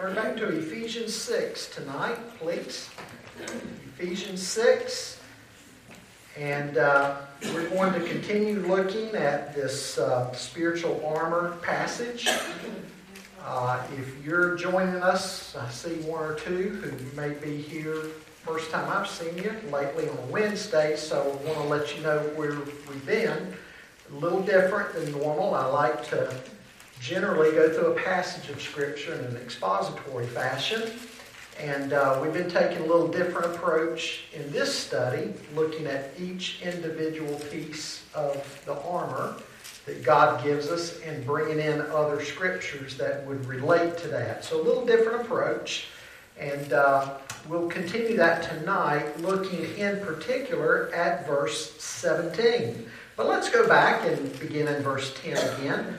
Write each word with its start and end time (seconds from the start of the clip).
Turn 0.00 0.14
back 0.14 0.34
to 0.38 0.48
Ephesians 0.48 1.14
6 1.14 1.74
tonight, 1.74 2.16
please. 2.38 2.88
Ephesians 3.98 4.40
6. 4.46 5.20
And 6.38 6.78
uh, 6.78 7.16
we're 7.52 7.68
going 7.68 7.92
to 7.92 8.00
continue 8.08 8.60
looking 8.60 9.14
at 9.14 9.54
this 9.54 9.98
uh, 9.98 10.32
spiritual 10.32 11.04
armor 11.04 11.58
passage. 11.60 12.26
Uh, 13.44 13.86
if 13.98 14.24
you're 14.24 14.56
joining 14.56 15.02
us, 15.02 15.54
I 15.54 15.68
see 15.68 15.96
one 15.96 16.24
or 16.24 16.34
two 16.34 16.80
who 16.82 17.20
may 17.20 17.34
be 17.34 17.58
here 17.60 18.04
first 18.42 18.70
time 18.70 18.88
I've 18.88 19.06
seen 19.06 19.36
you 19.36 19.54
lately 19.70 20.08
on 20.08 20.30
Wednesday, 20.30 20.96
so 20.96 21.20
I 21.20 21.46
want 21.46 21.58
to 21.58 21.64
let 21.64 21.94
you 21.94 22.02
know 22.02 22.20
where 22.36 22.54
we've 22.54 23.06
been. 23.06 23.54
A 24.10 24.14
little 24.14 24.40
different 24.40 24.94
than 24.94 25.12
normal. 25.12 25.54
I 25.54 25.66
like 25.66 26.08
to 26.08 26.34
generally 27.00 27.50
go 27.52 27.72
through 27.72 27.92
a 27.92 28.00
passage 28.02 28.50
of 28.50 28.60
Scripture 28.60 29.14
in 29.14 29.24
an 29.24 29.36
expository 29.36 30.26
fashion. 30.26 30.90
And 31.58 31.92
uh, 31.92 32.18
we've 32.22 32.32
been 32.32 32.50
taking 32.50 32.78
a 32.78 32.86
little 32.86 33.08
different 33.08 33.54
approach 33.54 34.24
in 34.32 34.50
this 34.52 34.74
study, 34.74 35.34
looking 35.54 35.86
at 35.86 36.12
each 36.18 36.62
individual 36.62 37.34
piece 37.50 38.04
of 38.14 38.62
the 38.66 38.80
armor 38.82 39.36
that 39.86 40.02
God 40.02 40.44
gives 40.44 40.68
us 40.68 41.00
and 41.00 41.24
bringing 41.24 41.58
in 41.58 41.80
other 41.80 42.22
scriptures 42.24 42.96
that 42.98 43.26
would 43.26 43.44
relate 43.46 43.96
to 43.98 44.08
that. 44.08 44.44
So, 44.44 44.60
a 44.60 44.62
little 44.62 44.86
different 44.86 45.22
approach. 45.22 45.86
And 46.38 46.72
uh, 46.72 47.18
we'll 47.48 47.68
continue 47.68 48.16
that 48.16 48.42
tonight, 48.42 49.20
looking 49.20 49.76
in 49.76 50.00
particular 50.00 50.94
at 50.94 51.26
verse 51.26 51.78
17. 51.82 52.88
But 53.16 53.26
let's 53.26 53.50
go 53.50 53.68
back 53.68 54.06
and 54.06 54.38
begin 54.40 54.66
in 54.68 54.82
verse 54.82 55.12
10 55.22 55.36
again, 55.58 55.98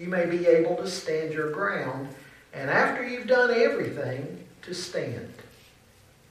you 0.00 0.08
may 0.08 0.24
be 0.24 0.46
able 0.46 0.76
to 0.76 0.88
stand 0.88 1.34
your 1.34 1.50
ground, 1.50 2.08
and 2.54 2.70
after 2.70 3.06
you've 3.06 3.26
done 3.26 3.52
everything, 3.54 4.42
to 4.62 4.74
stand. 4.74 5.30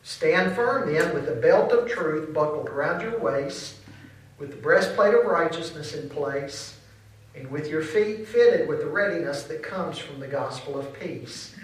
Stand 0.01 0.55
firm 0.55 0.91
then 0.91 1.13
with 1.13 1.27
the 1.27 1.35
belt 1.35 1.71
of 1.71 1.87
truth 1.87 2.33
buckled 2.33 2.67
around 2.67 3.01
your 3.01 3.19
waist, 3.19 3.75
with 4.39 4.49
the 4.49 4.55
breastplate 4.55 5.13
of 5.13 5.25
righteousness 5.25 5.93
in 5.93 6.09
place, 6.09 6.77
and 7.35 7.49
with 7.51 7.67
your 7.67 7.83
feet 7.83 8.27
fitted 8.27 8.67
with 8.67 8.79
the 8.79 8.87
readiness 8.87 9.43
that 9.43 9.61
comes 9.61 9.99
from 9.99 10.19
the 10.19 10.27
gospel 10.27 10.79
of 10.79 10.99
peace. 10.99 11.55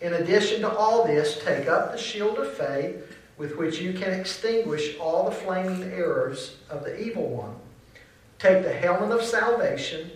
In 0.00 0.14
addition 0.14 0.62
to 0.62 0.70
all 0.70 1.06
this, 1.06 1.38
take 1.44 1.68
up 1.68 1.92
the 1.92 1.98
shield 1.98 2.38
of 2.38 2.54
faith 2.54 3.14
with 3.36 3.56
which 3.56 3.78
you 3.78 3.92
can 3.92 4.18
extinguish 4.18 4.96
all 4.98 5.26
the 5.26 5.36
flaming 5.36 5.82
arrows 5.92 6.56
of 6.70 6.82
the 6.84 6.98
evil 6.98 7.28
one. 7.28 7.56
Take 8.38 8.62
the 8.62 8.72
helmet 8.72 9.10
of 9.10 9.22
salvation 9.22 10.15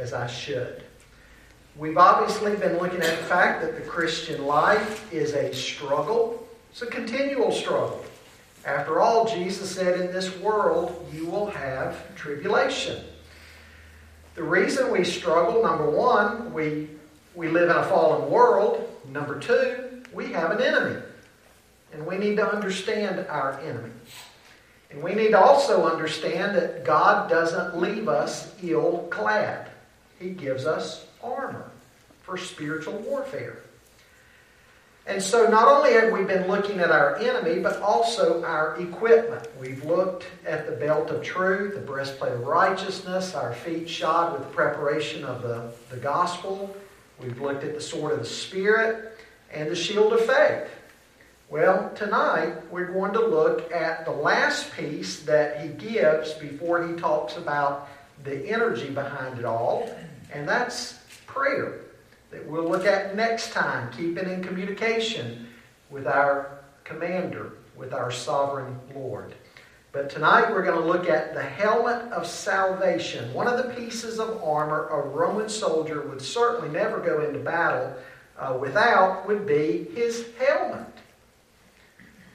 as 0.00 0.12
I 0.12 0.26
should. 0.26 0.82
We've 1.76 1.98
obviously 1.98 2.56
been 2.56 2.78
looking 2.78 3.00
at 3.00 3.18
the 3.18 3.24
fact 3.24 3.62
that 3.62 3.76
the 3.76 3.88
Christian 3.88 4.44
life 4.44 5.12
is 5.12 5.34
a 5.34 5.54
struggle. 5.54 6.46
It's 6.70 6.82
a 6.82 6.86
continual 6.86 7.52
struggle. 7.52 8.04
After 8.64 9.00
all, 9.00 9.26
Jesus 9.26 9.70
said, 9.70 10.00
In 10.00 10.12
this 10.12 10.36
world 10.38 11.08
you 11.12 11.26
will 11.26 11.46
have 11.50 12.14
tribulation. 12.16 13.04
The 14.34 14.42
reason 14.42 14.90
we 14.90 15.04
struggle, 15.04 15.62
number 15.62 15.90
one, 15.90 16.52
we, 16.52 16.88
we 17.34 17.48
live 17.48 17.70
in 17.70 17.76
a 17.76 17.84
fallen 17.84 18.30
world. 18.30 18.88
Number 19.08 19.38
two, 19.38 20.02
we 20.12 20.32
have 20.32 20.50
an 20.50 20.60
enemy. 20.60 21.00
And 21.92 22.06
we 22.06 22.18
need 22.18 22.36
to 22.36 22.48
understand 22.48 23.26
our 23.28 23.58
enemy. 23.60 23.90
And 24.90 25.02
we 25.02 25.14
need 25.14 25.30
to 25.30 25.40
also 25.40 25.88
understand 25.88 26.56
that 26.56 26.84
God 26.84 27.30
doesn't 27.30 27.78
leave 27.78 28.08
us 28.08 28.54
ill 28.62 29.08
clad, 29.10 29.69
He 30.20 30.30
gives 30.30 30.66
us 30.66 31.06
armor 31.24 31.70
for 32.22 32.36
spiritual 32.36 32.94
warfare. 32.98 33.58
And 35.06 35.20
so, 35.20 35.48
not 35.48 35.66
only 35.66 35.94
have 35.94 36.12
we 36.12 36.22
been 36.24 36.46
looking 36.46 36.78
at 36.78 36.90
our 36.90 37.16
enemy, 37.16 37.58
but 37.60 37.80
also 37.80 38.44
our 38.44 38.78
equipment. 38.78 39.48
We've 39.58 39.82
looked 39.84 40.26
at 40.46 40.66
the 40.66 40.72
belt 40.76 41.10
of 41.10 41.24
truth, 41.24 41.74
the 41.74 41.80
breastplate 41.80 42.34
of 42.34 42.46
righteousness, 42.46 43.34
our 43.34 43.54
feet 43.54 43.88
shod 43.88 44.34
with 44.34 44.42
the 44.42 44.54
preparation 44.54 45.24
of 45.24 45.42
the, 45.42 45.72
the 45.88 45.96
gospel. 45.96 46.76
We've 47.18 47.40
looked 47.40 47.64
at 47.64 47.74
the 47.74 47.80
sword 47.80 48.12
of 48.12 48.20
the 48.20 48.24
Spirit 48.26 49.18
and 49.50 49.70
the 49.70 49.74
shield 49.74 50.12
of 50.12 50.20
faith. 50.20 50.68
Well, 51.48 51.90
tonight 51.96 52.54
we're 52.70 52.92
going 52.92 53.14
to 53.14 53.26
look 53.26 53.72
at 53.72 54.04
the 54.04 54.12
last 54.12 54.72
piece 54.76 55.20
that 55.22 55.60
he 55.60 55.68
gives 55.70 56.34
before 56.34 56.86
he 56.86 56.94
talks 56.94 57.36
about 57.36 57.88
the 58.22 58.48
energy 58.48 58.90
behind 58.90 59.38
it 59.38 59.44
all, 59.44 59.90
and 60.32 60.48
that's 60.48 61.00
prayer 61.26 61.80
that 62.30 62.46
we'll 62.46 62.68
look 62.68 62.86
at 62.86 63.16
next 63.16 63.52
time, 63.52 63.90
keeping 63.92 64.28
in 64.28 64.42
communication 64.42 65.48
with 65.90 66.06
our 66.06 66.60
commander, 66.84 67.52
with 67.76 67.92
our 67.92 68.10
sovereign 68.10 68.78
Lord. 68.94 69.34
But 69.92 70.08
tonight 70.08 70.52
we're 70.52 70.62
going 70.62 70.80
to 70.80 70.86
look 70.86 71.08
at 71.08 71.34
the 71.34 71.42
helmet 71.42 72.12
of 72.12 72.24
salvation. 72.26 73.34
One 73.34 73.48
of 73.48 73.56
the 73.58 73.74
pieces 73.74 74.20
of 74.20 74.42
armor 74.44 74.86
a 74.88 75.00
Roman 75.00 75.48
soldier 75.48 76.02
would 76.02 76.22
certainly 76.22 76.68
never 76.68 77.00
go 77.00 77.22
into 77.22 77.40
battle 77.40 77.94
uh, 78.38 78.56
without 78.60 79.26
would 79.26 79.46
be 79.46 79.88
his 79.94 80.26
helmet. 80.38 80.86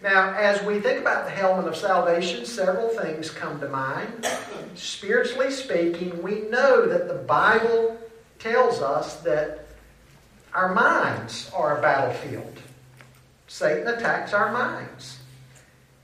Now, 0.05 0.35
as 0.35 0.61
we 0.61 0.79
think 0.79 0.99
about 0.99 1.25
the 1.25 1.31
helmet 1.31 1.65
of 1.65 1.75
salvation, 1.75 2.45
several 2.45 2.89
things 2.89 3.31
come 3.31 3.59
to 3.59 3.67
mind. 3.67 4.27
Spiritually 4.75 5.49
speaking, 5.49 6.21
we 6.21 6.41
know 6.41 6.85
that 6.85 7.07
the 7.07 7.15
Bible 7.15 7.97
tells 8.37 8.83
us 8.83 9.15
that 9.21 9.65
our 10.53 10.75
minds 10.75 11.49
are 11.55 11.79
a 11.79 11.81
battlefield. 11.81 12.61
Satan 13.47 13.87
attacks 13.87 14.31
our 14.31 14.51
minds. 14.51 15.17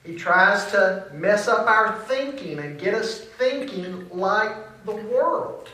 He 0.04 0.16
tries 0.16 0.72
to 0.72 1.06
mess 1.14 1.48
up 1.48 1.68
our 1.68 2.00
thinking 2.08 2.58
and 2.58 2.80
get 2.80 2.96
us 2.96 3.20
thinking 3.20 4.10
like 4.10 4.84
the 4.84 4.96
world. 4.96 5.70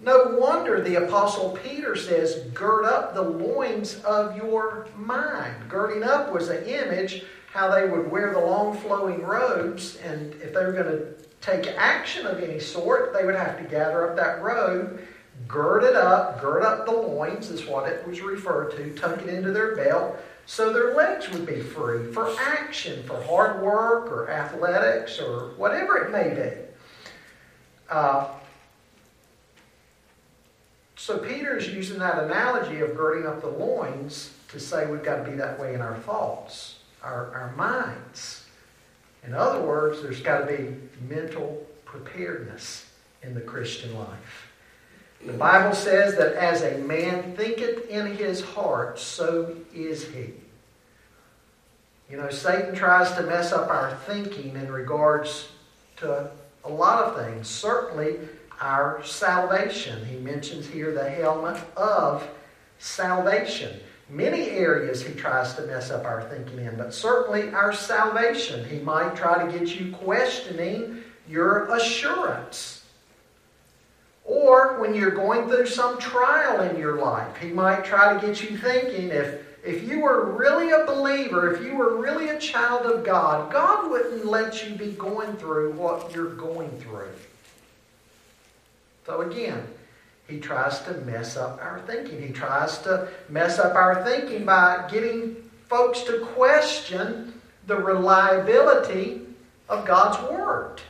No 0.00 0.36
wonder 0.38 0.80
the 0.80 1.06
Apostle 1.06 1.58
Peter 1.62 1.96
says, 1.96 2.44
Gird 2.54 2.84
up 2.84 3.14
the 3.14 3.22
loins 3.22 3.96
of 4.04 4.36
your 4.36 4.86
mind. 4.96 5.68
Girding 5.68 6.04
up 6.04 6.32
was 6.32 6.48
an 6.48 6.64
image 6.64 7.24
how 7.52 7.70
they 7.70 7.88
would 7.88 8.10
wear 8.10 8.32
the 8.32 8.38
long 8.38 8.76
flowing 8.76 9.22
robes, 9.22 9.96
and 9.96 10.34
if 10.34 10.54
they 10.54 10.64
were 10.64 10.72
going 10.72 10.86
to 10.86 11.14
take 11.40 11.66
action 11.76 12.26
of 12.26 12.40
any 12.40 12.60
sort, 12.60 13.12
they 13.12 13.24
would 13.24 13.34
have 13.34 13.58
to 13.58 13.64
gather 13.64 14.08
up 14.08 14.16
that 14.16 14.42
robe 14.42 15.00
gird 15.46 15.84
it 15.84 15.94
up, 15.94 16.40
gird 16.40 16.64
up 16.64 16.86
the 16.86 16.92
loins, 16.92 17.50
is 17.50 17.66
what 17.66 17.88
it 17.88 18.06
was 18.06 18.20
referred 18.20 18.72
to, 18.72 18.94
tuck 18.94 19.22
it 19.22 19.28
into 19.28 19.52
their 19.52 19.76
belt, 19.76 20.16
so 20.46 20.72
their 20.72 20.94
legs 20.94 21.30
would 21.30 21.46
be 21.46 21.60
free 21.60 22.10
for 22.12 22.34
action, 22.40 23.02
for 23.04 23.22
hard 23.22 23.62
work 23.62 24.10
or 24.10 24.30
athletics 24.30 25.20
or 25.20 25.50
whatever 25.56 25.98
it 25.98 26.10
may 26.10 26.34
be. 26.34 27.12
Uh, 27.88 28.28
so 30.98 31.16
Peter's 31.16 31.68
using 31.68 32.00
that 32.00 32.24
analogy 32.24 32.80
of 32.80 32.96
girding 32.96 33.24
up 33.24 33.40
the 33.40 33.46
loins 33.48 34.32
to 34.48 34.58
say 34.58 34.90
we've 34.90 35.04
got 35.04 35.24
to 35.24 35.30
be 35.30 35.36
that 35.36 35.58
way 35.58 35.72
in 35.72 35.80
our 35.80 35.96
thoughts, 35.98 36.80
our, 37.04 37.32
our 37.32 37.54
minds. 37.54 38.44
In 39.24 39.32
other 39.32 39.60
words, 39.60 40.02
there's 40.02 40.20
got 40.20 40.40
to 40.40 40.46
be 40.46 40.74
mental 41.08 41.64
preparedness 41.84 42.90
in 43.22 43.32
the 43.32 43.40
Christian 43.40 43.96
life. 43.96 44.48
The 45.24 45.34
Bible 45.34 45.72
says 45.72 46.16
that 46.16 46.34
as 46.34 46.62
a 46.62 46.78
man 46.78 47.36
thinketh 47.36 47.88
in 47.88 48.16
his 48.16 48.40
heart, 48.40 48.98
so 48.98 49.56
is 49.72 50.04
he. 50.08 50.32
You 52.10 52.16
know, 52.16 52.28
Satan 52.28 52.74
tries 52.74 53.12
to 53.12 53.22
mess 53.22 53.52
up 53.52 53.70
our 53.70 53.94
thinking 54.06 54.56
in 54.56 54.72
regards 54.72 55.48
to 55.98 56.28
a 56.64 56.68
lot 56.68 57.04
of 57.04 57.24
things. 57.24 57.46
Certainly, 57.46 58.16
our 58.60 59.02
salvation. 59.04 60.04
He 60.04 60.16
mentions 60.16 60.66
here 60.66 60.92
the 60.92 61.08
helmet 61.08 61.60
of 61.76 62.28
salvation. 62.78 63.80
Many 64.08 64.50
areas 64.50 65.02
he 65.02 65.12
tries 65.14 65.54
to 65.54 65.62
mess 65.66 65.90
up 65.90 66.04
our 66.04 66.22
thinking 66.30 66.60
in, 66.60 66.76
but 66.76 66.94
certainly 66.94 67.50
our 67.50 67.72
salvation. 67.72 68.68
He 68.68 68.78
might 68.78 69.14
try 69.14 69.44
to 69.44 69.58
get 69.58 69.78
you 69.78 69.92
questioning 69.92 71.02
your 71.28 71.72
assurance. 71.74 72.84
Or 74.24 74.80
when 74.80 74.94
you're 74.94 75.10
going 75.10 75.48
through 75.48 75.66
some 75.66 75.98
trial 75.98 76.62
in 76.62 76.78
your 76.78 76.98
life, 76.98 77.36
he 77.36 77.48
might 77.48 77.84
try 77.84 78.14
to 78.14 78.26
get 78.26 78.42
you 78.42 78.56
thinking 78.56 79.10
if, 79.10 79.42
if 79.64 79.82
you 79.88 80.00
were 80.00 80.32
really 80.32 80.70
a 80.70 80.84
believer, 80.86 81.54
if 81.54 81.62
you 81.62 81.76
were 81.76 81.96
really 81.96 82.28
a 82.30 82.38
child 82.38 82.86
of 82.86 83.04
God, 83.04 83.52
God 83.52 83.90
wouldn't 83.90 84.26
let 84.26 84.66
you 84.66 84.74
be 84.74 84.92
going 84.92 85.36
through 85.36 85.72
what 85.72 86.14
you're 86.14 86.34
going 86.34 86.70
through. 86.78 87.08
So 89.08 89.22
again, 89.22 89.66
he 90.28 90.38
tries 90.38 90.80
to 90.80 90.92
mess 90.92 91.38
up 91.38 91.58
our 91.62 91.80
thinking. 91.86 92.20
He 92.20 92.30
tries 92.30 92.76
to 92.80 93.08
mess 93.30 93.58
up 93.58 93.74
our 93.74 94.04
thinking 94.04 94.44
by 94.44 94.86
getting 94.92 95.34
folks 95.66 96.02
to 96.02 96.26
question 96.34 97.32
the 97.66 97.76
reliability 97.76 99.22
of 99.66 99.86
God's 99.86 100.20
Word. 100.30 100.82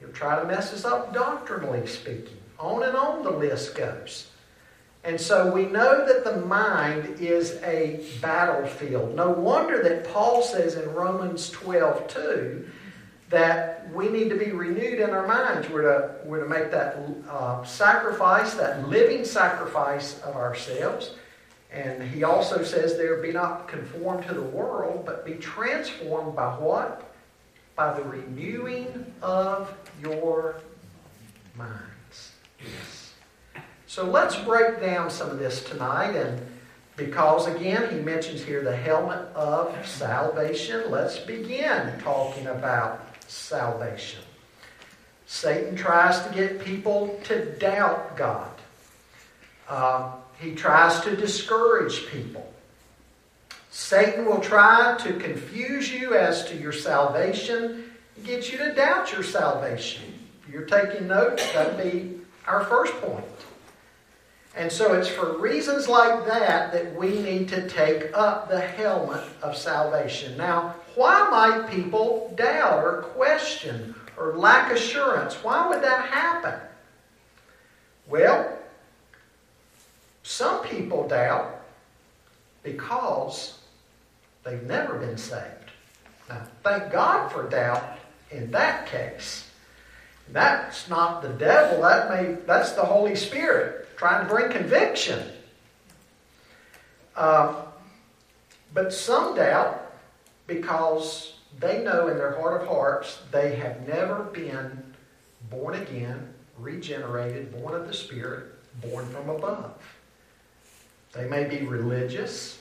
He'll 0.00 0.08
try 0.12 0.40
to 0.40 0.46
mess 0.46 0.72
us 0.72 0.86
up 0.86 1.12
doctrinally 1.12 1.86
speaking. 1.86 2.38
On 2.58 2.82
and 2.82 2.96
on 2.96 3.22
the 3.22 3.30
list 3.30 3.74
goes. 3.74 4.30
And 5.04 5.20
so 5.20 5.52
we 5.52 5.66
know 5.66 6.06
that 6.06 6.24
the 6.24 6.46
mind 6.46 7.20
is 7.20 7.62
a 7.62 8.00
battlefield. 8.22 9.14
No 9.14 9.28
wonder 9.28 9.82
that 9.82 10.10
Paul 10.10 10.40
says 10.40 10.76
in 10.76 10.94
Romans 10.94 11.50
12 11.50 12.08
2 12.08 12.70
that 13.34 13.92
we 13.92 14.08
need 14.08 14.28
to 14.30 14.36
be 14.36 14.52
renewed 14.52 15.00
in 15.00 15.10
our 15.10 15.26
minds. 15.26 15.68
We're 15.68 15.82
to, 15.82 16.14
we're 16.24 16.42
to 16.42 16.48
make 16.48 16.70
that 16.70 16.98
uh, 17.28 17.64
sacrifice, 17.64 18.54
that 18.54 18.88
living 18.88 19.24
sacrifice 19.24 20.20
of 20.20 20.36
ourselves. 20.36 21.14
And 21.72 22.02
he 22.02 22.22
also 22.22 22.62
says 22.62 22.96
there, 22.96 23.20
be 23.20 23.32
not 23.32 23.66
conformed 23.66 24.26
to 24.28 24.34
the 24.34 24.42
world, 24.42 25.04
but 25.04 25.26
be 25.26 25.34
transformed 25.34 26.36
by 26.36 26.54
what? 26.54 27.12
By 27.74 27.92
the 27.94 28.04
renewing 28.04 29.12
of 29.20 29.74
your 30.00 30.60
minds. 31.56 32.32
Yes. 32.60 33.12
So 33.86 34.04
let's 34.04 34.36
break 34.36 34.80
down 34.80 35.10
some 35.10 35.30
of 35.30 35.40
this 35.40 35.64
tonight. 35.64 36.14
And 36.14 36.40
because, 36.96 37.48
again, 37.48 37.92
he 37.92 38.00
mentions 38.00 38.44
here 38.44 38.62
the 38.62 38.76
helmet 38.76 39.26
of 39.34 39.86
salvation, 39.86 40.90
let's 40.92 41.18
begin 41.18 41.98
talking 41.98 42.46
about 42.46 43.13
salvation. 43.28 44.22
Satan 45.26 45.74
tries 45.74 46.22
to 46.26 46.34
get 46.34 46.64
people 46.64 47.18
to 47.24 47.44
doubt 47.56 48.16
God. 48.16 48.50
Uh, 49.68 50.12
he 50.38 50.54
tries 50.54 51.00
to 51.00 51.16
discourage 51.16 52.06
people. 52.06 52.52
Satan 53.70 54.26
will 54.26 54.40
try 54.40 54.96
to 55.00 55.14
confuse 55.14 55.92
you 55.92 56.14
as 56.14 56.44
to 56.46 56.56
your 56.56 56.72
salvation, 56.72 57.90
get 58.22 58.52
you 58.52 58.58
to 58.58 58.72
doubt 58.72 59.12
your 59.12 59.24
salvation. 59.24 60.02
If 60.46 60.52
you're 60.52 60.66
taking 60.66 61.08
notes, 61.08 61.50
that'd 61.52 61.82
be 61.82 62.20
our 62.46 62.64
first 62.64 62.92
point. 63.00 63.24
And 64.56 64.70
so 64.70 64.94
it's 64.94 65.08
for 65.08 65.36
reasons 65.38 65.88
like 65.88 66.26
that 66.26 66.72
that 66.72 66.94
we 66.94 67.20
need 67.20 67.48
to 67.48 67.68
take 67.68 68.16
up 68.16 68.48
the 68.48 68.60
helmet 68.60 69.24
of 69.42 69.56
salvation. 69.56 70.36
Now, 70.36 70.76
why 70.94 71.28
might 71.28 71.70
people 71.70 72.32
doubt 72.36 72.84
or 72.84 73.02
question 73.14 73.94
or 74.16 74.36
lack 74.36 74.70
assurance? 74.70 75.34
Why 75.42 75.68
would 75.68 75.82
that 75.82 76.06
happen? 76.06 76.54
Well, 78.08 78.56
some 80.22 80.62
people 80.62 81.08
doubt 81.08 81.62
because 82.62 83.58
they've 84.44 84.62
never 84.62 84.94
been 84.94 85.18
saved. 85.18 85.72
Now, 86.28 86.42
thank 86.62 86.92
God 86.92 87.30
for 87.32 87.48
doubt 87.48 87.98
in 88.30 88.50
that 88.52 88.86
case. 88.86 89.43
That's 90.30 90.88
not 90.88 91.22
the 91.22 91.28
devil, 91.28 91.82
that 91.82 92.08
may, 92.08 92.36
that's 92.46 92.72
the 92.72 92.84
Holy 92.84 93.14
Spirit 93.14 93.84
trying 93.96 94.26
to 94.26 94.32
bring 94.32 94.50
conviction. 94.50 95.20
Uh, 97.14 97.62
but 98.72 98.92
some 98.92 99.36
doubt 99.36 99.92
because 100.46 101.34
they 101.60 101.82
know 101.82 102.08
in 102.08 102.18
their 102.18 102.34
heart 102.36 102.60
of 102.60 102.68
hearts 102.68 103.20
they 103.30 103.54
have 103.56 103.86
never 103.86 104.24
been 104.24 104.82
born 105.50 105.74
again, 105.74 106.34
regenerated, 106.58 107.52
born 107.52 107.74
of 107.74 107.86
the 107.86 107.94
Spirit, 107.94 108.46
born 108.80 109.06
from 109.10 109.28
above. 109.28 109.74
They 111.12 111.28
may 111.28 111.44
be 111.44 111.64
religious, 111.64 112.58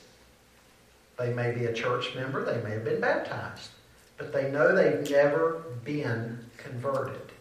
they 1.17 1.33
may 1.33 1.51
be 1.51 1.65
a 1.65 1.73
church 1.73 2.13
member, 2.15 2.45
they 2.45 2.61
may 2.61 2.75
have 2.75 2.85
been 2.85 3.01
baptized, 3.01 3.69
but 4.17 4.31
they 4.31 4.51
know 4.51 4.75
they've 4.75 5.09
never 5.09 5.63
been 5.83 6.45
converted. 6.57 7.32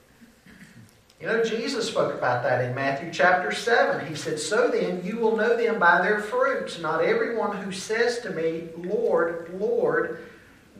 You 1.22 1.28
know, 1.28 1.44
Jesus 1.44 1.86
spoke 1.86 2.14
about 2.14 2.42
that 2.42 2.64
in 2.64 2.74
Matthew 2.74 3.12
chapter 3.12 3.52
7. 3.52 4.04
He 4.08 4.16
said, 4.16 4.40
So 4.40 4.66
then 4.66 5.04
you 5.04 5.18
will 5.18 5.36
know 5.36 5.56
them 5.56 5.78
by 5.78 6.02
their 6.02 6.18
fruits. 6.18 6.80
Not 6.80 7.04
everyone 7.04 7.56
who 7.58 7.70
says 7.70 8.18
to 8.22 8.30
me, 8.30 8.64
Lord, 8.76 9.54
Lord, 9.56 10.26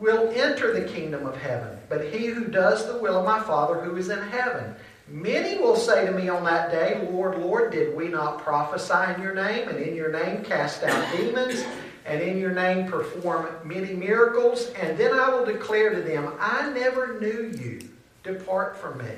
will 0.01 0.33
enter 0.35 0.73
the 0.73 0.93
kingdom 0.93 1.27
of 1.27 1.37
heaven, 1.37 1.79
but 1.89 2.13
he 2.13 2.27
who 2.27 2.47
does 2.47 2.89
the 2.89 2.99
will 2.99 3.21
of 3.21 3.25
my 3.25 3.39
Father 3.39 3.83
who 3.83 3.95
is 3.95 4.09
in 4.09 4.19
heaven. 4.19 4.75
Many 5.07 5.61
will 5.61 5.77
say 5.77 6.07
to 6.07 6.11
me 6.11 6.29
on 6.29 6.43
that 6.43 6.73
day, 6.73 7.09
Lord, 7.13 7.39
Lord, 7.39 7.71
did 7.71 7.97
we 7.97 8.09
not 8.09 8.41
prophesy 8.41 9.15
in 9.15 9.23
your 9.23 9.37
name, 9.37 9.69
and 9.69 9.79
in 9.79 9.95
your 9.95 10.11
name 10.11 10.43
cast 10.43 10.83
out 10.83 11.17
demons, 11.17 11.65
and 12.05 12.21
in 12.21 12.37
your 12.37 12.51
name 12.51 12.91
perform 12.91 13.47
many 13.63 13.95
miracles? 13.95 14.73
And 14.81 14.99
then 14.99 15.15
I 15.15 15.29
will 15.29 15.45
declare 15.45 15.95
to 15.95 16.03
them, 16.03 16.33
I 16.41 16.69
never 16.73 17.21
knew 17.21 17.57
you. 17.57 17.89
Depart 18.25 18.77
from 18.77 18.99
me, 18.99 19.11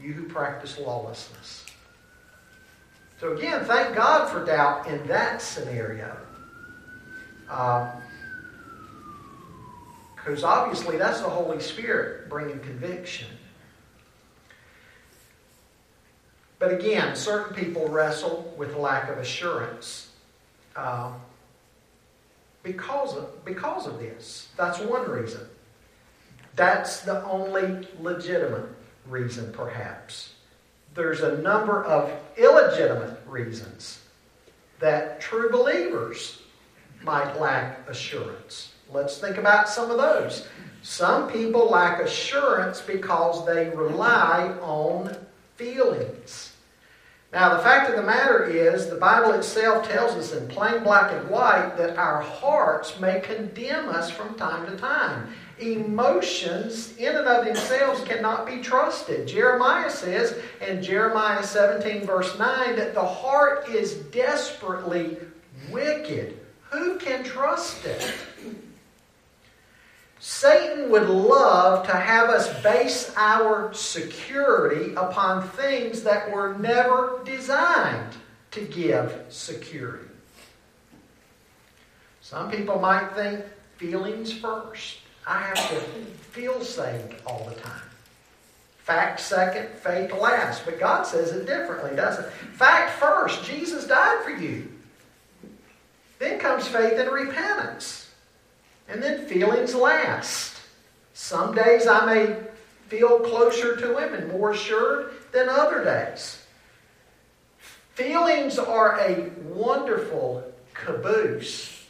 you 0.00 0.12
who 0.12 0.24
practice 0.24 0.78
lawlessness. 0.78 1.64
So 3.20 3.32
again, 3.32 3.64
thank 3.64 3.96
God 3.96 4.28
for 4.28 4.44
doubt 4.44 4.86
in 4.86 5.06
that 5.06 5.40
scenario. 5.40 6.16
Um, 7.48 7.88
because 10.16 10.42
obviously 10.42 10.96
that's 10.96 11.20
the 11.20 11.28
Holy 11.28 11.60
Spirit 11.60 12.28
bringing 12.28 12.58
conviction. 12.58 13.28
But 16.58 16.72
again, 16.72 17.14
certain 17.14 17.54
people 17.54 17.88
wrestle 17.88 18.52
with 18.56 18.74
lack 18.74 19.08
of 19.08 19.18
assurance 19.18 20.10
uh, 20.74 21.12
because, 22.62 23.16
of, 23.16 23.44
because 23.44 23.86
of 23.86 23.98
this. 24.00 24.48
That's 24.56 24.80
one 24.80 25.08
reason. 25.08 25.42
That's 26.56 27.00
the 27.00 27.22
only 27.24 27.86
legitimate 28.00 28.68
reason, 29.08 29.52
perhaps. 29.52 30.34
There's 30.94 31.20
a 31.20 31.38
number 31.38 31.84
of 31.84 32.10
illegitimate 32.36 33.18
reasons 33.26 34.00
that 34.78 35.20
true 35.20 35.50
believers 35.50 36.42
might 37.02 37.38
lack 37.40 37.88
assurance. 37.88 38.72
Let's 38.92 39.18
think 39.18 39.36
about 39.36 39.68
some 39.68 39.90
of 39.90 39.98
those. 39.98 40.48
Some 40.82 41.30
people 41.30 41.68
lack 41.68 42.00
assurance 42.00 42.80
because 42.80 43.44
they 43.46 43.70
rely 43.70 44.54
on 44.60 45.16
feelings. 45.56 46.45
Now, 47.32 47.56
the 47.56 47.62
fact 47.62 47.90
of 47.90 47.96
the 47.96 48.02
matter 48.02 48.44
is, 48.44 48.88
the 48.88 48.96
Bible 48.96 49.32
itself 49.32 49.88
tells 49.88 50.12
us 50.12 50.32
in 50.32 50.46
plain 50.48 50.82
black 50.82 51.12
and 51.12 51.28
white 51.28 51.76
that 51.76 51.98
our 51.98 52.22
hearts 52.22 52.98
may 53.00 53.20
condemn 53.20 53.88
us 53.88 54.10
from 54.10 54.34
time 54.36 54.64
to 54.66 54.76
time. 54.76 55.34
Emotions, 55.58 56.96
in 56.98 57.16
and 57.16 57.26
of 57.26 57.44
themselves, 57.44 58.02
cannot 58.04 58.46
be 58.46 58.58
trusted. 58.58 59.26
Jeremiah 59.26 59.90
says 59.90 60.38
in 60.66 60.82
Jeremiah 60.82 61.42
17, 61.42 62.06
verse 62.06 62.38
9, 62.38 62.76
that 62.76 62.94
the 62.94 63.04
heart 63.04 63.68
is 63.68 63.94
desperately 63.94 65.16
wicked. 65.70 66.38
Who 66.70 66.98
can 66.98 67.24
trust 67.24 67.84
it? 67.84 68.14
Satan 70.28 70.90
would 70.90 71.08
love 71.08 71.86
to 71.86 71.92
have 71.92 72.30
us 72.30 72.52
base 72.60 73.12
our 73.16 73.72
security 73.72 74.92
upon 74.94 75.48
things 75.50 76.02
that 76.02 76.32
were 76.32 76.58
never 76.58 77.20
designed 77.24 78.12
to 78.50 78.62
give 78.62 79.24
security. 79.28 80.08
Some 82.22 82.50
people 82.50 82.80
might 82.80 83.14
think 83.14 83.44
feelings 83.76 84.32
first. 84.32 84.98
I 85.28 85.42
have 85.42 85.70
to 85.70 85.80
feel 86.32 86.60
saved 86.60 87.14
all 87.24 87.48
the 87.48 87.54
time. 87.60 87.88
Fact 88.78 89.20
second, 89.20 89.68
faith 89.78 90.12
last. 90.12 90.64
But 90.64 90.80
God 90.80 91.04
says 91.04 91.30
it 91.30 91.46
differently, 91.46 91.94
doesn't 91.94 92.24
it? 92.24 92.32
Fact 92.32 92.98
first, 92.98 93.44
Jesus 93.44 93.86
died 93.86 94.24
for 94.24 94.30
you. 94.30 94.72
Then 96.18 96.40
comes 96.40 96.66
faith 96.66 96.98
and 96.98 97.12
repentance. 97.12 98.05
And 98.88 99.02
then 99.02 99.26
feelings 99.26 99.74
last. 99.74 100.54
Some 101.14 101.54
days 101.54 101.86
I 101.86 102.06
may 102.06 102.36
feel 102.88 103.20
closer 103.20 103.76
to 103.76 103.98
Him 103.98 104.14
and 104.14 104.30
more 104.30 104.52
assured 104.52 105.12
than 105.32 105.48
other 105.48 105.82
days. 105.82 106.42
Feelings 107.94 108.58
are 108.58 109.00
a 109.00 109.30
wonderful 109.48 110.52
caboose, 110.74 111.86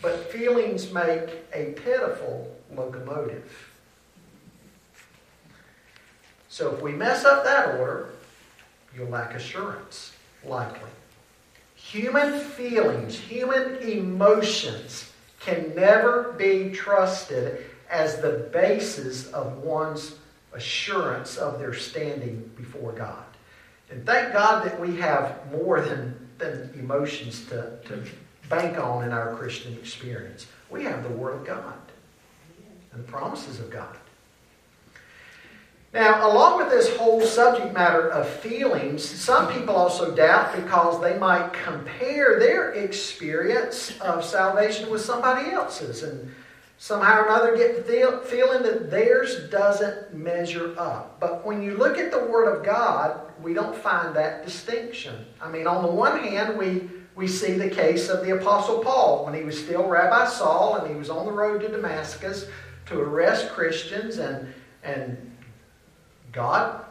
but 0.00 0.32
feelings 0.32 0.92
make 0.92 1.28
a 1.52 1.72
pitiful 1.72 2.50
locomotive. 2.74 3.70
So 6.48 6.74
if 6.74 6.82
we 6.82 6.92
mess 6.92 7.24
up 7.24 7.44
that 7.44 7.78
order, 7.78 8.10
you'll 8.96 9.08
lack 9.08 9.34
assurance, 9.34 10.12
likely. 10.44 10.90
Human 11.76 12.40
feelings, 12.40 13.18
human 13.18 13.76
emotions 13.76 15.09
can 15.40 15.74
never 15.74 16.34
be 16.38 16.70
trusted 16.70 17.66
as 17.90 18.20
the 18.20 18.48
basis 18.52 19.26
of 19.32 19.58
one's 19.58 20.14
assurance 20.52 21.36
of 21.36 21.58
their 21.58 21.74
standing 21.74 22.50
before 22.56 22.92
God. 22.92 23.24
And 23.90 24.06
thank 24.06 24.32
God 24.32 24.64
that 24.64 24.78
we 24.78 24.96
have 24.96 25.50
more 25.50 25.80
than, 25.80 26.28
than 26.38 26.70
emotions 26.78 27.44
to, 27.46 27.78
to 27.86 28.04
bank 28.48 28.78
on 28.78 29.04
in 29.04 29.12
our 29.12 29.34
Christian 29.34 29.74
experience. 29.74 30.46
We 30.68 30.84
have 30.84 31.02
the 31.02 31.08
Word 31.08 31.34
of 31.34 31.46
God 31.46 31.74
and 32.92 33.04
the 33.04 33.10
promises 33.10 33.58
of 33.58 33.70
God. 33.70 33.96
Now, 35.92 36.30
along 36.30 36.58
with 36.58 36.70
this 36.70 36.96
whole 36.96 37.20
subject 37.20 37.74
matter 37.74 38.08
of 38.10 38.28
feelings, 38.28 39.04
some 39.04 39.52
people 39.52 39.74
also 39.74 40.14
doubt 40.14 40.54
because 40.54 41.00
they 41.00 41.18
might 41.18 41.52
compare 41.52 42.38
their 42.38 42.72
experience 42.74 43.98
of 44.00 44.24
salvation 44.24 44.88
with 44.88 45.00
somebody 45.00 45.50
else's 45.50 46.04
and 46.04 46.32
somehow 46.78 47.20
or 47.20 47.24
another 47.24 47.56
get 47.56 47.88
the 47.88 48.22
feeling 48.24 48.62
that 48.62 48.88
theirs 48.88 49.50
doesn't 49.50 50.14
measure 50.14 50.78
up. 50.78 51.18
But 51.18 51.44
when 51.44 51.60
you 51.60 51.76
look 51.76 51.98
at 51.98 52.12
the 52.12 52.24
Word 52.24 52.56
of 52.56 52.64
God, 52.64 53.20
we 53.42 53.52
don't 53.52 53.76
find 53.76 54.14
that 54.14 54.44
distinction. 54.44 55.26
I 55.42 55.50
mean, 55.50 55.66
on 55.66 55.82
the 55.82 55.90
one 55.90 56.20
hand, 56.20 56.56
we, 56.56 56.88
we 57.16 57.26
see 57.26 57.54
the 57.54 57.68
case 57.68 58.08
of 58.08 58.24
the 58.24 58.36
Apostle 58.36 58.78
Paul 58.78 59.24
when 59.24 59.34
he 59.34 59.42
was 59.42 59.58
still 59.62 59.88
Rabbi 59.88 60.26
Saul 60.26 60.76
and 60.76 60.88
he 60.88 60.94
was 60.94 61.10
on 61.10 61.26
the 61.26 61.32
road 61.32 61.62
to 61.62 61.68
Damascus 61.68 62.46
to 62.86 63.00
arrest 63.00 63.50
Christians 63.50 64.18
and, 64.18 64.54
and 64.84 65.29
God, 66.32 66.84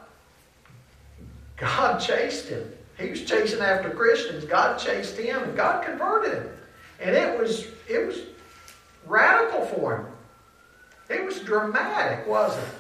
God 1.58 2.00
chased 2.00 2.48
him. 2.50 2.72
He 2.98 3.10
was 3.10 3.24
chasing 3.24 3.62
after 3.62 3.90
Christians. 3.90 4.44
God 4.46 4.78
chased 4.78 5.18
him, 5.18 5.44
and 5.44 5.56
God 5.56 5.86
converted 5.86 6.34
him. 6.34 6.50
And 7.00 7.16
it 7.16 7.40
was 7.40 7.68
it 7.88 8.06
was 8.06 8.24
radical 9.06 9.66
for 9.66 9.98
him. 9.98 10.06
It 11.10 11.26
was 11.26 11.40
dramatic, 11.40 12.28
wasn't 12.28 12.68
it? 12.68 12.74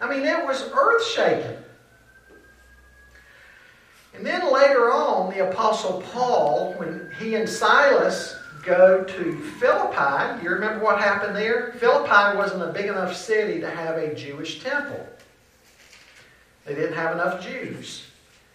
I 0.00 0.08
mean, 0.08 0.26
it 0.26 0.44
was 0.44 0.70
earth 0.72 1.06
shaking. 1.06 1.56
And 4.14 4.24
then 4.24 4.52
later 4.52 4.92
on, 4.92 5.32
the 5.32 5.48
Apostle 5.50 6.02
Paul, 6.12 6.74
when 6.76 7.10
he 7.18 7.34
and 7.34 7.48
Silas 7.48 8.36
go 8.64 9.02
to 9.02 9.40
Philippi, 9.58 10.42
you 10.42 10.50
remember 10.50 10.84
what 10.84 11.00
happened 11.00 11.34
there? 11.34 11.72
Philippi 11.78 12.36
wasn't 12.36 12.62
a 12.62 12.72
big 12.72 12.86
enough 12.86 13.16
city 13.16 13.60
to 13.60 13.68
have 13.68 13.96
a 13.96 14.14
Jewish 14.14 14.62
temple. 14.62 15.08
They 16.64 16.74
didn't 16.74 16.94
have 16.94 17.12
enough 17.12 17.42
Jews. 17.42 18.04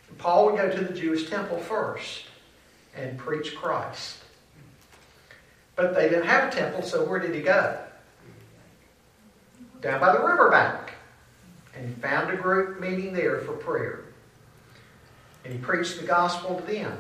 And 0.08 0.18
Paul 0.18 0.48
would 0.48 0.58
go 0.58 0.70
to 0.70 0.84
the 0.84 0.94
Jewish 0.94 1.30
temple 1.30 1.60
first 1.60 2.26
and 2.96 3.18
preach 3.18 3.56
Christ. 3.56 4.18
But 5.76 5.96
they 5.96 6.10
didn't 6.10 6.26
have 6.26 6.52
a 6.52 6.56
temple, 6.56 6.82
so 6.82 7.06
where 7.06 7.20
did 7.20 7.34
he 7.34 7.42
go? 7.42 7.78
Down 9.82 10.00
by 10.00 10.14
the 10.14 10.20
riverbank. 10.20 10.94
And 11.76 11.88
he 11.88 11.94
found 12.02 12.32
a 12.32 12.36
group 12.36 12.82
meeting 12.82 13.14
there 13.14 13.40
for 13.40 13.54
prayer. 13.54 14.06
And 15.46 15.54
he 15.54 15.60
preached 15.60 16.00
the 16.00 16.06
gospel 16.06 16.60
to 16.60 16.62
them. 16.64 16.98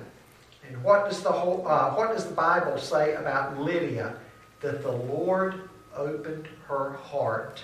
And 0.68 0.82
what 0.84 1.10
does 1.10 1.22
the 1.22 1.32
whole, 1.32 1.68
uh, 1.68 1.92
what 1.92 2.13
does 2.13 2.25
the 2.25 2.34
Bible 2.34 2.78
say 2.78 3.16
about 3.16 3.60
Lydia? 3.60 4.16
That 4.62 4.84
the 4.84 4.92
Lord 4.92 5.70
opened 5.96 6.48
her 6.68 6.94
heart 6.94 7.63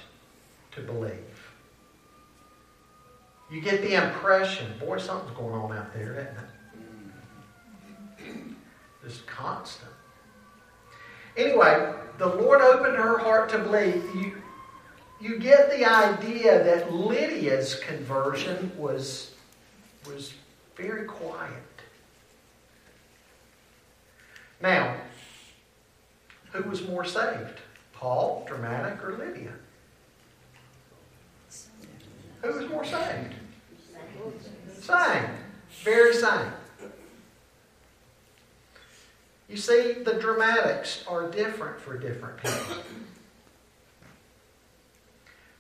to 0.72 0.82
believe. 0.82 1.25
You 3.50 3.62
get 3.62 3.82
the 3.82 3.94
impression, 3.94 4.74
boy, 4.80 4.98
something's 4.98 5.38
going 5.38 5.54
on 5.54 5.78
out 5.78 5.94
there, 5.94 6.14
isn't 6.14 6.38
it? 6.38 6.46
Just 9.04 9.28
constant. 9.28 9.92
Anyway, 11.38 11.94
the 12.18 12.28
Lord 12.28 12.62
opened 12.62 12.98
her 12.98 13.20
heart 13.20 13.50
to 13.50 13.60
believe. 13.60 14.04
You, 14.16 14.42
you 15.22 15.38
get 15.38 15.70
the 15.70 15.86
idea 15.86 16.64
that 16.64 16.92
Lydia's 16.92 17.76
conversion 17.76 18.72
was, 18.78 19.36
was 20.08 20.34
very 20.76 21.06
quiet. 21.06 21.52
Now, 24.62 24.96
who 26.52 26.68
was 26.68 26.88
more 26.88 27.06
saved? 27.06 27.60
Paul, 27.94 28.44
dramatic, 28.48 29.04
or 29.04 29.18
Lydia? 29.18 29.54
Who 32.46 32.60
was 32.60 32.70
more 32.70 32.86
saved? 32.86 33.34
Same. 34.80 35.30
Very 35.84 36.14
same. 36.14 36.52
You 39.50 39.58
see, 39.58 39.94
the 39.94 40.14
dramatics 40.14 41.04
are 41.08 41.28
different 41.30 41.82
for 41.82 41.98
different 41.98 42.38
people. 42.38 42.84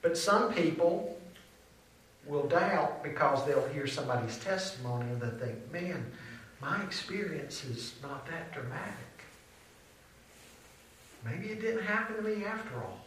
But 0.03 0.15
some 0.15 0.53
people 0.53 1.19
will 2.27 2.47
doubt 2.47 3.03
because 3.03 3.43
they'll 3.47 3.67
hear 3.69 3.87
somebody's 3.87 4.37
testimony 4.37 5.09
and 5.09 5.19
they 5.19 5.45
think, 5.45 5.71
man, 5.71 6.05
my 6.61 6.83
experience 6.83 7.63
is 7.65 7.93
not 8.03 8.27
that 8.27 8.53
dramatic. 8.53 8.93
Maybe 11.23 11.47
it 11.47 11.61
didn't 11.61 11.83
happen 11.83 12.17
to 12.17 12.21
me 12.21 12.45
after 12.45 12.75
all. 12.75 13.04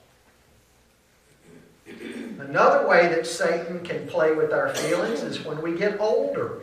Another 2.39 2.87
way 2.87 3.09
that 3.09 3.27
Satan 3.27 3.81
can 3.81 4.07
play 4.07 4.35
with 4.35 4.53
our 4.53 4.75
feelings 4.75 5.23
is 5.23 5.45
when 5.45 5.61
we 5.61 5.77
get 5.77 6.01
older. 6.01 6.61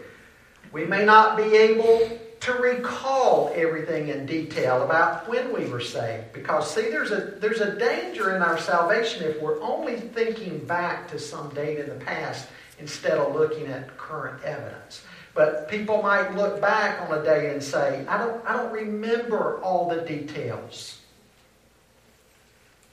We 0.71 0.85
may 0.85 1.05
not 1.05 1.37
be 1.37 1.55
able 1.55 2.19
to 2.41 2.53
recall 2.53 3.51
everything 3.55 4.09
in 4.09 4.25
detail 4.25 4.83
about 4.83 5.27
when 5.27 5.51
we 5.51 5.65
were 5.65 5.79
saved. 5.81 6.31
Because, 6.31 6.73
see, 6.73 6.89
there's 6.89 7.11
a, 7.11 7.35
there's 7.39 7.61
a 7.61 7.77
danger 7.77 8.35
in 8.35 8.41
our 8.41 8.59
salvation 8.59 9.23
if 9.23 9.41
we're 9.41 9.59
only 9.61 9.95
thinking 9.97 10.59
back 10.65 11.09
to 11.09 11.17
some 11.17 11.49
date 11.49 11.79
in 11.79 11.89
the 11.89 12.05
past 12.05 12.47
instead 12.79 13.17
of 13.17 13.33
looking 13.33 13.67
at 13.67 13.97
current 13.97 14.43
evidence. 14.43 15.03
But 15.33 15.67
people 15.69 16.01
might 16.01 16.35
look 16.35 16.61
back 16.61 17.01
on 17.01 17.17
a 17.19 17.23
day 17.23 17.51
and 17.51 17.63
say, 17.63 18.05
I 18.07 18.17
don't, 18.17 18.45
I 18.45 18.53
don't 18.53 18.71
remember 18.71 19.59
all 19.61 19.89
the 19.89 20.01
details. 20.01 20.99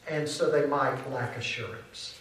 And 0.08 0.28
so 0.28 0.50
they 0.50 0.66
might 0.66 0.98
lack 1.12 1.36
assurance. 1.36 2.18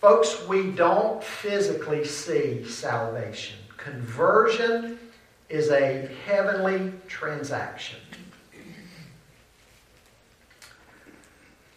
Folks, 0.00 0.46
we 0.46 0.70
don't 0.70 1.22
physically 1.24 2.04
see 2.04 2.64
salvation. 2.64 3.58
Conversion 3.76 4.98
is 5.48 5.70
a 5.70 6.08
heavenly 6.24 6.92
transaction. 7.08 7.98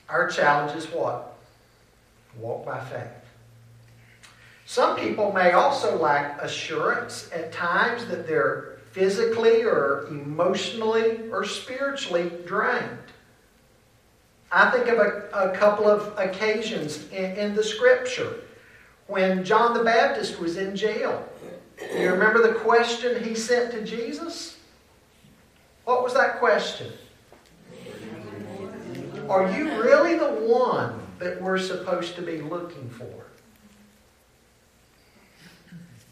Our 0.07 0.27
challenge 0.27 0.77
is 0.77 0.85
what? 0.87 1.35
Walk 2.37 2.65
by 2.65 2.79
faith. 2.85 3.07
Some 4.65 4.97
people 4.97 5.31
may 5.31 5.53
also 5.53 5.97
lack 5.97 6.41
assurance 6.41 7.29
at 7.33 7.51
times 7.51 8.05
that 8.05 8.27
they're 8.27 8.77
physically 8.91 9.63
or 9.63 10.05
emotionally 10.09 11.29
or 11.31 11.43
spiritually 11.43 12.31
drained. 12.45 12.99
I 14.51 14.69
think 14.69 14.87
of 14.87 14.97
a, 14.97 15.29
a 15.33 15.55
couple 15.55 15.87
of 15.87 16.17
occasions 16.17 17.09
in, 17.11 17.37
in, 17.37 17.55
the 17.55 17.63
scripture 17.63 18.41
when 19.07 19.45
John 19.45 19.73
the 19.73 19.83
Baptist 19.83 20.39
was 20.39 20.57
in 20.57 20.75
jail. 20.75 21.25
You 21.97 22.11
remember 22.11 22.41
the 22.45 22.59
question 22.59 23.23
he 23.23 23.33
sent 23.33 23.71
to 23.71 23.83
Jesus? 23.83 24.57
What 25.85 26.03
was 26.03 26.13
that 26.13 26.39
question? 26.39 26.91
Are 29.29 29.49
you 29.51 29.81
really 29.81 30.17
the 30.17 30.29
one 30.29 30.99
that 31.19 31.41
we're 31.41 31.57
supposed 31.57 32.15
to 32.15 32.21
be 32.21 32.41
looking 32.41 32.89
for? 32.89 33.25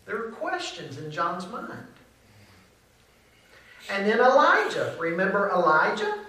There 0.05 0.15
were 0.15 0.31
questions 0.31 0.97
in 0.97 1.11
John's 1.11 1.47
mind. 1.49 1.85
And 3.91 4.07
then 4.07 4.19
Elijah. 4.19 4.95
Remember 4.97 5.49
Elijah? 5.49 6.19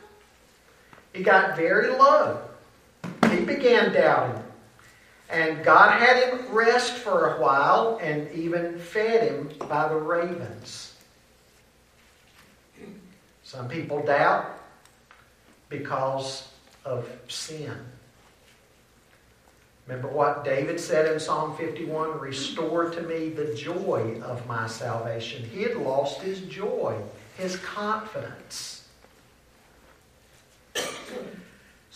He 1.13 1.23
got 1.23 1.57
very 1.57 1.91
low. 1.91 2.41
He 3.31 3.41
began 3.41 3.93
doubting. 3.93 4.43
And 5.29 5.65
God 5.65 6.01
had 6.01 6.23
him 6.25 6.53
rest 6.53 6.93
for 6.95 7.35
a 7.35 7.41
while 7.41 7.99
and 8.03 8.31
even 8.33 8.79
fed 8.79 9.29
him 9.29 9.51
by 9.69 9.89
the 9.89 9.97
ravens. 9.97 10.95
Some 13.45 13.69
people 13.69 14.05
doubt 14.05 14.61
because 15.69 16.49
of 16.85 17.09
sin. 17.29 17.75
Remember 19.87 20.09
what 20.09 20.45
David 20.45 20.79
said 20.79 21.13
in 21.13 21.19
Psalm 21.19 21.57
51 21.57 22.21
Restore 22.21 22.91
to 22.91 23.03
me 23.03 23.31
the 23.31 23.55
joy 23.55 24.21
of 24.23 24.47
my 24.47 24.69
salvation. 24.69 25.45
He 25.45 25.63
had 25.63 25.77
lost 25.77 26.21
his 26.21 26.41
joy, 26.43 26.97
his 27.37 27.57
confidence. 27.57 28.80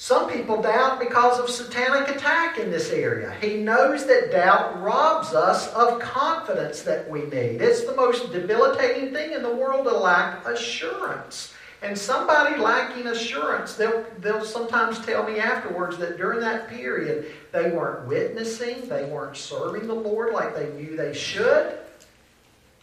Some 0.04 0.30
people 0.30 0.60
doubt 0.60 1.00
because 1.00 1.40
of 1.40 1.48
satanic 1.48 2.14
attack 2.14 2.58
in 2.58 2.70
this 2.70 2.90
area. 2.90 3.34
He 3.40 3.56
knows 3.56 4.04
that 4.04 4.30
doubt 4.30 4.82
robs 4.82 5.32
us 5.32 5.72
of 5.72 5.98
confidence 5.98 6.82
that 6.82 7.08
we 7.08 7.22
need. 7.22 7.62
It's 7.62 7.84
the 7.84 7.96
most 7.96 8.30
debilitating 8.30 9.14
thing 9.14 9.32
in 9.32 9.42
the 9.42 9.56
world 9.56 9.86
to 9.86 9.96
lack 9.96 10.46
assurance. 10.46 11.54
And 11.80 11.96
somebody 11.96 12.60
lacking 12.60 13.06
assurance, 13.06 13.76
they'll, 13.76 14.04
they'll 14.18 14.44
sometimes 14.44 14.98
tell 15.06 15.26
me 15.26 15.38
afterwards 15.38 15.96
that 15.96 16.18
during 16.18 16.40
that 16.40 16.68
period, 16.68 17.32
they 17.52 17.70
weren't 17.70 18.06
witnessing, 18.06 18.86
they 18.86 19.06
weren't 19.06 19.38
serving 19.38 19.86
the 19.86 19.94
Lord 19.94 20.34
like 20.34 20.54
they 20.54 20.70
knew 20.74 20.98
they 20.98 21.14
should, 21.14 21.78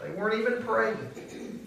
they 0.02 0.10
weren't 0.10 0.42
even 0.42 0.64
praying. 0.64 1.61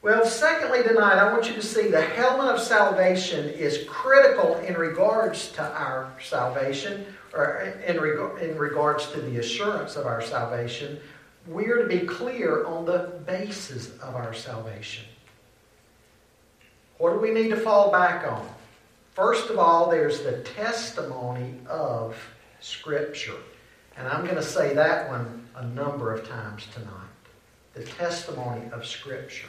Well, 0.00 0.24
secondly, 0.24 0.84
tonight, 0.84 1.18
I 1.18 1.32
want 1.32 1.48
you 1.48 1.54
to 1.54 1.62
see 1.62 1.88
the 1.88 2.00
helmet 2.00 2.54
of 2.54 2.60
salvation 2.60 3.48
is 3.48 3.84
critical 3.88 4.54
in 4.58 4.74
regards 4.74 5.50
to 5.52 5.62
our 5.62 6.12
salvation, 6.22 7.04
or 7.34 7.74
in, 7.84 8.00
reg- 8.00 8.42
in 8.42 8.56
regards 8.56 9.10
to 9.10 9.20
the 9.20 9.38
assurance 9.38 9.96
of 9.96 10.06
our 10.06 10.22
salvation. 10.22 11.00
We 11.48 11.66
are 11.66 11.82
to 11.82 11.88
be 11.88 12.06
clear 12.06 12.64
on 12.64 12.84
the 12.84 13.10
basis 13.26 13.90
of 13.98 14.14
our 14.14 14.32
salvation. 14.32 15.04
What 16.98 17.12
do 17.12 17.18
we 17.18 17.32
need 17.32 17.48
to 17.48 17.56
fall 17.56 17.90
back 17.90 18.24
on? 18.24 18.48
First 19.14 19.50
of 19.50 19.58
all, 19.58 19.90
there's 19.90 20.22
the 20.22 20.42
testimony 20.42 21.54
of 21.68 22.16
Scripture. 22.60 23.34
And 23.96 24.06
I'm 24.06 24.22
going 24.22 24.36
to 24.36 24.42
say 24.44 24.74
that 24.74 25.08
one 25.08 25.48
a 25.56 25.66
number 25.66 26.14
of 26.14 26.28
times 26.28 26.68
tonight. 26.72 26.92
The 27.74 27.82
testimony 27.82 28.70
of 28.70 28.86
Scripture. 28.86 29.48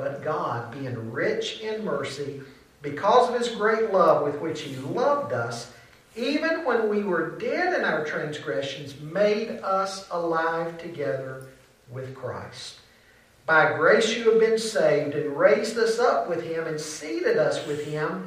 But 0.00 0.24
God, 0.24 0.72
being 0.72 1.12
rich 1.12 1.60
in 1.60 1.84
mercy, 1.84 2.40
because 2.80 3.28
of 3.28 3.38
his 3.38 3.54
great 3.54 3.92
love 3.92 4.24
with 4.24 4.40
which 4.40 4.62
he 4.62 4.74
loved 4.76 5.34
us, 5.34 5.72
even 6.16 6.64
when 6.64 6.88
we 6.88 7.04
were 7.04 7.38
dead 7.38 7.78
in 7.78 7.84
our 7.84 8.02
transgressions, 8.06 8.98
made 8.98 9.50
us 9.62 10.08
alive 10.10 10.78
together 10.78 11.48
with 11.90 12.14
Christ. 12.14 12.78
By 13.44 13.74
grace 13.74 14.16
you 14.16 14.30
have 14.30 14.40
been 14.40 14.58
saved, 14.58 15.14
and 15.14 15.36
raised 15.36 15.76
us 15.76 15.98
up 15.98 16.30
with 16.30 16.42
him, 16.42 16.66
and 16.66 16.80
seated 16.80 17.36
us 17.36 17.66
with 17.66 17.84
him 17.84 18.26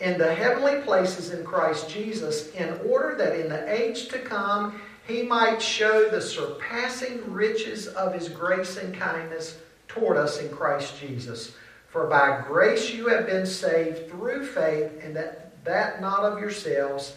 in 0.00 0.18
the 0.18 0.34
heavenly 0.34 0.82
places 0.82 1.30
in 1.30 1.42
Christ 1.42 1.88
Jesus, 1.88 2.52
in 2.52 2.78
order 2.86 3.16
that 3.16 3.40
in 3.40 3.48
the 3.48 3.72
age 3.72 4.08
to 4.08 4.18
come 4.18 4.78
he 5.06 5.22
might 5.22 5.62
show 5.62 6.10
the 6.10 6.20
surpassing 6.20 7.32
riches 7.32 7.86
of 7.88 8.12
his 8.12 8.28
grace 8.28 8.76
and 8.76 8.94
kindness 8.94 9.58
toward 9.94 10.16
us 10.16 10.40
in 10.40 10.48
Christ 10.50 10.98
Jesus. 11.00 11.54
For 11.88 12.06
by 12.06 12.42
grace 12.46 12.92
you 12.92 13.08
have 13.08 13.26
been 13.26 13.46
saved 13.46 14.10
through 14.10 14.46
faith, 14.46 14.90
and 15.02 15.14
that, 15.16 15.64
that 15.64 16.00
not 16.00 16.20
of 16.20 16.40
yourselves. 16.40 17.14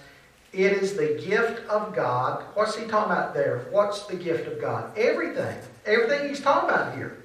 It 0.54 0.74
is 0.74 0.96
the 0.96 1.22
gift 1.28 1.68
of 1.68 1.94
God. 1.94 2.44
What's 2.54 2.76
he 2.76 2.86
talking 2.86 3.12
about 3.12 3.34
there? 3.34 3.68
What's 3.72 4.04
the 4.04 4.16
gift 4.16 4.48
of 4.48 4.62
God? 4.62 4.98
Everything. 4.98 5.58
Everything 5.86 6.30
he's 6.30 6.42
talking 6.42 6.70
about 6.70 6.96
here 6.96 7.18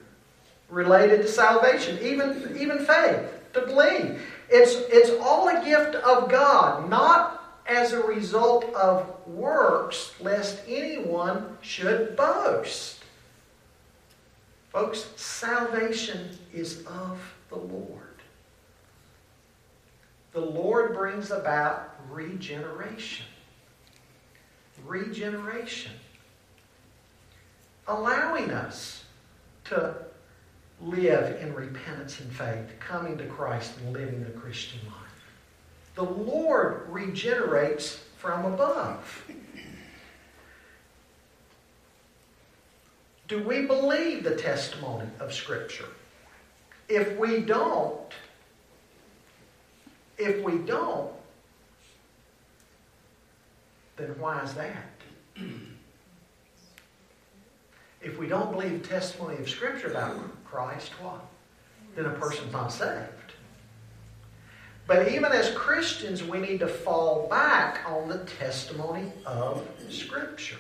related 0.69 1.23
to 1.23 1.29
salvation, 1.29 1.99
even, 2.03 2.57
even 2.59 2.85
faith, 2.85 3.21
to 3.53 3.61
believe. 3.61 4.23
It's, 4.49 4.75
it's 4.89 5.11
all 5.21 5.49
a 5.49 5.65
gift 5.65 5.95
of 5.97 6.31
God, 6.31 6.89
not 6.89 7.61
as 7.67 7.93
a 7.93 8.03
result 8.03 8.65
of 8.75 9.07
works, 9.27 10.15
lest 10.21 10.61
anyone 10.67 11.59
should 11.61 12.17
boast. 12.17 13.02
Folks, 14.73 15.07
salvation 15.17 16.31
is 16.51 16.87
of 16.87 17.21
the 17.51 17.57
Lord. 17.57 17.99
The 20.33 20.41
Lord 20.41 20.95
brings 20.95 21.31
about 21.31 21.95
regeneration. 22.11 23.27
Regeneration. 24.87 25.93
Allowing 27.87 28.51
us 28.51 29.05
to 29.65 29.95
live 30.81 31.41
in 31.43 31.55
repentance 31.55 32.21
and 32.21 32.33
faith, 32.33 32.73
coming 32.81 33.19
to 33.19 33.27
Christ 33.27 33.73
and 33.79 33.93
living 33.93 34.25
the 34.25 34.31
Christian 34.31 34.81
life. 34.87 34.97
The 35.95 36.03
Lord 36.03 36.87
regenerates 36.89 38.03
from 38.17 38.47
above. 38.47 39.25
Do 43.33 43.43
we 43.43 43.63
believe 43.63 44.25
the 44.25 44.37
testimony 44.37 45.09
of 45.19 45.33
Scripture? 45.33 45.87
If 46.87 47.17
we 47.17 47.41
don't, 47.41 48.13
if 50.19 50.45
we 50.45 50.59
don't, 50.59 51.11
then 53.97 54.15
why 54.19 54.43
is 54.43 54.53
that? 54.53 54.85
If 58.03 58.19
we 58.19 58.27
don't 58.27 58.53
believe 58.53 58.87
testimony 58.87 59.39
of 59.39 59.49
Scripture 59.49 59.87
about 59.93 60.45
Christ, 60.45 60.91
what? 61.01 61.25
Then 61.95 62.05
a 62.05 62.11
person's 62.11 62.53
not 62.53 62.71
saved. 62.71 63.33
But 64.87 65.09
even 65.09 65.33
as 65.33 65.53
Christians, 65.53 66.23
we 66.23 66.39
need 66.39 66.59
to 66.61 66.69
fall 66.69 67.29
back 67.29 67.89
on 67.89 68.09
the 68.09 68.19
testimony 68.25 69.11
of 69.25 69.67
Scripture. 69.89 70.59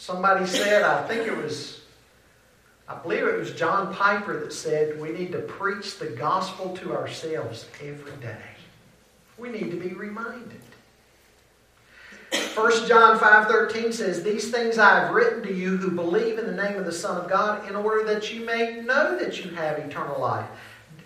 Somebody 0.00 0.46
said, 0.46 0.82
I 0.82 1.06
think 1.06 1.26
it 1.26 1.36
was, 1.36 1.82
I 2.88 2.94
believe 2.94 3.22
it 3.22 3.38
was 3.38 3.52
John 3.52 3.94
Piper 3.94 4.40
that 4.40 4.50
said, 4.50 4.98
we 4.98 5.10
need 5.10 5.30
to 5.32 5.40
preach 5.40 5.98
the 5.98 6.06
gospel 6.06 6.74
to 6.78 6.96
ourselves 6.96 7.66
every 7.82 8.16
day. 8.16 8.40
We 9.36 9.50
need 9.50 9.70
to 9.70 9.76
be 9.76 9.92
reminded. 9.92 10.62
1 12.54 12.88
John 12.88 13.18
5.13 13.18 13.92
says, 13.92 14.22
These 14.22 14.50
things 14.50 14.78
I 14.78 15.00
have 15.00 15.12
written 15.12 15.42
to 15.42 15.52
you 15.52 15.76
who 15.76 15.90
believe 15.90 16.38
in 16.38 16.46
the 16.46 16.62
name 16.62 16.78
of 16.78 16.86
the 16.86 16.92
Son 16.92 17.20
of 17.20 17.28
God 17.28 17.68
in 17.68 17.76
order 17.76 18.02
that 18.14 18.32
you 18.32 18.46
may 18.46 18.80
know 18.80 19.18
that 19.18 19.44
you 19.44 19.50
have 19.50 19.78
eternal 19.80 20.18
life. 20.18 20.48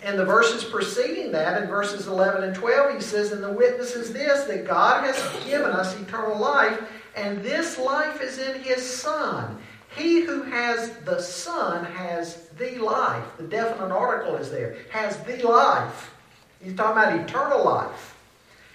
And 0.05 0.17
the 0.17 0.25
verses 0.25 0.63
preceding 0.63 1.33
that, 1.33 1.61
in 1.61 1.69
verses 1.69 2.07
11 2.07 2.45
and 2.45 2.55
12, 2.55 2.95
he 2.95 3.01
says, 3.01 3.33
And 3.33 3.43
the 3.43 3.53
witness 3.53 3.97
is 3.97 4.13
this, 4.13 4.45
that 4.45 4.69
God 4.69 5.03
has 5.03 5.45
given 5.45 5.73
us 5.73 5.99
eternal 5.99 6.39
life, 6.39 6.81
and 7.17 7.43
this 7.43 7.79
life 7.79 8.21
is 8.21 8.39
in 8.39 8.63
his 8.63 8.89
Son. 8.89 9.59
He 9.97 10.23
who 10.23 10.43
has 10.43 10.97
the 11.05 11.21
Son 11.21 11.85
has 11.85 12.49
the 12.59 12.79
life. 12.79 13.25
The 13.37 13.45
definite 13.45 13.95
article 13.95 14.37
is 14.37 14.51
there. 14.51 14.77
Has 14.91 15.17
the 15.19 15.47
life. 15.47 16.13
He's 16.61 16.75
talking 16.75 17.03
about 17.03 17.21
eternal 17.21 17.65
life. 17.65 18.17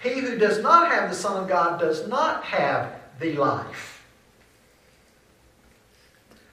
He 0.02 0.20
who 0.20 0.38
does 0.38 0.62
not 0.62 0.90
have 0.90 1.10
the 1.10 1.16
Son 1.16 1.42
of 1.42 1.48
God 1.48 1.78
does 1.78 2.08
not 2.08 2.44
have 2.44 3.00
the 3.20 3.34
life. 3.34 4.02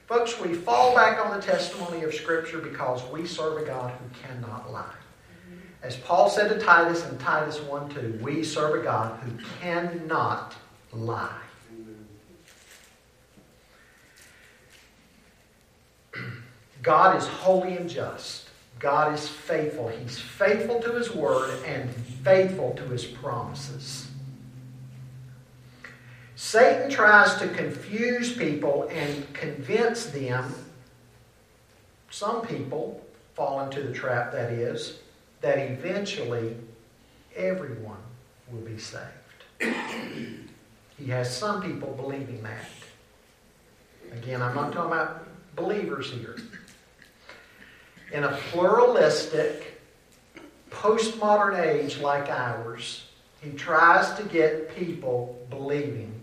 Folks, 0.06 0.38
we 0.40 0.54
fall 0.54 0.94
back 0.94 1.24
on 1.24 1.34
the 1.34 1.42
testimony 1.42 2.02
of 2.02 2.14
Scripture 2.14 2.58
because 2.58 3.02
we 3.10 3.26
serve 3.26 3.62
a 3.62 3.66
God 3.66 3.92
who 3.92 4.26
cannot 4.26 4.70
lie. 4.70 4.94
As 5.82 5.96
Paul 5.96 6.28
said 6.28 6.48
to 6.48 6.58
Titus 6.58 7.08
in 7.08 7.16
Titus 7.18 7.60
1 7.60 7.90
2, 7.90 8.20
we 8.22 8.42
serve 8.42 8.80
a 8.80 8.82
God 8.82 9.18
who 9.20 9.30
cannot 9.60 10.54
lie. 10.92 11.40
God 16.88 17.18
is 17.18 17.26
holy 17.26 17.76
and 17.76 17.90
just. 17.90 18.48
God 18.78 19.12
is 19.12 19.28
faithful. 19.28 19.88
He's 19.88 20.18
faithful 20.18 20.80
to 20.80 20.92
His 20.92 21.14
word 21.14 21.62
and 21.66 21.94
faithful 22.24 22.72
to 22.76 22.84
His 22.84 23.04
promises. 23.04 24.08
Satan 26.34 26.88
tries 26.88 27.34
to 27.40 27.48
confuse 27.48 28.34
people 28.34 28.88
and 28.90 29.30
convince 29.34 30.06
them, 30.06 30.54
some 32.08 32.40
people 32.40 33.04
fall 33.34 33.60
into 33.60 33.82
the 33.82 33.92
trap 33.92 34.32
that 34.32 34.50
is, 34.50 35.00
that 35.42 35.58
eventually 35.58 36.56
everyone 37.36 38.00
will 38.50 38.62
be 38.62 38.78
saved. 38.78 39.04
he 40.96 41.10
has 41.10 41.36
some 41.36 41.60
people 41.60 41.92
believing 41.92 42.42
that. 42.44 42.64
Again, 44.10 44.40
I'm 44.40 44.54
not 44.54 44.72
talking 44.72 44.90
about 44.90 45.28
believers 45.54 46.10
here. 46.12 46.38
In 48.12 48.24
a 48.24 48.32
pluralistic, 48.50 49.80
postmodern 50.70 51.58
age 51.58 51.98
like 51.98 52.28
ours, 52.28 53.04
he 53.42 53.50
tries 53.50 54.16
to 54.18 54.24
get 54.24 54.74
people 54.74 55.46
believing 55.50 56.20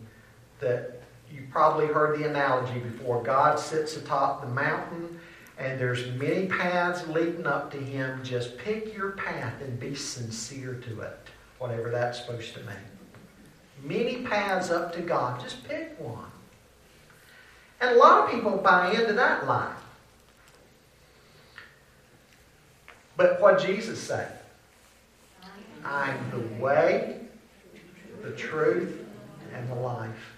that 0.60 1.02
you've 1.32 1.50
probably 1.50 1.88
heard 1.88 2.20
the 2.20 2.28
analogy 2.28 2.80
before. 2.80 3.22
God 3.24 3.60
sits 3.60 3.96
atop 3.98 4.42
the 4.42 4.48
mountain 4.48 5.20
and 5.58 5.80
there's 5.80 6.12
many 6.20 6.48
paths 6.48 7.08
leading 7.08 7.48
up 7.48 7.72
to 7.72 7.78
him. 7.78 8.22
Just 8.24 8.58
pick 8.58 8.96
your 8.96 9.12
path 9.12 9.62
and 9.62 9.80
be 9.80 9.96
sincere 9.96 10.76
to 10.86 11.02
it, 11.02 11.18
whatever 11.60 11.90
that's 11.90 12.20
supposed 12.20 12.54
to 12.56 12.60
mean. 12.62 12.76
Many 13.84 14.24
paths 14.24 14.70
up 14.70 14.94
to 14.96 15.02
God. 15.02 15.40
Just 15.40 15.64
pick 15.68 16.00
one. 16.00 16.32
And 17.80 17.92
a 17.92 18.00
lot 18.00 18.26
of 18.26 18.32
people 18.32 18.58
buy 18.58 18.92
into 18.92 19.14
that 19.14 19.48
lie. 19.48 19.76
But 23.18 23.40
what 23.40 23.60
Jesus 23.60 24.00
said, 24.00 24.40
I'm 25.84 26.32
the 26.32 26.64
way, 26.64 27.20
the 28.22 28.32
truth, 28.32 29.06
and 29.54 29.70
the 29.70 29.76
life. 29.76 30.34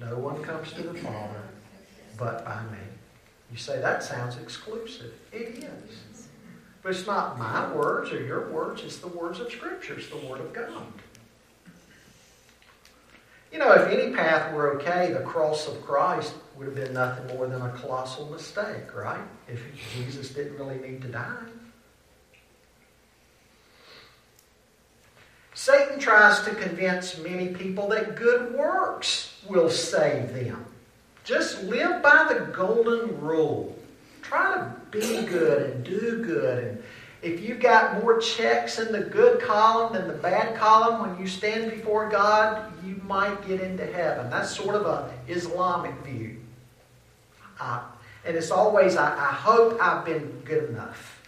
No 0.00 0.18
one 0.18 0.42
comes 0.42 0.72
to 0.72 0.82
the 0.82 0.94
Father 0.94 1.42
but 2.16 2.44
by 2.44 2.62
me. 2.64 2.78
You 3.50 3.56
say, 3.56 3.80
that 3.80 4.02
sounds 4.02 4.36
exclusive. 4.38 5.12
It 5.32 5.64
is. 5.64 6.28
But 6.82 6.90
it's 6.90 7.06
not 7.06 7.38
my 7.38 7.72
words 7.72 8.12
or 8.12 8.22
your 8.22 8.50
words, 8.50 8.82
it's 8.82 8.98
the 8.98 9.08
words 9.08 9.40
of 9.40 9.50
Scripture, 9.50 9.94
it's 9.94 10.08
the 10.08 10.18
Word 10.18 10.40
of 10.40 10.52
God. 10.52 10.86
You 13.52 13.58
know, 13.58 13.72
if 13.72 13.88
any 13.88 14.12
path 14.12 14.52
were 14.52 14.74
okay, 14.74 15.12
the 15.12 15.20
cross 15.20 15.68
of 15.68 15.80
Christ 15.82 16.34
would 16.56 16.66
have 16.66 16.74
been 16.74 16.92
nothing 16.92 17.36
more 17.36 17.46
than 17.46 17.62
a 17.62 17.70
colossal 17.70 18.28
mistake, 18.28 18.94
right? 18.94 19.20
If 19.48 19.62
Jesus 19.94 20.30
didn't 20.30 20.58
really 20.58 20.78
need 20.78 21.00
to 21.02 21.08
die. 21.08 21.36
Satan 25.64 25.98
tries 25.98 26.42
to 26.42 26.54
convince 26.54 27.16
many 27.16 27.48
people 27.48 27.88
that 27.88 28.16
good 28.16 28.52
works 28.54 29.34
will 29.48 29.70
save 29.70 30.34
them. 30.34 30.62
Just 31.24 31.62
live 31.62 32.02
by 32.02 32.30
the 32.30 32.52
golden 32.52 33.18
rule. 33.18 33.74
Try 34.20 34.56
to 34.56 34.74
be 34.90 35.24
good 35.24 35.70
and 35.70 35.82
do 35.82 36.22
good. 36.22 36.64
And 36.64 36.82
if 37.22 37.40
you 37.40 37.54
got 37.54 38.02
more 38.02 38.20
checks 38.20 38.78
in 38.78 38.92
the 38.92 39.00
good 39.00 39.40
column 39.40 39.94
than 39.94 40.06
the 40.06 40.12
bad 40.12 40.54
column, 40.54 41.00
when 41.00 41.18
you 41.18 41.26
stand 41.26 41.70
before 41.70 42.10
God, 42.10 42.70
you 42.84 43.00
might 43.02 43.48
get 43.48 43.62
into 43.62 43.86
heaven. 43.86 44.28
That's 44.28 44.54
sort 44.54 44.74
of 44.74 44.84
an 44.84 45.16
Islamic 45.28 45.94
view. 46.04 46.36
Uh, 47.58 47.80
and 48.26 48.36
it's 48.36 48.50
always, 48.50 48.96
I, 48.96 49.14
I 49.14 49.32
hope 49.32 49.80
I've 49.80 50.04
been 50.04 50.42
good 50.44 50.68
enough. 50.68 51.22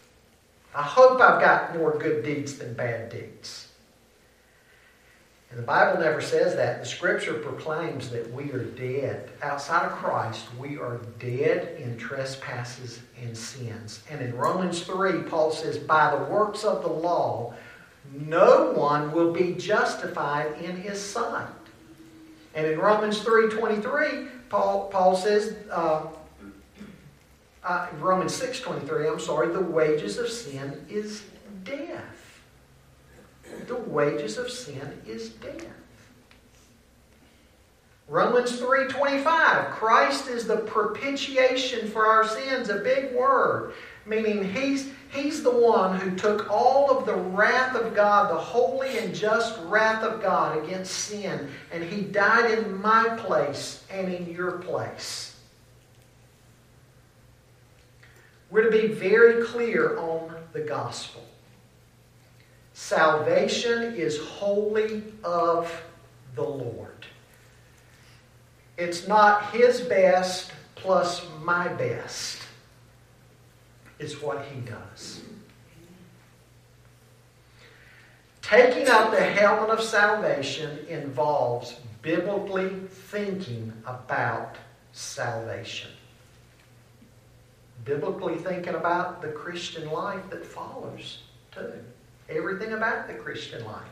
I 0.75 0.83
hope 0.83 1.22
I've 1.22 1.40
got 1.40 1.75
more 1.75 1.96
good 1.96 2.22
deeds 2.22 2.59
than 2.59 2.75
bad 2.75 3.09
deeds. 3.09 3.65
The 5.57 5.62
Bible 5.62 6.03
never 6.03 6.21
says 6.21 6.55
that. 6.57 6.81
The 6.81 6.87
Scripture 6.87 7.33
proclaims 7.33 8.11
that 8.11 8.31
we 8.31 8.53
are 8.53 8.62
dead. 8.62 9.31
Outside 9.40 9.87
of 9.87 9.92
Christ, 9.92 10.45
we 10.59 10.77
are 10.77 11.01
dead 11.19 11.81
in 11.81 11.97
trespasses 11.97 13.01
and 13.23 13.35
sins. 13.35 14.03
And 14.11 14.21
in 14.21 14.37
Romans 14.37 14.83
3, 14.83 15.23
Paul 15.23 15.51
says, 15.51 15.79
By 15.79 16.14
the 16.14 16.25
works 16.25 16.62
of 16.62 16.83
the 16.83 16.90
law, 16.90 17.55
no 18.12 18.73
one 18.73 19.12
will 19.12 19.33
be 19.33 19.55
justified 19.55 20.61
in 20.61 20.77
his 20.77 21.03
sight. 21.03 21.49
And 22.55 22.66
in 22.66 22.79
Romans 22.79 23.21
3.23, 23.21 24.29
Paul, 24.51 24.90
Paul 24.92 25.16
says, 25.16 25.57
uh, 25.73 26.03
uh, 27.64 27.87
Romans 27.99 28.38
6.23, 28.38 29.11
I'm 29.11 29.19
sorry, 29.19 29.49
the 29.49 29.61
wages 29.61 30.19
of 30.19 30.29
sin 30.29 30.85
is 30.90 31.25
death 31.64 32.15
the 33.67 33.77
wages 33.77 34.39
of 34.39 34.51
sin 34.51 35.03
is 35.07 35.31
death. 35.31 35.67
Romans 38.09 38.61
3:25 38.61 39.73
Christ 39.73 40.29
is 40.29 40.47
the 40.47 40.59
propitiation 40.59 41.91
for 41.91 42.07
our 42.07 42.27
sins 42.27 42.69
a 42.69 42.77
big 42.77 43.13
word 43.13 43.73
meaning 44.05 44.45
he's 44.45 44.91
he's 45.09 45.43
the 45.43 45.51
one 45.51 45.99
who 45.99 46.15
took 46.15 46.49
all 46.49 46.97
of 46.97 47.05
the 47.05 47.15
wrath 47.15 47.75
of 47.75 47.97
God 47.97 48.31
the 48.31 48.39
holy 48.39 48.99
and 48.99 49.13
just 49.13 49.59
wrath 49.65 50.05
of 50.05 50.23
God 50.23 50.63
against 50.63 50.93
sin 50.93 51.51
and 51.73 51.83
he 51.83 52.03
died 52.03 52.57
in 52.57 52.81
my 52.81 53.09
place 53.17 53.85
and 53.91 54.13
in 54.13 54.31
your 54.31 54.53
place 54.53 55.37
We're 58.49 58.71
to 58.71 58.71
be 58.71 58.87
very 58.87 59.45
clear 59.45 59.99
on 59.99 60.33
the 60.53 60.61
gospel 60.61 61.26
Salvation 62.79 63.95
is 63.95 64.19
wholly 64.19 65.03
of 65.25 65.83
the 66.35 66.43
Lord. 66.43 67.07
It's 68.77 69.09
not 69.09 69.51
His 69.51 69.81
best 69.81 70.53
plus 70.75 71.27
my 71.43 71.69
best. 71.69 72.43
It's 73.99 74.21
what 74.21 74.45
He 74.45 74.61
does. 74.61 75.23
Taking 78.43 78.89
up 78.89 79.11
the 79.11 79.25
helmet 79.25 79.71
of 79.71 79.83
salvation 79.83 80.85
involves 80.87 81.81
biblically 82.03 82.69
thinking 83.09 83.73
about 83.87 84.57
salvation. 84.93 85.93
Biblically 87.87 88.37
thinking 88.37 88.75
about 88.75 89.23
the 89.23 89.29
Christian 89.29 89.91
life 89.91 90.29
that 90.29 90.45
follows, 90.45 91.23
too 91.51 91.73
everything 92.29 92.73
about 92.73 93.09
the 93.09 93.15
Christian 93.15 93.65
life. 93.65 93.89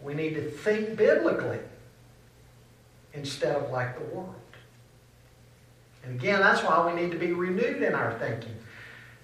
We 0.00 0.14
need 0.14 0.34
to 0.34 0.50
think 0.50 0.96
biblically 0.96 1.60
instead 3.14 3.54
of 3.54 3.70
like 3.70 3.98
the 3.98 4.14
world. 4.14 4.34
And 6.04 6.18
again, 6.18 6.40
that's 6.40 6.62
why 6.62 6.84
we 6.86 7.00
need 7.00 7.12
to 7.12 7.18
be 7.18 7.32
renewed 7.32 7.82
in 7.82 7.94
our 7.94 8.18
thinking. 8.18 8.56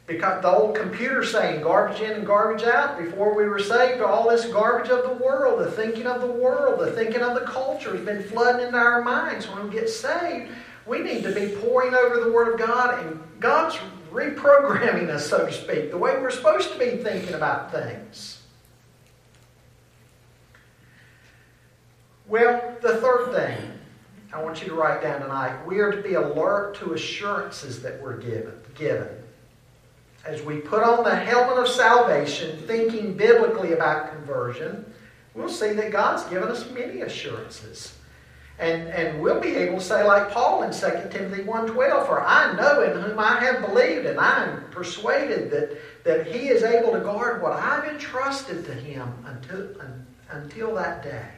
Because 0.06 0.40
the 0.40 0.48
old 0.48 0.74
computer 0.74 1.22
saying 1.22 1.62
garbage 1.62 2.00
in 2.00 2.12
and 2.12 2.26
garbage 2.26 2.62
out, 2.62 2.98
before 2.98 3.34
we 3.34 3.44
were 3.44 3.58
saved, 3.58 4.00
all 4.00 4.30
this 4.30 4.46
garbage 4.46 4.90
of 4.90 5.02
the 5.02 5.22
world, 5.22 5.60
the 5.60 5.70
thinking 5.70 6.06
of 6.06 6.22
the 6.22 6.26
world, 6.26 6.80
the 6.80 6.92
thinking 6.92 7.20
of 7.20 7.34
the 7.34 7.44
culture 7.46 7.94
has 7.94 8.06
been 8.06 8.22
flooding 8.22 8.66
into 8.66 8.78
our 8.78 9.02
minds. 9.02 9.48
When 9.48 9.64
we 9.64 9.70
get 9.70 9.90
saved, 9.90 10.50
we 10.86 11.00
need 11.00 11.24
to 11.24 11.34
be 11.34 11.54
poring 11.56 11.94
over 11.94 12.24
the 12.24 12.32
Word 12.32 12.54
of 12.54 12.58
God, 12.58 13.04
and 13.04 13.20
God's 13.38 13.78
reprogramming 14.10 15.08
us, 15.08 15.28
so 15.28 15.46
to 15.46 15.52
speak, 15.52 15.90
the 15.90 15.98
way 15.98 16.16
we're 16.18 16.30
supposed 16.30 16.72
to 16.72 16.78
be 16.78 17.02
thinking 17.02 17.34
about 17.34 17.72
things. 17.72 18.42
Well, 22.26 22.76
the 22.82 22.96
third 22.98 23.32
thing 23.32 23.72
I 24.32 24.42
want 24.42 24.60
you 24.60 24.68
to 24.68 24.74
write 24.74 25.02
down 25.02 25.22
tonight 25.22 25.66
we 25.66 25.78
are 25.78 25.90
to 25.90 26.02
be 26.02 26.14
alert 26.14 26.76
to 26.76 26.92
assurances 26.92 27.82
that 27.82 28.00
we're 28.02 28.18
given. 28.18 28.54
given. 28.74 29.08
As 30.24 30.42
we 30.42 30.58
put 30.58 30.82
on 30.82 31.04
the 31.04 31.14
helmet 31.16 31.58
of 31.58 31.68
salvation, 31.68 32.58
thinking 32.66 33.16
biblically 33.16 33.72
about 33.72 34.10
conversion, 34.10 34.92
we'll 35.32 35.48
see 35.48 35.72
that 35.72 35.90
God's 35.90 36.24
given 36.24 36.50
us 36.50 36.70
many 36.70 37.00
assurances. 37.00 37.97
And, 38.58 38.88
and 38.88 39.20
we'll 39.20 39.40
be 39.40 39.54
able 39.54 39.78
to 39.78 39.84
say, 39.84 40.02
like 40.02 40.32
Paul 40.32 40.64
in 40.64 40.72
2 40.72 41.08
Timothy 41.10 41.44
1.12, 41.44 42.06
For 42.06 42.20
I 42.20 42.54
know 42.54 42.82
in 42.82 43.00
whom 43.00 43.18
I 43.18 43.38
have 43.38 43.64
believed, 43.64 44.04
and 44.04 44.18
I 44.18 44.46
am 44.46 44.64
persuaded 44.70 45.50
that, 45.52 45.78
that 46.04 46.26
he 46.26 46.48
is 46.48 46.64
able 46.64 46.92
to 46.92 47.00
guard 47.00 47.40
what 47.40 47.52
I've 47.52 47.84
entrusted 47.84 48.64
to 48.64 48.74
him 48.74 49.12
until, 49.26 49.68
until 50.30 50.74
that 50.74 51.04
day. 51.04 51.28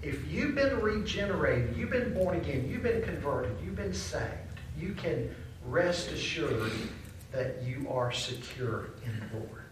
If 0.00 0.30
you've 0.30 0.54
been 0.54 0.80
regenerated, 0.80 1.76
you've 1.76 1.90
been 1.90 2.14
born 2.14 2.36
again, 2.36 2.68
you've 2.70 2.84
been 2.84 3.02
converted, 3.02 3.56
you've 3.64 3.74
been 3.74 3.92
saved, 3.92 4.22
you 4.78 4.94
can 4.94 5.34
rest 5.66 6.12
assured 6.12 6.70
that 7.32 7.62
you 7.64 7.84
are 7.90 8.12
secure 8.12 8.90
in 9.04 9.18
the 9.18 9.38
Lord. 9.38 9.64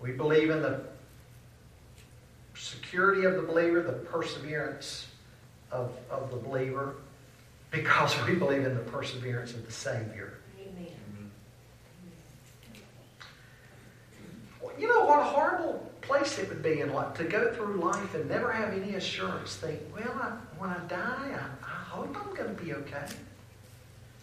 We 0.00 0.12
believe 0.12 0.50
in 0.50 0.62
the 0.62 0.84
security 2.58 3.24
of 3.24 3.34
the 3.34 3.42
believer, 3.42 3.80
the 3.80 3.92
perseverance 3.92 5.06
of, 5.70 5.92
of 6.10 6.30
the 6.30 6.36
believer, 6.36 6.96
because 7.70 8.14
we 8.26 8.34
believe 8.34 8.64
in 8.64 8.74
the 8.74 8.82
perseverance 8.82 9.54
of 9.54 9.64
the 9.64 9.72
Savior. 9.72 10.38
Amen. 10.60 10.86
You 14.78 14.88
know 14.88 15.04
what 15.04 15.20
a 15.20 15.24
horrible 15.24 15.90
place 16.02 16.38
it 16.38 16.48
would 16.48 16.62
be 16.62 16.80
in 16.80 16.92
life 16.92 17.14
to 17.14 17.24
go 17.24 17.52
through 17.52 17.74
life 17.80 18.14
and 18.14 18.28
never 18.28 18.50
have 18.52 18.72
any 18.72 18.94
assurance. 18.94 19.56
Think, 19.56 19.80
well, 19.94 20.10
I, 20.14 20.36
when 20.58 20.70
I 20.70 20.78
die, 20.88 20.96
I, 21.34 21.64
I 21.64 21.84
hope 21.90 22.16
I'm 22.18 22.34
going 22.34 22.54
to 22.54 22.62
be 22.62 22.74
okay. 22.74 23.06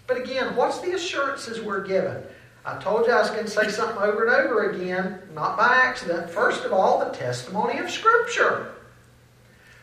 But 0.08 0.18
again, 0.22 0.56
what's 0.56 0.80
the 0.82 0.94
assurances 0.94 1.62
we're 1.62 1.84
given? 1.84 2.24
I 2.66 2.80
told 2.80 3.06
you 3.06 3.14
I 3.14 3.20
was 3.20 3.30
going 3.30 3.46
to 3.46 3.50
say 3.50 3.70
something 3.70 4.02
over 4.02 4.26
and 4.26 4.36
over 4.36 4.72
again, 4.72 5.20
not 5.36 5.56
by 5.56 5.76
accident. 5.76 6.32
First 6.32 6.66
of 6.66 6.74
all, 6.74 7.00
the 7.00 7.16
testimony 7.16 7.78
of 7.78 7.92
Scripture. 7.92 8.74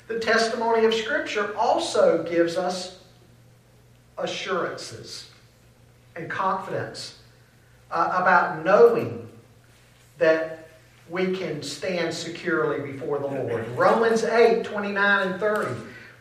The 0.08 0.18
testimony 0.18 0.84
of 0.84 0.92
Scripture 0.92 1.56
also 1.56 2.24
gives 2.24 2.56
us 2.56 2.98
assurances 4.18 5.30
and 6.16 6.28
confidence 6.28 7.18
uh, 7.92 8.18
about 8.20 8.64
knowing 8.64 9.28
that 10.18 10.68
we 11.08 11.36
can 11.36 11.62
stand 11.62 12.12
securely 12.12 12.92
before 12.92 13.20
the 13.20 13.26
Lord. 13.26 13.68
Romans 13.76 14.24
8 14.24 14.64
29 14.64 15.28
and 15.28 15.40
30 15.40 15.70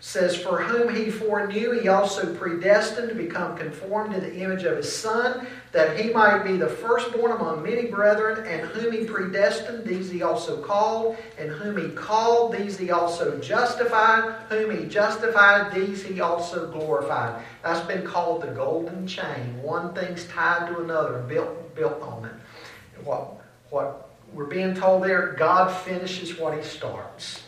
says, 0.02 0.36
For 0.36 0.60
whom 0.60 0.94
he 0.94 1.12
foreknew, 1.12 1.80
he 1.80 1.88
also 1.88 2.36
predestined 2.36 3.10
to 3.10 3.16
become 3.16 3.56
conformed 3.56 4.14
to 4.16 4.20
the 4.20 4.36
image 4.36 4.64
of 4.64 4.76
his 4.76 4.94
Son, 4.94 5.46
that 5.72 5.98
he 5.98 6.12
might 6.12 6.44
be 6.44 6.58
the 6.58 6.68
firstborn 6.68 7.32
among 7.32 7.62
many 7.64 7.86
brethren, 7.86 8.46
and 8.48 8.68
whom 8.70 8.92
he 8.92 9.06
predestined, 9.06 9.86
these 9.86 10.10
he 10.10 10.24
also 10.24 10.62
called, 10.62 11.18
and 11.38 11.52
whom 11.52 11.78
he 11.78 11.94
called, 11.94 12.54
these 12.54 12.78
he 12.78 12.90
also 12.90 13.40
justified, 13.40 14.34
whom 14.50 14.76
he 14.76 14.86
justified, 14.88 15.72
these 15.72 16.04
he 16.04 16.20
also 16.20 16.70
glorified. 16.72 17.44
That's 17.64 17.86
been 17.88 18.06
called 18.06 18.42
the 18.42 18.48
golden 18.48 19.06
chain. 19.06 19.62
One 19.62 19.94
thing's 19.94 20.26
tied 20.26 20.68
to 20.70 20.82
another, 20.82 21.20
built, 21.20 21.76
built 21.76 22.02
on 22.02 22.26
it. 22.26 23.04
What, 23.04 23.40
what 23.70 24.10
we're 24.34 24.46
being 24.46 24.74
told 24.74 25.04
there, 25.04 25.34
God 25.34 25.72
finishes 25.72 26.40
what 26.40 26.58
he 26.58 26.64
starts. 26.64 27.44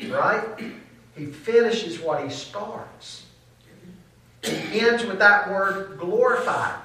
Right? 0.00 0.44
He 1.16 1.26
finishes 1.26 2.00
what 2.00 2.22
he 2.22 2.30
starts. 2.30 3.24
He 4.42 4.80
ends 4.80 5.04
with 5.04 5.18
that 5.18 5.50
word 5.50 5.98
glorified. 5.98 6.80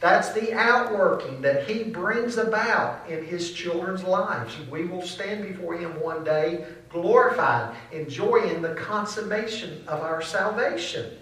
That's 0.00 0.32
the 0.32 0.54
outworking 0.54 1.42
that 1.42 1.68
he 1.68 1.84
brings 1.84 2.38
about 2.38 3.08
in 3.08 3.22
his 3.24 3.52
children's 3.52 4.02
lives. 4.02 4.56
We 4.70 4.84
will 4.84 5.02
stand 5.02 5.46
before 5.46 5.76
him 5.76 6.00
one 6.00 6.24
day 6.24 6.64
glorified, 6.88 7.76
enjoying 7.92 8.62
the 8.62 8.74
consummation 8.74 9.84
of 9.86 10.00
our 10.00 10.22
salvation. 10.22 11.19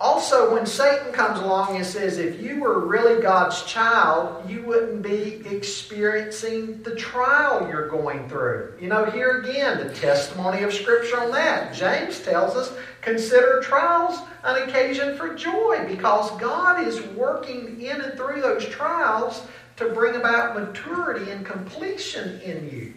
Also, 0.00 0.52
when 0.52 0.66
Satan 0.66 1.12
comes 1.12 1.38
along 1.38 1.76
and 1.76 1.86
says, 1.86 2.18
if 2.18 2.40
you 2.40 2.60
were 2.60 2.84
really 2.84 3.22
God's 3.22 3.62
child, 3.62 4.48
you 4.50 4.62
wouldn't 4.62 5.02
be 5.02 5.40
experiencing 5.46 6.82
the 6.82 6.96
trial 6.96 7.68
you're 7.68 7.88
going 7.88 8.28
through. 8.28 8.74
You 8.80 8.88
know, 8.88 9.04
here 9.04 9.40
again, 9.40 9.86
the 9.86 9.94
testimony 9.94 10.62
of 10.64 10.74
Scripture 10.74 11.20
on 11.20 11.30
that. 11.30 11.72
James 11.72 12.20
tells 12.20 12.56
us, 12.56 12.76
consider 13.02 13.60
trials 13.62 14.18
an 14.42 14.68
occasion 14.68 15.16
for 15.16 15.32
joy 15.34 15.86
because 15.88 16.30
God 16.40 16.86
is 16.86 17.00
working 17.16 17.80
in 17.80 18.00
and 18.00 18.14
through 18.14 18.40
those 18.40 18.66
trials 18.66 19.46
to 19.76 19.90
bring 19.90 20.16
about 20.16 20.58
maturity 20.58 21.30
and 21.30 21.46
completion 21.46 22.40
in 22.40 22.68
you. 22.68 22.94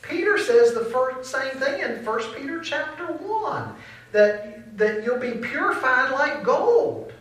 Peter 0.00 0.38
says 0.38 0.74
the 0.74 0.84
first, 0.86 1.30
same 1.30 1.54
thing 1.56 1.80
in 1.80 2.04
1 2.04 2.34
Peter 2.34 2.60
chapter 2.60 3.06
1 3.06 3.74
that, 4.12 4.63
that 4.76 5.04
you'll 5.04 5.18
be 5.18 5.32
purified 5.32 6.12
like 6.12 6.42
gold. 6.42 7.12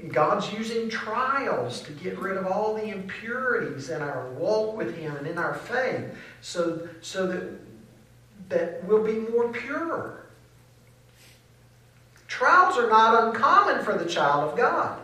And 0.00 0.12
God's 0.12 0.52
using 0.52 0.88
trials 0.88 1.80
to 1.82 1.92
get 1.92 2.18
rid 2.18 2.36
of 2.36 2.46
all 2.46 2.74
the 2.74 2.88
impurities 2.88 3.90
in 3.90 4.00
our 4.00 4.28
walk 4.30 4.76
with 4.76 4.96
Him 4.96 5.16
and 5.16 5.26
in 5.26 5.38
our 5.38 5.54
faith 5.54 6.04
so, 6.40 6.88
so 7.00 7.26
that, 7.26 7.48
that 8.48 8.84
we'll 8.84 9.04
be 9.04 9.14
more 9.14 9.52
pure. 9.52 10.26
Trials 12.28 12.76
are 12.78 12.88
not 12.88 13.24
uncommon 13.24 13.84
for 13.84 13.96
the 13.96 14.08
child 14.08 14.50
of 14.50 14.56
God. 14.56 15.00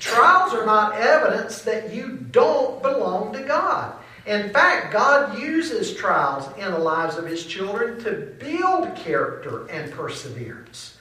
Trials 0.00 0.52
are 0.52 0.66
not 0.66 0.96
evidence 0.96 1.62
that 1.62 1.92
you 1.92 2.16
don't 2.32 2.82
belong 2.82 3.32
to 3.34 3.44
God. 3.44 3.94
In 4.26 4.50
fact, 4.50 4.92
God 4.92 5.38
uses 5.38 5.94
trials 5.94 6.46
in 6.56 6.70
the 6.70 6.78
lives 6.78 7.16
of 7.16 7.26
His 7.26 7.44
children 7.44 8.02
to 8.04 8.12
build 8.12 8.94
character 8.94 9.66
and 9.66 9.90
perseverance. 9.90 10.96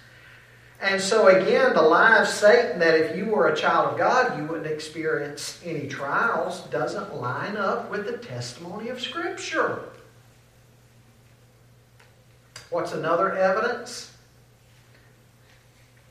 And 0.82 1.00
so, 1.00 1.28
again, 1.28 1.74
the 1.76 1.82
lie 1.82 2.18
of 2.18 2.28
Satan 2.28 2.80
that 2.80 3.00
if 3.00 3.16
you 3.16 3.26
were 3.26 3.50
a 3.50 3.56
child 3.56 3.94
of 3.94 4.00
God, 4.00 4.40
you 4.40 4.46
wouldn't 4.46 4.66
experience 4.66 5.62
any 5.64 5.88
trials 5.88 6.62
doesn't 6.72 7.16
line 7.16 7.56
up 7.56 7.92
with 7.92 8.08
the 8.08 8.18
testimony 8.18 8.90
of 8.90 9.00
Scripture. 9.00 9.84
What's 12.72 12.94
another 12.94 13.36
evidence? 13.38 14.12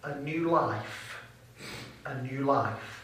A 0.05 0.14
new 0.20 0.51
life. 0.51 1.16
A 2.07 2.23
new 2.23 2.44
life. 2.44 3.00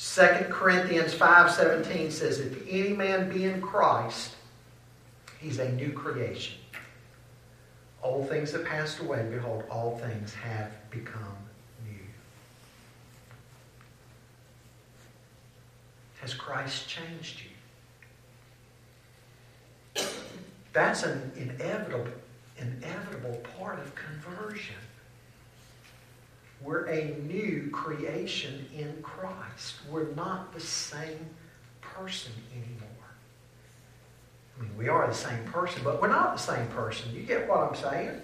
2 0.00 0.46
Corinthians 0.48 1.14
5.17 1.14 2.10
says, 2.10 2.40
If 2.40 2.66
any 2.66 2.94
man 2.94 3.28
be 3.28 3.44
in 3.44 3.60
Christ, 3.60 4.34
he's 5.38 5.58
a 5.58 5.70
new 5.72 5.92
creation. 5.92 6.56
All 8.00 8.24
things 8.24 8.52
have 8.52 8.64
passed 8.64 9.00
away. 9.00 9.28
Behold, 9.30 9.64
all 9.70 9.98
things 9.98 10.32
have 10.32 10.72
become 10.90 11.36
new. 11.84 12.00
Has 16.22 16.32
Christ 16.32 16.88
changed 16.88 17.42
you? 19.94 20.02
That's 20.72 21.02
an 21.02 21.30
inevitable, 21.36 22.06
inevitable 22.56 23.38
part 23.58 23.78
of 23.80 23.94
conversion. 23.94 24.76
We're 26.62 26.86
a 26.86 27.16
new 27.26 27.70
creation 27.72 28.66
in 28.76 29.02
Christ. 29.02 29.76
We're 29.90 30.12
not 30.12 30.52
the 30.52 30.60
same 30.60 31.30
person 31.80 32.32
anymore. 32.52 32.88
I 34.58 34.62
mean, 34.62 34.76
we 34.76 34.88
are 34.88 35.06
the 35.06 35.14
same 35.14 35.42
person, 35.44 35.80
but 35.82 36.02
we're 36.02 36.08
not 36.08 36.36
the 36.36 36.42
same 36.42 36.66
person. 36.68 37.14
You 37.14 37.22
get 37.22 37.48
what 37.48 37.60
I'm 37.60 37.74
saying? 37.74 38.20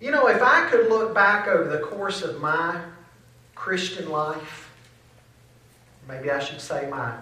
You 0.00 0.10
know, 0.10 0.26
if 0.26 0.42
I 0.42 0.68
could 0.68 0.88
look 0.88 1.14
back 1.14 1.46
over 1.46 1.68
the 1.68 1.78
course 1.78 2.22
of 2.22 2.40
my 2.40 2.82
Christian 3.54 4.10
life, 4.10 4.68
maybe 6.08 6.28
I 6.28 6.40
should 6.40 6.60
say 6.60 6.88
my, 6.90 7.14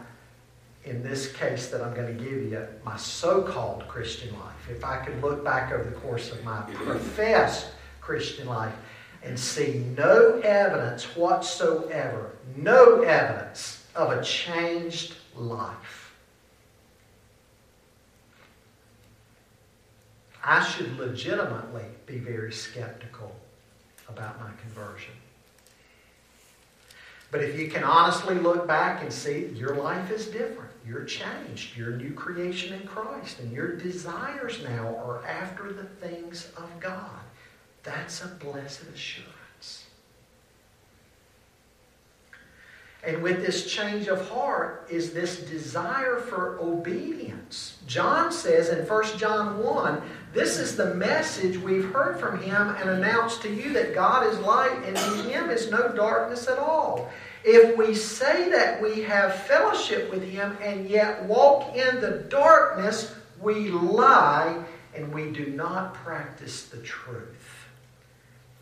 in 0.87 1.03
this 1.03 1.31
case 1.31 1.69
that 1.69 1.83
I'm 1.83 1.93
going 1.93 2.17
to 2.17 2.25
give 2.25 2.33
you, 2.33 2.67
my 2.83 2.97
so 2.97 3.43
called 3.43 3.87
Christian 3.87 4.33
life, 4.33 4.71
if 4.71 4.83
I 4.83 4.97
could 5.05 5.21
look 5.21 5.45
back 5.45 5.73
over 5.73 5.85
the 5.85 5.97
course 5.97 6.33
of 6.33 6.43
my 6.43 6.63
professed 6.73 7.67
Christian 8.01 8.47
life 8.47 8.75
and 9.23 9.39
see 9.39 9.85
no 9.97 10.41
evidence 10.43 11.05
whatsoever, 11.17 12.37
no 12.57 13.03
evidence 13.03 13.85
of 13.95 14.13
a 14.13 14.23
changed 14.23 15.15
life. 15.35 16.15
I 20.43 20.65
should 20.65 20.99
legitimately 20.99 21.85
be 22.07 22.19
very 22.19 22.53
skeptical 22.53 23.35
about 24.09 24.41
my 24.41 24.51
conversion. 24.63 25.13
But 27.31 27.45
if 27.45 27.59
you 27.59 27.69
can 27.69 27.85
honestly 27.85 28.35
look 28.35 28.67
back 28.67 29.03
and 29.03 29.13
see 29.13 29.47
your 29.55 29.77
life 29.77 30.11
is 30.11 30.27
different, 30.27 30.71
you're 30.85 31.05
changed, 31.05 31.77
you're 31.77 31.93
a 31.93 31.97
new 31.97 32.13
creation 32.13 32.73
in 32.73 32.87
Christ, 32.89 33.39
and 33.39 33.53
your 33.53 33.77
desires 33.77 34.63
now 34.65 34.97
are 34.97 35.25
after 35.25 35.73
the 35.73 35.85
things 35.85 36.51
of 36.57 36.69
God. 36.81 37.21
That's 37.83 38.23
a 38.23 38.29
blessed 38.29 38.85
assurance. 38.95 39.87
And 43.03 43.23
with 43.23 43.41
this 43.45 43.71
change 43.73 44.09
of 44.09 44.29
heart 44.29 44.87
is 44.91 45.13
this 45.13 45.41
desire 45.41 46.19
for 46.19 46.59
obedience. 46.61 47.79
John 47.87 48.31
says 48.31 48.69
in 48.69 48.87
1 48.87 49.19
John 49.19 49.59
1 49.59 50.03
this 50.35 50.59
is 50.59 50.77
the 50.77 50.95
message 50.95 51.57
we've 51.57 51.91
heard 51.91 52.21
from 52.21 52.41
him 52.41 52.69
and 52.69 52.91
announced 52.91 53.43
to 53.43 53.53
you 53.53 53.73
that 53.73 53.95
God 53.95 54.27
is 54.27 54.39
light 54.41 54.83
and 54.85 54.97
in 54.97 55.31
him 55.31 55.51
is 55.51 55.71
no 55.71 55.89
darkness 55.89 56.47
at 56.47 56.59
all. 56.59 57.11
If 57.43 57.77
we 57.77 57.95
say 57.95 58.51
that 58.51 58.83
we 58.83 59.01
have 59.03 59.35
fellowship 59.47 60.11
with 60.11 60.23
him 60.23 60.57
and 60.63 60.89
yet 60.89 61.25
walk 61.25 61.75
in 61.75 62.01
the 62.01 62.27
darkness, 62.29 63.15
we 63.41 63.71
lie 63.71 64.63
and 64.95 65.13
we 65.13 65.31
do 65.31 65.47
not 65.47 65.95
practice 65.95 66.65
the 66.65 66.83
truth. 66.83 67.40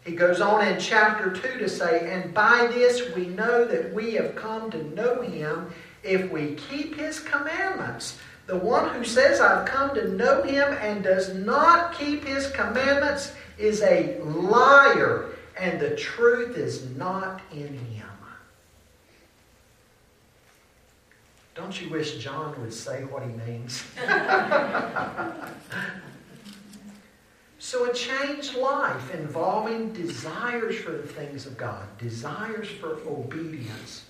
He 0.08 0.14
goes 0.14 0.40
on 0.40 0.66
in 0.66 0.80
chapter 0.80 1.30
2 1.30 1.58
to 1.58 1.68
say, 1.68 2.10
And 2.10 2.32
by 2.32 2.66
this 2.72 3.14
we 3.14 3.26
know 3.26 3.66
that 3.66 3.92
we 3.92 4.14
have 4.14 4.34
come 4.34 4.70
to 4.70 4.82
know 4.94 5.20
him 5.20 5.70
if 6.02 6.30
we 6.30 6.54
keep 6.54 6.96
his 6.96 7.20
commandments. 7.20 8.18
The 8.46 8.56
one 8.56 8.94
who 8.94 9.04
says, 9.04 9.38
I've 9.38 9.66
come 9.66 9.94
to 9.96 10.08
know 10.08 10.42
him 10.44 10.72
and 10.80 11.04
does 11.04 11.34
not 11.34 11.92
keep 11.92 12.24
his 12.24 12.50
commandments 12.52 13.34
is 13.58 13.82
a 13.82 14.18
liar, 14.22 15.26
and 15.60 15.78
the 15.78 15.94
truth 15.94 16.56
is 16.56 16.88
not 16.96 17.42
in 17.52 17.76
him. 17.76 18.08
Don't 21.54 21.78
you 21.78 21.90
wish 21.90 22.16
John 22.16 22.58
would 22.62 22.72
say 22.72 23.04
what 23.04 23.24
he 23.24 23.28
means? 23.28 23.84
So, 27.60 27.90
a 27.90 27.92
changed 27.92 28.54
life 28.56 29.12
involving 29.12 29.92
desires 29.92 30.76
for 30.78 30.92
the 30.92 31.08
things 31.08 31.44
of 31.44 31.56
God, 31.56 31.86
desires 31.98 32.68
for 32.68 32.98
obedience. 33.06 34.04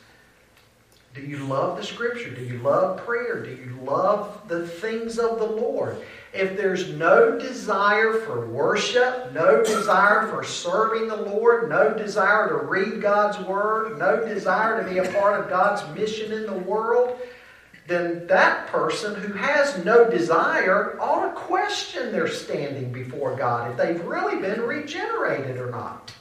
Do 1.14 1.22
you 1.22 1.38
love 1.38 1.78
the 1.78 1.82
Scripture? 1.82 2.30
Do 2.30 2.44
you 2.44 2.58
love 2.58 3.04
prayer? 3.04 3.42
Do 3.42 3.50
you 3.50 3.78
love 3.82 4.46
the 4.46 4.68
things 4.68 5.18
of 5.18 5.38
the 5.38 5.46
Lord? 5.46 5.96
If 6.34 6.58
there's 6.58 6.90
no 6.90 7.38
desire 7.38 8.12
for 8.20 8.46
worship, 8.46 9.32
no 9.32 9.64
desire 9.64 10.26
for 10.28 10.44
serving 10.44 11.08
the 11.08 11.16
Lord, 11.16 11.70
no 11.70 11.94
desire 11.94 12.48
to 12.48 12.66
read 12.66 13.00
God's 13.00 13.38
Word, 13.46 13.98
no 13.98 14.22
desire 14.24 14.82
to 14.82 14.88
be 14.88 14.98
a 14.98 15.10
part 15.12 15.40
of 15.40 15.48
God's 15.48 15.82
mission 15.98 16.32
in 16.32 16.44
the 16.44 16.52
world, 16.52 17.18
then 17.88 18.26
that 18.26 18.66
person 18.66 19.14
who 19.14 19.32
has 19.32 19.82
no 19.82 20.08
desire 20.10 21.00
ought 21.00 21.26
to 21.26 21.40
question 21.40 22.12
their 22.12 22.28
standing 22.28 22.92
before 22.92 23.34
God 23.34 23.70
if 23.70 23.76
they've 23.78 24.04
really 24.04 24.38
been 24.40 24.60
regenerated 24.60 25.56
or 25.56 25.70
not. 25.70 26.12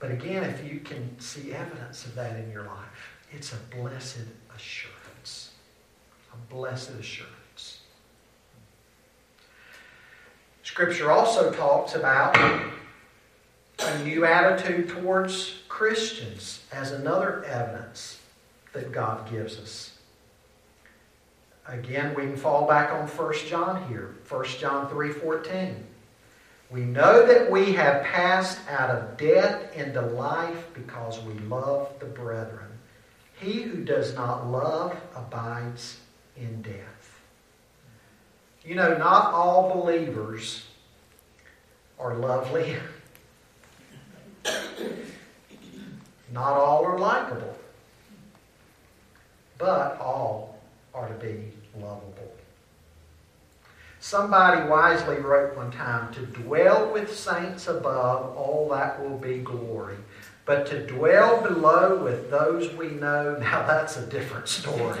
But 0.00 0.10
again, 0.10 0.42
if 0.42 0.70
you 0.70 0.80
can 0.80 1.18
see 1.20 1.52
evidence 1.52 2.04
of 2.04 2.16
that 2.16 2.36
in 2.36 2.50
your 2.50 2.64
life, 2.64 3.14
it's 3.30 3.52
a 3.52 3.76
blessed 3.76 4.26
assurance. 4.54 5.52
A 6.32 6.52
blessed 6.52 6.90
assurance. 6.90 7.78
Scripture 10.64 11.12
also 11.12 11.52
talks 11.52 11.94
about 11.94 12.36
a 13.78 13.98
new 14.02 14.24
attitude 14.24 14.88
towards 14.88 15.60
Christians 15.68 16.64
as 16.72 16.90
another 16.90 17.44
evidence 17.44 18.13
that 18.74 18.92
God 18.92 19.30
gives 19.30 19.58
us. 19.58 19.92
Again, 21.66 22.14
we 22.14 22.24
can 22.24 22.36
fall 22.36 22.68
back 22.68 22.92
on 22.92 23.08
1 23.08 23.34
John 23.46 23.88
here. 23.88 24.14
1 24.28 24.44
John 24.58 24.90
3.14. 24.90 25.74
We 26.70 26.80
know 26.80 27.26
that 27.26 27.50
we 27.50 27.72
have 27.72 28.02
passed 28.04 28.58
out 28.68 28.90
of 28.90 29.16
death 29.16 29.74
into 29.74 30.02
life 30.02 30.66
because 30.74 31.20
we 31.20 31.32
love 31.34 31.88
the 32.00 32.06
brethren. 32.06 32.66
He 33.40 33.62
who 33.62 33.84
does 33.84 34.14
not 34.14 34.50
love 34.50 34.94
abides 35.14 35.98
in 36.36 36.60
death. 36.62 37.20
You 38.64 38.74
know, 38.74 38.96
not 38.96 39.32
all 39.32 39.72
believers 39.74 40.66
are 41.98 42.14
lovely. 42.16 42.76
not 46.32 46.54
all 46.54 46.84
are 46.84 46.98
likable 46.98 47.56
but 49.64 49.98
all 49.98 50.60
are 50.92 51.08
to 51.08 51.14
be 51.14 51.50
lovable. 51.80 52.34
Somebody 53.98 54.68
wisely 54.68 55.16
wrote 55.16 55.56
one 55.56 55.70
time, 55.70 56.12
To 56.12 56.26
dwell 56.26 56.92
with 56.92 57.16
saints 57.16 57.66
above, 57.66 58.36
all 58.36 58.68
that 58.72 59.02
will 59.02 59.16
be 59.16 59.38
glory. 59.38 59.96
But 60.44 60.66
to 60.66 60.86
dwell 60.86 61.40
below 61.40 61.96
with 62.04 62.30
those 62.30 62.74
we 62.74 62.88
know, 62.88 63.38
now 63.40 63.66
that's 63.66 63.96
a 63.96 64.04
different 64.04 64.48
story. 64.48 65.00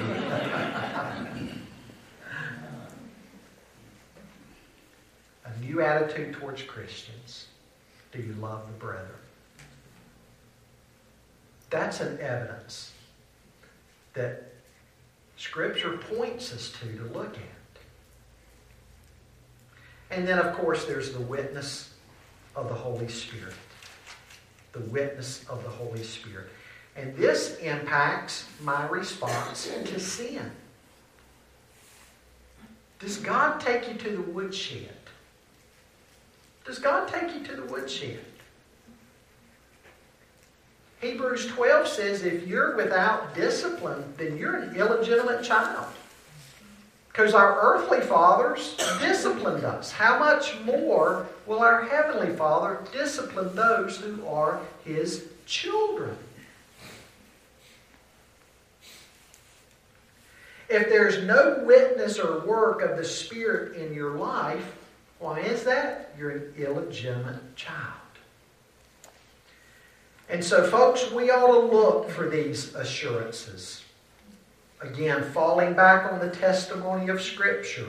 a 5.44 5.58
new 5.60 5.82
attitude 5.82 6.32
towards 6.32 6.62
Christians. 6.62 7.48
Do 8.12 8.20
you 8.22 8.32
love 8.40 8.66
the 8.66 8.72
brethren? 8.78 9.10
That's 11.68 12.00
an 12.00 12.18
evidence 12.18 12.94
that 14.14 14.53
Scripture 15.36 15.96
points 15.96 16.52
us 16.52 16.70
to 16.80 16.86
to 16.86 17.04
look 17.12 17.36
at. 17.36 17.54
And 20.10 20.26
then, 20.28 20.38
of 20.38 20.54
course, 20.54 20.84
there's 20.84 21.12
the 21.12 21.20
witness 21.20 21.92
of 22.54 22.68
the 22.68 22.74
Holy 22.74 23.08
Spirit. 23.08 23.54
The 24.72 24.80
witness 24.80 25.44
of 25.48 25.62
the 25.64 25.70
Holy 25.70 26.02
Spirit. 26.02 26.48
And 26.96 27.16
this 27.16 27.56
impacts 27.58 28.46
my 28.60 28.86
response 28.88 29.68
to 29.84 30.00
sin. 30.00 30.50
Does 33.00 33.16
God 33.16 33.60
take 33.60 33.88
you 33.88 33.94
to 33.94 34.10
the 34.10 34.22
woodshed? 34.22 34.94
Does 36.64 36.78
God 36.78 37.08
take 37.08 37.34
you 37.34 37.44
to 37.44 37.56
the 37.56 37.66
woodshed? 37.66 38.24
Hebrews 41.04 41.48
12 41.48 41.86
says 41.86 42.22
if 42.24 42.46
you're 42.46 42.76
without 42.76 43.34
discipline, 43.34 44.02
then 44.16 44.38
you're 44.38 44.56
an 44.56 44.74
illegitimate 44.74 45.44
child. 45.44 45.86
Because 47.08 47.34
our 47.34 47.60
earthly 47.60 48.00
fathers 48.00 48.74
disciplined 49.00 49.64
us. 49.64 49.92
How 49.92 50.18
much 50.18 50.58
more 50.64 51.26
will 51.46 51.60
our 51.60 51.84
heavenly 51.84 52.34
Father 52.34 52.80
discipline 52.90 53.54
those 53.54 53.98
who 53.98 54.26
are 54.26 54.60
his 54.84 55.26
children? 55.44 56.16
If 60.70 60.88
there's 60.88 61.22
no 61.22 61.62
witness 61.64 62.18
or 62.18 62.46
work 62.46 62.80
of 62.80 62.96
the 62.96 63.04
Spirit 63.04 63.76
in 63.76 63.92
your 63.92 64.16
life, 64.16 64.74
why 65.18 65.40
is 65.40 65.64
that? 65.64 66.14
You're 66.18 66.30
an 66.30 66.54
illegitimate 66.56 67.54
child. 67.56 68.03
And 70.34 70.42
so, 70.42 70.66
folks, 70.66 71.12
we 71.12 71.30
ought 71.30 71.46
to 71.46 71.58
look 71.60 72.10
for 72.10 72.28
these 72.28 72.74
assurances. 72.74 73.84
Again, 74.80 75.22
falling 75.30 75.74
back 75.74 76.12
on 76.12 76.18
the 76.18 76.28
testimony 76.28 77.08
of 77.08 77.22
Scripture, 77.22 77.86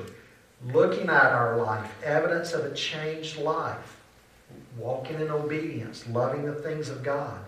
looking 0.68 1.10
at 1.10 1.32
our 1.32 1.58
life, 1.58 1.92
evidence 2.04 2.54
of 2.54 2.64
a 2.64 2.76
changed 2.76 3.40
life, 3.40 3.98
walking 4.78 5.20
in 5.20 5.32
obedience, 5.32 6.08
loving 6.10 6.46
the 6.46 6.54
things 6.54 6.90
of 6.90 7.02
God, 7.02 7.44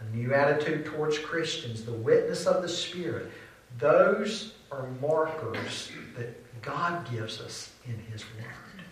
a 0.00 0.16
new 0.16 0.34
attitude 0.34 0.84
towards 0.84 1.16
Christians, 1.16 1.84
the 1.84 1.92
witness 1.92 2.44
of 2.48 2.60
the 2.60 2.68
Spirit. 2.68 3.30
Those 3.78 4.54
are 4.72 4.88
markers 5.00 5.92
that 6.16 6.60
God 6.60 7.08
gives 7.08 7.40
us 7.40 7.70
in 7.86 7.96
His 8.12 8.24
Word. 8.24 8.84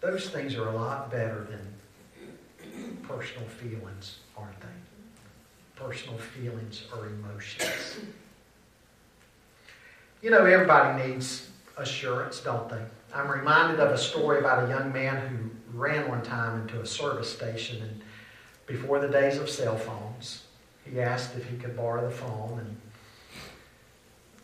Those 0.00 0.28
things 0.28 0.56
are 0.56 0.70
a 0.70 0.76
lot 0.76 1.08
better 1.08 1.46
than 1.48 1.73
personal 3.02 3.48
feelings, 3.48 4.18
aren't 4.36 4.60
they? 4.60 4.66
Personal 5.76 6.18
feelings 6.18 6.84
or 6.92 7.06
emotions. 7.06 7.96
You 10.22 10.30
know, 10.30 10.44
everybody 10.44 11.08
needs 11.08 11.50
assurance, 11.76 12.40
don't 12.40 12.68
they? 12.68 12.80
I'm 13.12 13.30
reminded 13.30 13.80
of 13.80 13.90
a 13.90 13.98
story 13.98 14.38
about 14.38 14.64
a 14.64 14.68
young 14.68 14.92
man 14.92 15.26
who 15.28 15.78
ran 15.78 16.08
one 16.08 16.22
time 16.22 16.62
into 16.62 16.80
a 16.80 16.86
service 16.86 17.30
station 17.30 17.82
and 17.82 18.00
before 18.66 18.98
the 19.00 19.08
days 19.08 19.38
of 19.38 19.50
cell 19.50 19.76
phones. 19.76 20.44
He 20.84 21.00
asked 21.00 21.36
if 21.36 21.48
he 21.48 21.56
could 21.56 21.76
borrow 21.76 22.08
the 22.08 22.14
phone 22.14 22.58
and 22.60 22.76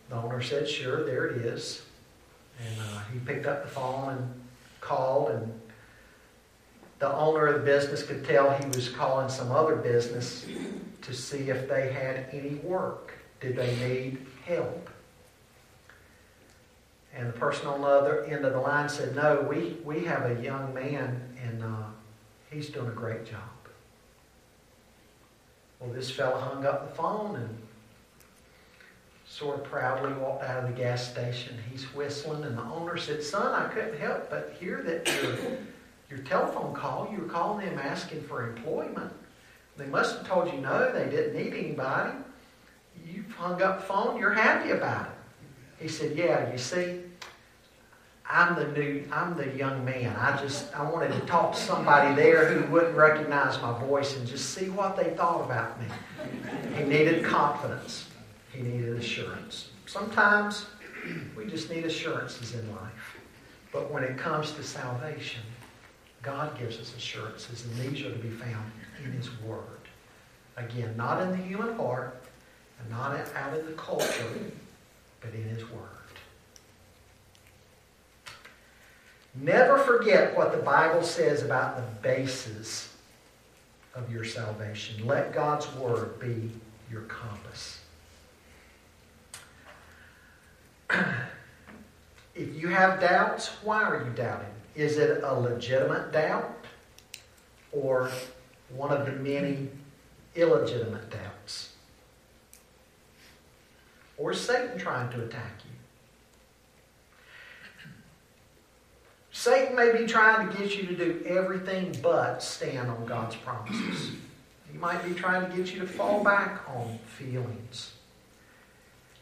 the 0.09 0.17
owner 0.17 0.43
said, 0.43 0.69
sure, 0.69 1.05
there 1.05 1.27
it 1.27 1.39
is. 1.39 1.83
And 2.59 2.81
uh, 2.81 3.01
he 3.13 3.19
picked 3.21 3.47
up 3.47 3.63
the 3.63 3.71
phone 3.71 4.11
and 4.11 4.41
called 4.81 5.31
and 5.31 5.60
the 7.01 7.13
owner 7.15 7.47
of 7.47 7.55
the 7.55 7.67
business 7.67 8.03
could 8.03 8.25
tell 8.25 8.51
he 8.53 8.67
was 8.67 8.91
calling 8.91 9.29
some 9.29 9.51
other 9.51 9.75
business 9.75 10.47
to 11.01 11.15
see 11.15 11.49
if 11.49 11.67
they 11.69 11.91
had 11.93 12.27
any 12.31 12.57
work. 12.57 13.15
Did 13.41 13.57
they 13.57 13.75
need 13.77 14.27
help? 14.45 14.91
And 17.15 17.29
the 17.29 17.33
person 17.33 17.67
on 17.67 17.81
the 17.81 17.87
other 17.87 18.25
end 18.25 18.45
of 18.45 18.53
the 18.53 18.61
line 18.61 18.89
said, 18.89 19.17
No, 19.17 19.41
we, 19.51 19.79
we 19.83 20.05
have 20.05 20.31
a 20.31 20.43
young 20.43 20.73
man 20.75 21.21
and 21.43 21.65
uh, 21.65 21.87
he's 22.51 22.69
doing 22.69 22.89
a 22.89 22.93
great 22.93 23.25
job. 23.25 23.41
Well, 25.81 25.91
this 25.91 26.11
fellow 26.11 26.39
hung 26.39 26.67
up 26.67 26.91
the 26.91 26.95
phone 26.95 27.37
and 27.37 27.59
sort 29.27 29.57
of 29.57 29.65
proudly 29.65 30.13
walked 30.13 30.45
out 30.45 30.65
of 30.65 30.71
the 30.71 30.77
gas 30.77 31.11
station. 31.11 31.57
He's 31.71 31.85
whistling, 31.95 32.45
and 32.45 32.59
the 32.59 32.63
owner 32.63 32.99
said, 32.99 33.23
Son, 33.23 33.55
I 33.55 33.73
couldn't 33.73 33.99
help 33.99 34.29
but 34.29 34.55
hear 34.61 34.83
that 34.83 35.59
your 36.11 36.19
telephone 36.21 36.75
call, 36.75 37.09
you 37.13 37.23
were 37.23 37.29
calling 37.29 37.65
them 37.65 37.79
asking 37.79 38.23
for 38.23 38.49
employment. 38.49 39.13
They 39.77 39.87
must 39.87 40.19
have 40.19 40.27
told 40.27 40.53
you 40.53 40.61
no, 40.61 40.93
they 40.93 41.09
didn't 41.09 41.35
need 41.35 41.55
anybody. 41.55 42.13
You 43.07 43.25
hung 43.37 43.63
up 43.63 43.81
the 43.81 43.87
phone, 43.87 44.19
you're 44.19 44.33
happy 44.33 44.71
about 44.71 45.07
it. 45.07 45.13
He 45.83 45.89
said, 45.89 46.17
Yeah, 46.17 46.51
you 46.53 46.59
see, 46.59 47.01
I'm 48.29 48.55
the 48.57 48.69
new, 48.69 49.05
I'm 49.11 49.37
the 49.37 49.49
young 49.57 49.85
man. 49.85 50.15
I 50.17 50.37
just, 50.37 50.75
I 50.77 50.89
wanted 50.89 51.13
to 51.13 51.21
talk 51.21 51.55
to 51.55 51.59
somebody 51.59 52.15
there 52.15 52.47
who 52.53 52.71
wouldn't 52.71 52.97
recognize 52.97 53.61
my 53.63 53.79
voice 53.81 54.17
and 54.17 54.27
just 54.27 54.51
see 54.51 54.69
what 54.69 54.97
they 54.97 55.11
thought 55.15 55.45
about 55.45 55.81
me. 55.81 55.87
He 56.77 56.85
needed 56.85 57.25
confidence. 57.25 58.09
He 58.53 58.63
needed 58.63 58.97
assurance. 58.97 59.71
Sometimes 59.87 60.67
we 61.37 61.47
just 61.47 61.71
need 61.71 61.85
assurances 61.85 62.55
in 62.55 62.71
life. 62.71 63.17
But 63.73 63.91
when 63.91 64.05
it 64.05 64.19
comes 64.19 64.53
to 64.53 64.63
salvation, 64.63 65.43
God 66.23 66.59
gives 66.59 66.79
us 66.79 66.95
assurances, 66.97 67.65
and 67.65 67.77
these 67.77 68.05
are 68.05 68.13
to 68.13 68.19
be 68.19 68.31
found 68.31 68.71
in 69.05 69.13
His 69.13 69.31
Word. 69.41 69.65
Again, 70.57 70.95
not 70.97 71.23
in 71.23 71.31
the 71.31 71.37
human 71.37 71.75
heart, 71.77 72.23
and 72.79 72.91
not 72.91 73.17
out 73.35 73.57
of 73.57 73.67
the 73.67 73.73
culture, 73.73 74.53
but 75.21 75.33
in 75.33 75.45
His 75.45 75.63
Word. 75.71 75.89
Never 79.35 79.79
forget 79.79 80.37
what 80.37 80.53
the 80.53 80.63
Bible 80.63 81.03
says 81.03 81.43
about 81.43 81.77
the 81.77 81.83
basis 82.03 82.95
of 83.95 84.13
your 84.13 84.25
salvation. 84.25 85.07
Let 85.07 85.33
God's 85.33 85.73
Word 85.75 86.19
be 86.19 86.51
your 86.91 87.03
compass. 87.03 87.81
if 92.35 92.55
you 92.61 92.69
have 92.69 93.01
doubts, 93.01 93.49
why 93.63 93.83
are 93.83 94.05
you 94.05 94.11
doubting? 94.11 94.49
Is 94.75 94.99
it 94.99 95.23
a 95.23 95.35
legitimate 95.35 96.13
doubt 96.13 96.57
or 97.73 98.11
one 98.71 98.91
of 98.93 99.07
the 99.07 99.13
many 99.13 99.69
illegitimate 100.35 101.11
doubts? 101.11 101.75
Or 104.17 104.33
is 104.33 104.41
Satan 104.41 104.79
trying 104.79 105.11
to 105.13 105.25
attack 105.25 105.53
you? 105.65 105.71
Satan 109.33 109.75
may 109.75 109.97
be 109.97 110.07
trying 110.07 110.49
to 110.49 110.57
get 110.57 110.77
you 110.77 110.87
to 110.87 110.95
do 110.95 111.23
everything 111.27 111.97
but 112.03 112.43
stand 112.43 112.91
on 112.91 113.07
God's 113.07 113.37
promises. 113.37 114.11
He 114.71 114.79
might 114.79 115.03
be 115.05 115.15
trying 115.15 115.51
to 115.51 115.57
get 115.57 115.73
you 115.73 115.81
to 115.81 115.87
fall 115.87 116.23
back 116.23 116.61
on 116.69 116.99
feelings. 117.07 117.93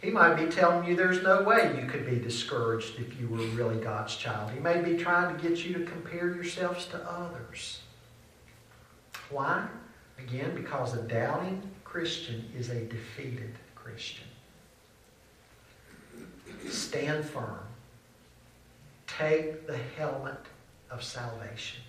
He 0.01 0.11
might 0.11 0.35
be 0.35 0.47
telling 0.47 0.89
you 0.89 0.95
there's 0.95 1.23
no 1.25 1.43
way 1.43 1.77
you 1.81 1.89
could 1.89 2.07
be 2.07 2.17
discouraged 2.17 3.01
if 3.01 3.19
you 3.19 3.27
were 3.27 3.39
really 3.39 3.83
God's 3.83 4.15
child. 4.15 4.51
He 4.53 4.61
may 4.61 4.81
be 4.81 4.97
trying 4.97 5.37
to 5.37 5.43
get 5.43 5.65
you 5.65 5.75
to 5.75 5.85
compare 5.85 6.33
yourselves 6.35 6.87
to 6.87 7.11
others. 7.11 7.81
Why? 9.31 9.67
Again, 10.19 10.55
because 10.55 10.95
a 10.95 11.03
doubting 11.03 11.63
Christian 11.85 12.45
is 12.57 12.69
a 12.71 12.85
defeated 12.85 13.55
Christian. 13.75 14.27
Stand 16.69 17.25
firm. 17.25 17.59
Take 19.07 19.67
the 19.67 19.77
helmet 19.97 20.39
of 20.91 21.03
salvation. 21.03 21.81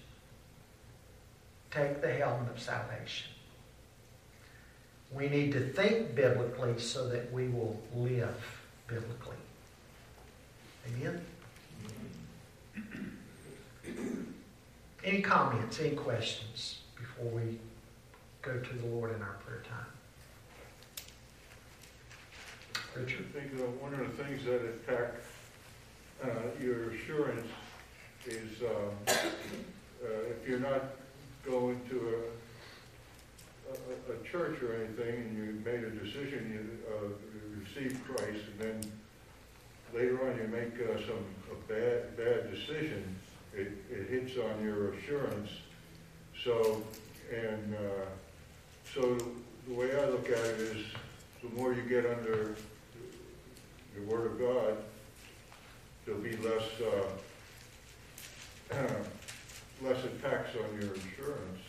Take 1.70 2.02
the 2.02 2.12
helmet 2.12 2.50
of 2.50 2.60
salvation. 2.60 3.28
We 5.12 5.28
need 5.28 5.52
to 5.54 5.60
think 5.60 6.16
biblically 6.16 6.80
so 6.80 7.08
that 7.10 7.32
we 7.32 7.48
will 7.48 7.80
live 7.96 8.36
biblically. 8.88 9.38
Amen? 10.88 11.26
Any 15.04 15.22
comments, 15.22 15.80
any 15.80 15.96
questions 15.96 16.80
before 16.96 17.26
we 17.32 17.58
go 18.42 18.60
to 18.60 18.74
the 18.74 18.86
Lord 18.88 19.16
in 19.16 19.22
our 19.22 19.38
prayer 19.46 19.64
time? 19.68 19.86
Richard? 22.96 23.26
I 23.36 23.40
think 23.40 23.54
uh, 23.60 23.64
one 23.82 23.94
of 23.94 24.00
the 24.00 24.24
things 24.24 24.44
that 24.46 24.62
attack 24.62 25.16
uh, 26.24 26.28
your 26.62 26.92
assurance 26.92 27.48
is 28.28 28.62
um, 28.62 28.92
uh, 29.08 29.14
if 30.04 30.48
you're 30.48 30.60
not 30.60 30.84
going 31.46 31.80
to 31.90 31.98
a, 31.98 32.49
a, 33.70 34.28
church 34.28 34.62
or 34.62 34.76
anything 34.76 35.16
and 35.16 35.38
you 35.38 35.62
made 35.66 35.84
a 35.84 35.90
decision, 35.90 36.52
you 36.54 36.94
uh, 36.94 37.10
receive 37.60 38.00
Christ, 38.06 38.44
and 38.52 38.60
then 38.60 38.92
later 39.94 40.30
on 40.30 40.38
you 40.38 40.48
make 40.48 40.74
uh, 40.88 40.98
some 41.06 41.26
a 41.52 41.56
bad 41.68 42.18
bad 42.18 42.52
decision, 42.52 43.16
it, 43.54 43.72
it 43.90 44.10
hits 44.10 44.38
on 44.38 44.64
your 44.64 44.94
assurance. 44.94 45.50
So 46.44 46.84
and 47.34 47.76
uh, 47.76 48.06
so 48.94 49.18
the 49.68 49.74
way 49.74 49.96
I 49.96 50.06
look 50.06 50.30
at 50.30 50.46
it 50.46 50.60
is, 50.60 50.86
the 51.44 51.50
more 51.50 51.74
you 51.74 51.84
get 51.84 52.06
under 52.06 52.56
the 53.96 54.02
Word 54.04 54.32
of 54.32 54.40
God, 54.40 54.78
there'll 56.06 56.22
be 56.22 56.38
less 56.38 56.64
uh, 58.72 58.76
less 59.82 60.04
attacks 60.04 60.50
on 60.56 60.82
your 60.82 60.94
insurance 60.94 61.60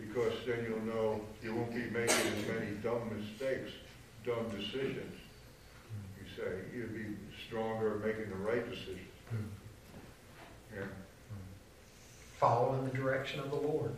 because 0.00 0.32
then 0.46 0.64
you'll 0.68 0.94
know 0.94 1.20
you 1.42 1.54
won't 1.54 1.70
be 1.74 1.82
making 1.90 2.00
as 2.08 2.46
many 2.48 2.72
dumb 2.82 3.10
mistakes, 3.16 3.70
dumb 4.24 4.48
decisions. 4.50 5.14
You 6.18 6.26
say 6.36 6.50
you'll 6.74 6.88
be 6.88 7.16
stronger 7.46 8.00
making 8.04 8.30
the 8.30 8.36
right 8.36 8.68
decision. 8.68 9.06
Hmm. 9.30 10.76
Yeah, 10.76 10.84
Following 12.38 12.84
the 12.84 12.96
direction 12.96 13.40
of 13.40 13.50
the 13.50 13.56
Lord. 13.56 13.92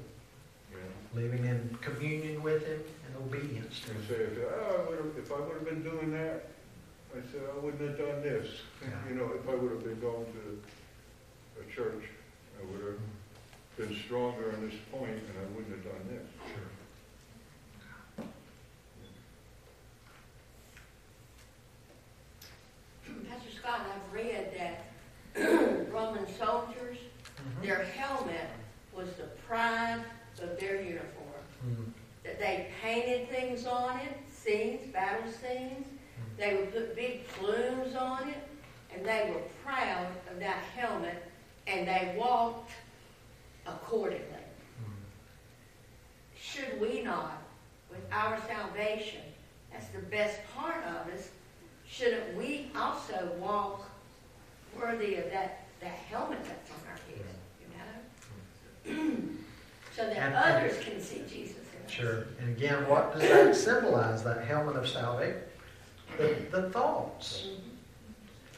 yeah. 0.72 0.78
Living 1.20 1.44
in 1.44 1.76
communion 1.80 2.42
with 2.42 2.66
Him 2.66 2.80
and 3.06 3.16
obedience 3.26 3.80
to 3.84 3.90
And 3.92 4.00
Him. 4.04 4.08
say 4.08 4.22
if, 4.22 4.38
oh, 4.38 4.88
I 4.90 5.18
if 5.18 5.30
I 5.32 5.40
would 5.40 5.54
have 5.54 5.64
been 5.64 5.82
doing 5.82 6.12
that, 6.12 6.48
I 7.14 7.20
said 7.30 7.42
I 7.54 7.58
wouldn't 7.64 7.82
have 7.88 7.98
done 7.98 8.22
this. 8.22 8.48
Yeah. 8.82 8.88
You 9.08 9.14
know, 9.16 9.30
if 9.38 9.48
I 9.48 9.54
would 9.54 9.70
have 9.70 9.84
been 9.84 10.00
going 10.00 10.24
to 10.26 10.62
a 11.60 11.64
church, 11.74 12.04
I 12.58 12.64
would 12.64 12.80
have 12.80 12.96
hmm. 12.98 13.21
Been 13.76 13.94
stronger 14.04 14.52
on 14.54 14.68
this 14.68 14.78
point, 14.90 15.10
and 15.10 15.34
I 15.40 15.56
wouldn't 15.56 15.74
have 15.74 15.84
done 15.84 16.08
this. 16.08 16.26
Sure. 16.54 18.26
Pastor 23.28 23.50
Scott, 23.50 23.80
I've 23.94 24.12
read 24.12 24.52
that 24.56 24.84
Roman 25.92 26.26
soldiers, 26.38 26.98
Mhm. 27.38 27.62
their 27.62 27.84
helmet 27.84 28.48
was 28.92 29.08
the 29.14 29.24
pride 29.46 30.04
of 30.40 30.58
their 30.60 30.80
uniform. 30.80 31.42
Mhm. 31.66 31.92
That 32.24 32.38
they 32.38 32.70
painted 32.82 33.28
things 33.30 33.66
on 33.66 33.98
it, 34.00 34.14
scenes, 34.30 34.86
battle 34.92 35.30
scenes. 35.30 35.86
They 36.36 36.56
would 36.56 36.72
put 36.72 36.94
big 36.94 37.26
plumes 37.28 37.94
on 37.94 38.28
it, 38.28 38.42
and 38.94 39.04
they 39.04 39.30
were 39.30 39.40
proud 39.64 40.06
of 40.30 40.38
that 40.40 40.62
helmet, 40.76 41.22
and 41.66 41.86
they 41.86 42.14
walked 42.16 42.70
accordingly. 43.66 44.26
Should 46.38 46.80
we 46.80 47.02
not, 47.02 47.42
with 47.90 48.00
our 48.12 48.38
salvation, 48.46 49.20
that's 49.72 49.88
the 49.88 50.00
best 50.00 50.38
part 50.54 50.84
of 50.84 51.12
us, 51.14 51.30
shouldn't 51.88 52.36
we 52.36 52.70
also 52.76 53.30
walk 53.38 53.88
worthy 54.78 55.16
of 55.16 55.30
that, 55.30 55.64
that 55.80 55.92
helmet 56.10 56.38
that's 56.44 56.70
on 56.70 56.76
our 56.88 56.98
head, 57.08 57.24
you 58.86 58.96
know? 59.14 59.18
So 59.96 60.06
that 60.06 60.16
And- 60.16 60.34
others 60.34 60.82
can 60.82 61.00
see 61.00 61.22
Jesus 61.28 61.56
in 61.78 61.86
us. 61.86 61.90
Sure. 61.90 62.26
And 62.40 62.56
again, 62.56 62.86
what 62.88 63.12
does 63.12 63.22
that 63.22 63.54
symbolize, 63.54 64.22
that 64.24 64.44
helmet 64.44 64.76
of 64.76 64.88
salvation? 64.88 65.42
The, 66.18 66.34
the 66.50 66.70
thoughts. 66.70 67.48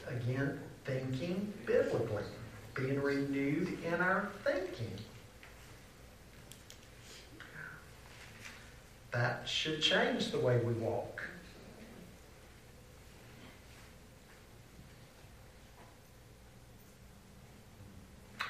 Mhm. 0.07 0.17
Again, 0.17 0.59
thinking 0.85 1.53
biblically, 1.65 2.23
being 2.75 3.01
renewed 3.01 3.77
in 3.83 3.93
our 4.01 4.29
thinking. 4.43 4.91
That 9.11 9.47
should 9.47 9.81
change 9.81 10.31
the 10.31 10.39
way 10.39 10.57
we 10.57 10.73
walk. 10.73 11.23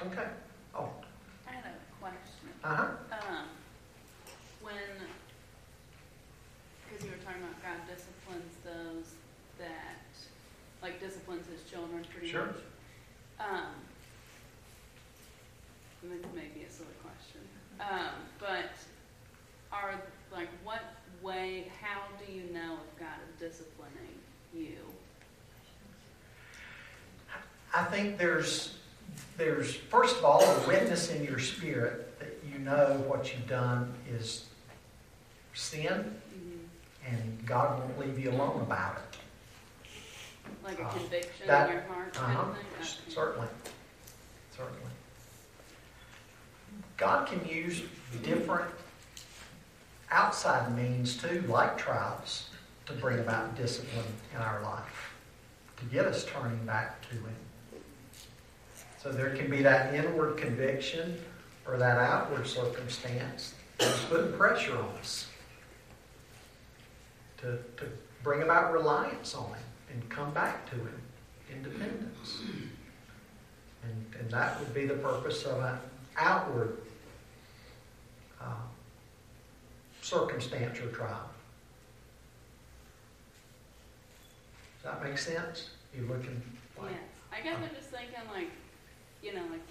Okay. 0.02 0.26
Oh, 0.74 0.90
I 1.48 1.52
had 1.52 1.64
a 1.64 2.00
question. 2.02 2.18
uh-huh. 2.62 2.86
Um, 3.12 3.46
when, 4.60 4.74
because 6.84 7.04
you 7.04 7.10
were 7.12 7.16
talking 7.24 7.42
about 7.42 7.62
God 7.62 7.78
disciplines 7.88 8.52
those 8.64 9.14
that, 9.58 10.04
like 10.82 11.00
disciplines 11.00 11.46
his 11.48 11.62
children 11.70 12.04
pretty 12.12 12.28
Sure. 12.30 12.46
much. 12.46 12.56
Um, 13.40 13.72
and 16.02 16.12
this 16.12 16.26
may 16.34 16.48
be 16.54 16.64
a 16.64 16.70
silly 16.70 16.88
question. 17.02 17.40
Um, 17.80 18.14
but 18.38 18.72
are, 19.72 19.94
like, 20.32 20.48
what 20.62 20.82
way, 21.22 21.70
how 21.80 22.02
do 22.24 22.32
you 22.32 22.42
know 22.52 22.76
if 22.84 22.98
God 23.00 23.16
is 23.28 23.40
disciplining 23.40 24.20
you? 24.54 24.76
I 27.74 27.84
think 27.96 28.18
there's, 28.18 28.74
there's, 29.38 29.74
first 29.74 30.18
of 30.18 30.24
all, 30.24 30.42
a 30.42 30.66
witness 30.68 31.10
in 31.10 31.24
your 31.24 31.38
spirit 31.38 32.18
that 32.18 32.36
you 32.50 32.58
know 32.58 33.02
what 33.06 33.32
you've 33.32 33.48
done 33.48 33.92
is 34.10 34.44
sin, 35.54 36.14
and 37.08 37.46
God 37.46 37.78
won't 37.78 37.98
leave 37.98 38.18
you 38.18 38.30
alone 38.30 38.60
about 38.60 38.96
it. 38.98 39.18
Like 40.62 40.78
a 40.78 40.84
Uh, 40.84 40.92
conviction 40.92 41.46
that- 41.46 41.70
in 41.70 41.76
your 41.76 41.84
heart 41.84 42.20
Uh-huh, 42.20 42.40
of? 42.42 42.48
Okay. 42.50 42.88
certainly, 43.08 43.48
certainly. 44.54 44.90
God 46.98 47.26
can 47.26 47.46
use 47.46 47.82
different 48.22 48.70
outside 50.10 50.74
means 50.76 51.16
too, 51.16 51.42
like 51.48 51.78
trials, 51.78 52.50
to 52.86 52.92
bring 52.92 53.18
about 53.20 53.54
discipline 53.56 54.06
in 54.34 54.40
our 54.40 54.60
life, 54.60 55.12
to 55.78 55.84
get 55.86 56.04
us 56.06 56.24
turning 56.26 56.64
back 56.66 57.00
to 57.08 57.14
Him. 57.14 57.36
So 59.06 59.12
there 59.12 59.36
can 59.36 59.48
be 59.48 59.62
that 59.62 59.94
inward 59.94 60.36
conviction 60.36 61.16
or 61.64 61.76
that 61.76 61.96
outward 61.96 62.44
circumstance 62.44 63.54
that's 63.78 64.04
putting 64.06 64.32
pressure 64.32 64.76
on 64.76 64.88
us 64.98 65.28
to, 67.38 67.58
to 67.76 67.84
bring 68.24 68.42
about 68.42 68.72
reliance 68.72 69.36
on 69.36 69.50
Him 69.50 69.64
and 69.92 70.08
come 70.08 70.32
back 70.32 70.68
to 70.70 70.74
Him, 70.74 71.00
independence. 71.52 72.40
And, 73.84 74.06
and 74.18 74.28
that 74.32 74.58
would 74.58 74.74
be 74.74 74.86
the 74.86 74.94
purpose 74.94 75.44
of 75.44 75.62
an 75.62 75.78
outward 76.16 76.76
uh, 78.40 78.64
circumstance 80.02 80.80
or 80.80 80.88
trial. 80.88 81.30
Does 84.82 84.92
that 84.92 85.04
make 85.04 85.16
sense? 85.16 85.70
You 85.96 86.08
looking 86.08 86.42
like, 86.76 86.90
Yes, 86.90 87.00
I 87.32 87.40
guess 87.40 87.56
I'm 87.62 87.76
just 87.76 87.90
thinking 87.90 88.16
like, 88.34 88.50
you 89.22 89.34
know, 89.34 89.42
like, 89.50 89.66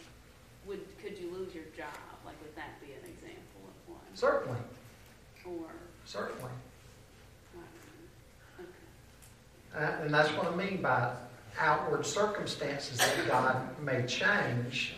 would, 0.66 0.82
could 1.02 1.18
you 1.18 1.32
lose 1.32 1.54
your 1.54 1.66
job? 1.76 1.94
Like, 2.26 2.36
would 2.42 2.56
that 2.56 2.80
be 2.82 2.88
an 2.88 3.10
example 3.10 3.62
of 3.68 3.94
one? 3.94 4.02
certainly, 4.14 4.58
Or, 5.46 5.70
certainly. 6.06 6.52
Okay. 8.60 8.66
Uh, 9.86 10.04
And 10.04 10.14
that's 10.14 10.30
what 10.30 10.48
I 10.48 10.56
mean 10.56 10.82
by 10.82 11.14
outward 11.60 12.06
circumstances 12.06 12.98
that 12.98 13.28
God 13.28 13.80
may 13.82 14.06
change 14.08 14.96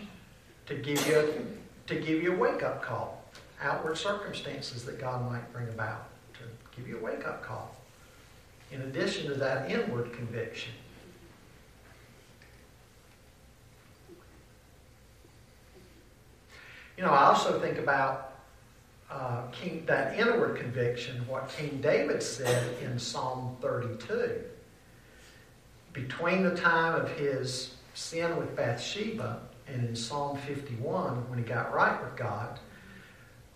to 0.66 0.76
give 0.76 1.06
you, 1.08 1.46
to 1.88 1.96
give 1.96 2.24
you 2.24 2.34
a 2.34 2.38
wake-up 2.38 2.82
call. 2.82 3.24
Outward 3.62 3.98
circumstances 3.98 4.86
that 4.86 5.00
God 5.00 5.30
might 5.30 5.52
bring 5.52 5.68
about 5.70 6.10
to 6.34 6.40
give 6.76 6.88
you 6.88 7.00
a 7.00 7.02
wake-up 7.02 7.44
call. 7.44 7.76
In 8.72 8.82
addition 8.82 9.28
to 9.28 9.36
that 9.36 9.70
inward 9.72 10.14
conviction. 10.14 10.74
You 16.98 17.04
know, 17.04 17.12
I 17.12 17.26
also 17.26 17.60
think 17.60 17.78
about 17.78 18.34
uh, 19.12 19.44
King, 19.52 19.84
that 19.86 20.20
inward 20.20 20.58
conviction, 20.58 21.26
what 21.28 21.48
King 21.56 21.80
David 21.80 22.24
said 22.24 22.76
in 22.82 22.98
Psalm 22.98 23.56
32. 23.62 24.42
Between 25.94 26.44
the 26.44 26.56
time 26.56 27.00
of 27.00 27.10
his 27.12 27.76
sin 27.94 28.36
with 28.36 28.56
Bathsheba 28.56 29.40
and 29.68 29.88
in 29.88 29.96
Psalm 29.96 30.38
51, 30.40 31.30
when 31.30 31.38
he 31.38 31.46
got 31.46 31.74
right 31.74 32.02
with 32.04 32.16
God, 32.16 32.60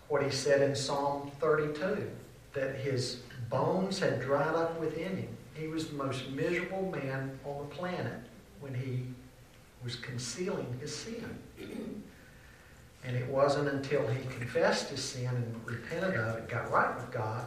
what 0.08 0.22
he 0.22 0.30
said 0.30 0.62
in 0.62 0.76
Psalm 0.76 1.30
32, 1.40 2.08
that 2.54 2.76
his 2.76 3.22
bones 3.50 3.98
had 3.98 4.20
dried 4.20 4.54
up 4.54 4.78
within 4.78 5.16
him. 5.16 5.36
He 5.54 5.66
was 5.66 5.88
the 5.88 5.94
most 5.94 6.30
miserable 6.30 6.90
man 6.90 7.38
on 7.44 7.68
the 7.68 7.74
planet 7.74 8.20
when 8.60 8.74
he 8.74 9.02
was 9.82 9.96
concealing 9.96 10.78
his 10.80 10.94
sin. 10.94 11.38
And 13.04 13.16
it 13.16 13.26
wasn't 13.28 13.68
until 13.68 14.06
he 14.06 14.22
confessed 14.36 14.90
his 14.90 15.02
sin 15.02 15.26
and 15.26 15.60
repented 15.64 16.14
of 16.14 16.36
it, 16.36 16.48
got 16.48 16.70
right 16.70 16.94
with 16.94 17.10
God, 17.10 17.44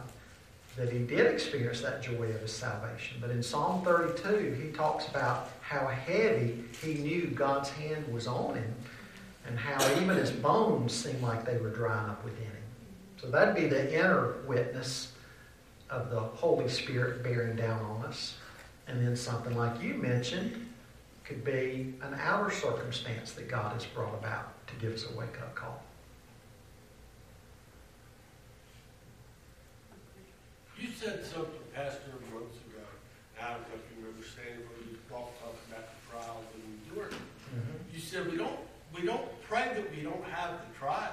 that 0.76 0.92
he 0.92 0.98
did 0.98 1.26
experience 1.26 1.80
that 1.80 2.02
joy 2.02 2.24
of 2.24 2.40
his 2.40 2.52
salvation. 2.52 3.16
But 3.20 3.30
in 3.30 3.42
Psalm 3.42 3.82
32, 3.82 4.60
he 4.62 4.70
talks 4.72 5.08
about 5.08 5.50
how 5.62 5.86
heavy 5.86 6.64
he 6.82 6.94
knew 6.94 7.28
God's 7.28 7.70
hand 7.70 8.12
was 8.12 8.26
on 8.26 8.56
him 8.56 8.74
and 9.46 9.58
how 9.58 9.82
even 10.00 10.16
his 10.16 10.30
bones 10.30 10.92
seemed 10.92 11.22
like 11.22 11.46
they 11.46 11.56
were 11.56 11.70
drying 11.70 12.10
up 12.10 12.22
within 12.24 12.44
him. 12.44 12.52
So 13.16 13.30
that'd 13.30 13.54
be 13.54 13.66
the 13.66 13.98
inner 13.98 14.34
witness 14.46 15.12
of 15.88 16.10
the 16.10 16.20
Holy 16.20 16.68
Spirit 16.68 17.22
bearing 17.22 17.56
down 17.56 17.80
on 17.82 18.04
us. 18.04 18.34
And 18.88 19.04
then 19.04 19.16
something 19.16 19.56
like 19.56 19.82
you 19.82 19.94
mentioned 19.94 20.68
could 21.24 21.44
be 21.44 21.94
an 22.02 22.18
outer 22.20 22.50
circumstance 22.50 23.32
that 23.32 23.48
God 23.48 23.72
has 23.72 23.86
brought 23.86 24.14
about 24.14 24.52
to 24.78 24.84
give 24.84 24.94
us 24.94 25.06
a 25.10 25.18
wake 25.18 25.40
up 25.40 25.54
call. 25.54 25.82
You 30.78 30.88
said 30.98 31.24
something, 31.24 31.52
Pastor, 31.74 32.12
months 32.32 32.56
ago. 32.68 32.84
I 33.40 33.52
don't 33.52 33.60
know 33.60 33.74
if 33.74 33.96
you 33.96 34.04
remember 34.04 34.26
saying 34.26 34.60
it, 34.60 34.66
when 34.68 34.90
you 34.90 34.98
all 35.12 35.32
talked 35.42 35.68
about 35.68 35.88
the 35.88 36.10
trials 36.10 36.44
and 36.54 36.62
endurance. 36.88 37.14
Mm-hmm. 37.14 37.94
You 37.94 38.00
said 38.00 38.30
we 38.30 38.36
don't 38.36 38.58
we 38.94 39.06
don't 39.06 39.42
pray 39.42 39.72
that 39.74 39.94
we 39.94 40.02
don't 40.02 40.24
have 40.24 40.50
the 40.50 40.78
trials. 40.78 41.12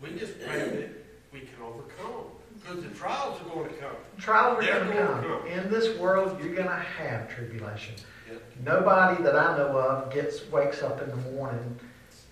We 0.00 0.18
just 0.18 0.40
pray 0.40 0.58
that 0.58 0.90
we 1.32 1.40
can 1.40 1.62
overcome 1.62 2.32
because 2.60 2.82
the 2.82 2.90
trials 2.90 3.40
are 3.40 3.54
going 3.54 3.68
to 3.68 3.74
come. 3.76 3.96
Trials 4.18 4.64
are 4.64 4.66
going 4.66 4.88
to 4.88 4.94
going 4.94 5.22
to 5.22 5.28
come. 5.28 5.40
come. 5.40 5.46
In 5.46 5.70
this 5.70 5.98
world, 5.98 6.38
you're 6.42 6.54
going 6.54 6.68
to 6.68 6.74
have 6.74 7.28
tribulation. 7.34 7.94
Yep. 8.30 8.42
Nobody 8.64 9.22
that 9.22 9.36
I 9.36 9.56
know 9.56 9.78
of 9.78 10.12
gets 10.12 10.48
wakes 10.50 10.82
up 10.82 11.02
in 11.02 11.10
the 11.10 11.30
morning 11.32 11.78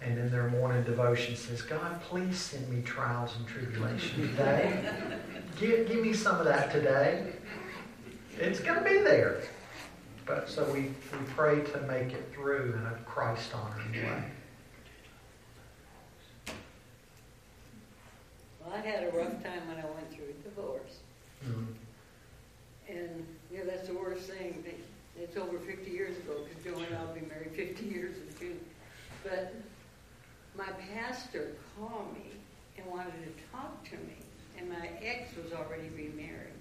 and 0.03 0.18
in 0.18 0.30
their 0.30 0.48
morning 0.48 0.82
devotion 0.84 1.36
says, 1.36 1.62
God, 1.62 2.01
please 2.03 2.38
send 2.38 2.68
me 2.70 2.82
trials 2.82 3.34
and 3.36 3.46
tribulation 3.46 4.28
today. 4.28 4.82
give, 5.61 5.88
give 5.88 6.01
me 6.03 6.12
some 6.14 6.38
of 6.38 6.46
that 6.46 6.72
today. 6.72 7.32
It's 8.38 8.61
going 8.61 8.82
to 8.82 8.88
be 8.88 8.98
there. 8.98 9.42
But 10.24 10.48
so 10.48 10.64
we, 10.72 10.80
we 10.82 11.18
pray 11.34 11.61
to 11.61 11.80
make 11.82 12.12
it 12.12 12.32
through 12.32 12.74
in 12.78 12.86
a 12.86 12.98
Christ 13.05 13.51
honoring 13.55 13.92
way. 13.92 14.24
Well, 18.64 18.74
I 18.74 18.80
had 18.80 19.05
a 19.05 19.07
rough 19.16 19.42
time 19.42 19.66
when 19.68 19.76
I 19.78 19.84
went 19.94 20.11
through 20.12 20.26
a 20.30 20.48
divorce. 20.48 20.98
Mhm. 21.46 21.66
And, 22.88 23.26
you 23.53 23.59
know, 23.59 23.64
that's 23.66 23.88
the 23.88 23.94
worst 23.94 24.22
thing. 24.30 24.62
that- 24.64 24.74
It's 25.22 25.36
over 25.36 25.59
50 25.59 25.90
years 25.90 26.16
ago, 26.18 26.44
because 26.48 26.64
Joe 26.64 26.78
and 26.82 26.96
I 26.96 27.05
will 27.05 27.12
be 27.12 27.20
married 27.26 27.51
50 27.53 27.84
years 27.84 28.16
in 28.16 28.38
June. 28.38 28.61
But 29.22 29.53
my 30.57 30.70
pastor 30.94 31.53
called 31.78 32.14
me 32.14 32.32
and 32.78 32.86
wanted 32.86 33.12
to 33.24 33.42
talk 33.53 33.84
to 33.90 33.96
me. 33.96 34.16
And 34.59 34.70
my 34.70 34.88
ex 35.03 35.36
was 35.36 35.53
already 35.53 35.88
remarried. 35.90 36.55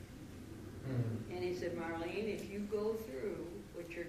Mhm. 0.90 1.29
And 1.40 1.48
he 1.48 1.56
said, 1.56 1.78
Marlene, 1.78 2.36
if 2.36 2.52
you 2.52 2.60
go 2.70 2.96
through 3.08 3.48
what 3.74 3.90
you're, 3.90 4.04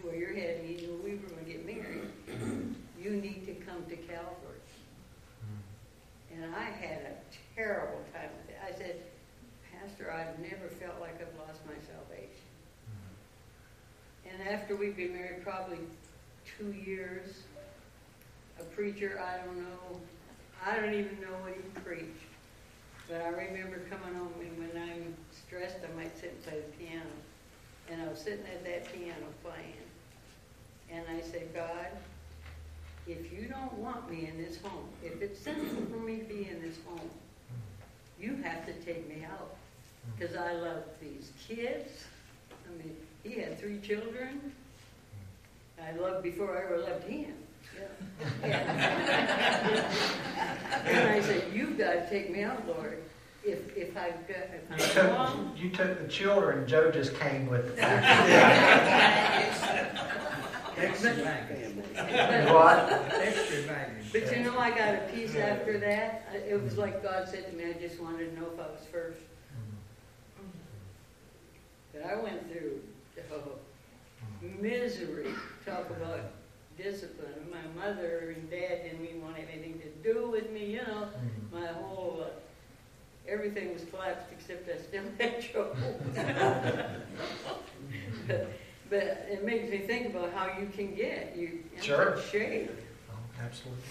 where 0.00 0.16
you're 0.16 0.32
heading, 0.32 0.66
you 0.66 0.76
knew 0.78 1.00
we 1.04 1.10
were 1.16 1.28
going 1.28 1.44
to 1.44 1.52
get 1.52 1.66
married, 1.66 2.08
you 2.98 3.10
need 3.10 3.44
to 3.44 3.52
come 3.66 3.84
to 3.84 3.96
Calvary. 3.96 4.64
Hmm. 5.42 6.42
And 6.42 6.54
I 6.56 6.62
had 6.62 7.02
a 7.02 7.54
terrible 7.54 8.00
time 8.14 8.30
with 8.40 8.48
it. 8.48 8.58
I 8.66 8.74
said, 8.78 8.96
Pastor, 9.70 10.10
I've 10.10 10.38
never 10.38 10.68
felt 10.80 10.98
like 11.02 11.20
I've 11.20 11.38
lost 11.46 11.60
my 11.66 11.74
salvation. 11.84 12.48
Hmm. 12.86 14.40
And 14.40 14.48
after 14.48 14.74
we'd 14.74 14.96
been 14.96 15.12
married 15.12 15.44
probably 15.44 15.80
two 16.58 16.72
years, 16.72 17.42
a 18.58 18.64
preacher, 18.64 19.20
I 19.22 19.44
don't 19.44 19.58
know, 19.58 20.00
I 20.64 20.76
don't 20.76 20.94
even 20.94 21.20
know 21.20 21.36
what 21.42 21.52
he 21.52 21.80
preached. 21.82 22.27
But 23.08 23.22
I 23.22 23.28
remember 23.28 23.78
coming 23.88 24.14
home 24.14 24.34
and 24.38 24.58
when 24.58 24.82
I'm 24.82 25.14
stressed, 25.32 25.76
I 25.82 25.96
might 25.96 26.16
sit 26.18 26.32
and 26.32 26.42
play 26.44 26.60
the 26.60 26.84
piano. 26.84 27.10
And 27.90 28.02
I 28.02 28.08
was 28.08 28.18
sitting 28.18 28.44
at 28.44 28.62
that 28.64 28.92
piano 28.92 29.26
playing. 29.42 29.72
And 30.90 31.04
I 31.08 31.22
said, 31.22 31.54
God, 31.54 31.86
if 33.06 33.32
you 33.32 33.48
don't 33.48 33.72
want 33.78 34.10
me 34.10 34.28
in 34.28 34.36
this 34.36 34.60
home, 34.60 34.88
if 35.02 35.22
it's 35.22 35.40
sinful 35.40 35.86
for 35.90 36.04
me 36.04 36.18
to 36.18 36.24
be 36.24 36.48
in 36.50 36.60
this 36.60 36.76
home, 36.86 37.10
you 38.20 38.36
have 38.42 38.66
to 38.66 38.72
take 38.84 39.08
me 39.08 39.24
out. 39.24 39.56
Because 40.16 40.36
I 40.36 40.52
love 40.52 40.84
these 41.00 41.32
kids. 41.46 42.04
I 42.50 42.76
mean, 42.76 42.94
he 43.22 43.40
had 43.40 43.58
three 43.58 43.78
children. 43.78 44.52
I 45.82 45.92
loved 45.92 46.22
before 46.22 46.58
I 46.58 46.64
ever 46.64 46.78
loved 46.78 47.04
him. 47.04 47.34
And 48.42 48.54
I 51.08 51.20
said, 51.20 51.44
you've 51.52 51.78
got 51.78 51.92
to 51.92 52.10
take 52.10 52.30
me 52.30 52.42
out, 52.42 52.66
Lord. 52.66 53.02
If, 53.44 53.76
if 53.76 53.96
I've 53.96 54.26
got, 54.26 54.36
You 54.36 54.60
I'm 54.70 54.78
took, 54.78 55.12
wrong, 55.12 55.52
you 55.56 55.70
took 55.70 56.02
the 56.02 56.08
children, 56.08 56.66
Joe 56.66 56.90
just 56.90 57.14
came 57.14 57.46
with 57.46 57.76
the 57.76 57.82
Extra 60.78 61.14
baggage. 61.14 61.74
What? 62.50 62.92
Extra 63.14 63.62
baggage. 63.62 64.12
But 64.12 64.36
you 64.36 64.42
know, 64.44 64.58
I 64.58 64.70
got 64.70 64.94
a 64.94 64.98
peace 65.12 65.34
after 65.34 65.78
that. 65.78 66.28
Uh, 66.32 66.36
it 66.38 66.62
was 66.62 66.78
like 66.78 67.02
God 67.02 67.28
said 67.28 67.50
to 67.50 67.56
me, 67.56 67.64
I 67.64 67.72
just 67.74 68.00
wanted 68.00 68.32
to 68.34 68.40
know 68.40 68.46
if 68.52 68.60
I 68.60 68.68
was 68.68 68.86
first. 68.90 69.18
Mm-hmm. 70.38 70.48
But 71.92 72.04
I 72.06 72.14
went 72.22 72.50
through 72.50 72.80
oh, 73.32 73.58
misery. 74.60 75.26
Discipline. 76.78 77.28
My 77.50 77.84
mother 77.84 78.34
and 78.36 78.48
dad 78.48 78.84
didn't 78.84 79.04
even 79.04 79.20
want 79.22 79.36
anything 79.36 79.80
to 79.80 80.12
do 80.12 80.28
with 80.30 80.50
me, 80.52 80.66
you 80.74 80.78
know. 80.78 81.08
My 81.52 81.66
whole, 81.66 82.24
uh, 82.24 82.30
everything 83.28 83.72
was 83.74 83.82
collapsed 83.90 84.28
except 84.32 84.68
I 84.68 84.80
still 84.80 85.02
had 85.18 85.40
Joe. 85.42 85.74
But 88.28 88.48
but 88.90 89.26
it 89.30 89.44
makes 89.44 89.68
me 89.70 89.78
think 89.78 90.06
about 90.14 90.32
how 90.32 90.58
you 90.58 90.68
can 90.68 90.94
get, 90.94 91.34
you, 91.36 91.64
in 91.76 91.82
Sure. 91.82 92.16
shape. 92.30 92.70
Oh, 93.10 93.14
Absolutely. 93.44 93.82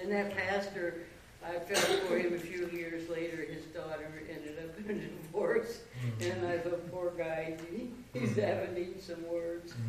And 0.00 0.12
that 0.12 0.36
pastor, 0.36 1.05
I 1.48 1.58
fell 1.60 1.96
for 2.06 2.18
him 2.18 2.34
a 2.34 2.38
few 2.38 2.68
years 2.68 3.08
later, 3.08 3.36
his 3.36 3.64
daughter 3.66 4.10
ended 4.28 4.58
up 4.58 4.78
in 4.78 4.96
a 4.96 5.00
divorce. 5.00 5.80
Mm-hmm. 6.20 6.30
And 6.32 6.46
I 6.46 6.58
thought, 6.58 6.90
poor 6.90 7.12
guy, 7.16 7.56
he- 7.70 7.90
he's 8.12 8.30
mm-hmm. 8.30 8.40
having 8.40 8.74
to 8.74 8.80
eat 8.80 9.02
some 9.02 9.26
words. 9.28 9.72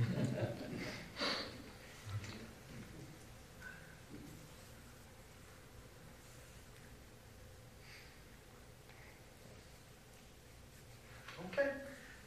Okay. 11.53 11.70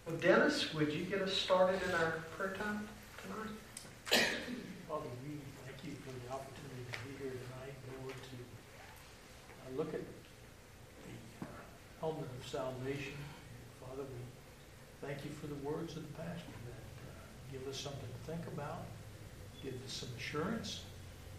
Well, 0.07 0.16
Dennis, 0.16 0.72
would 0.74 0.93
you 0.93 1.05
get 1.05 1.22
us 1.22 1.33
started 1.33 1.81
in 1.89 1.95
our 1.95 2.22
prayer 2.37 2.55
time 2.55 2.89
tonight? 3.22 4.26
Father, 4.89 5.07
we 5.24 5.39
thank 5.62 5.78
you 5.85 5.93
for 6.03 6.11
the 6.11 6.33
opportunity 6.33 6.85
to 6.93 6.99
be 7.07 7.22
here 7.22 7.31
tonight, 7.31 7.74
Lord, 8.03 8.14
to 8.14 8.37
uh, 9.66 9.70
look 9.81 9.95
at 9.95 10.01
the 11.41 11.47
helmet 12.01 12.28
of 12.39 12.47
salvation. 12.47 13.16
Father, 13.81 14.03
we 14.03 15.07
thank 15.07 15.24
you 15.24 15.31
for 15.41 15.47
the 15.47 15.55
words 15.64 15.97
of 15.97 16.03
the 16.03 16.12
pastor 16.20 16.53
that 16.68 16.85
uh, 17.09 17.24
give 17.51 17.66
us 17.66 17.81
something 17.81 18.05
to 18.05 18.31
think 18.31 18.47
about, 18.53 18.85
give 19.62 19.72
us 19.72 19.93
some 20.05 20.11
assurance, 20.18 20.83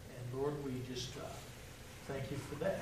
and 0.10 0.42
Lord, 0.42 0.56
we 0.66 0.72
just 0.92 1.16
uh, 1.18 1.30
thank 2.08 2.32
you 2.32 2.38
for 2.38 2.56
that. 2.64 2.80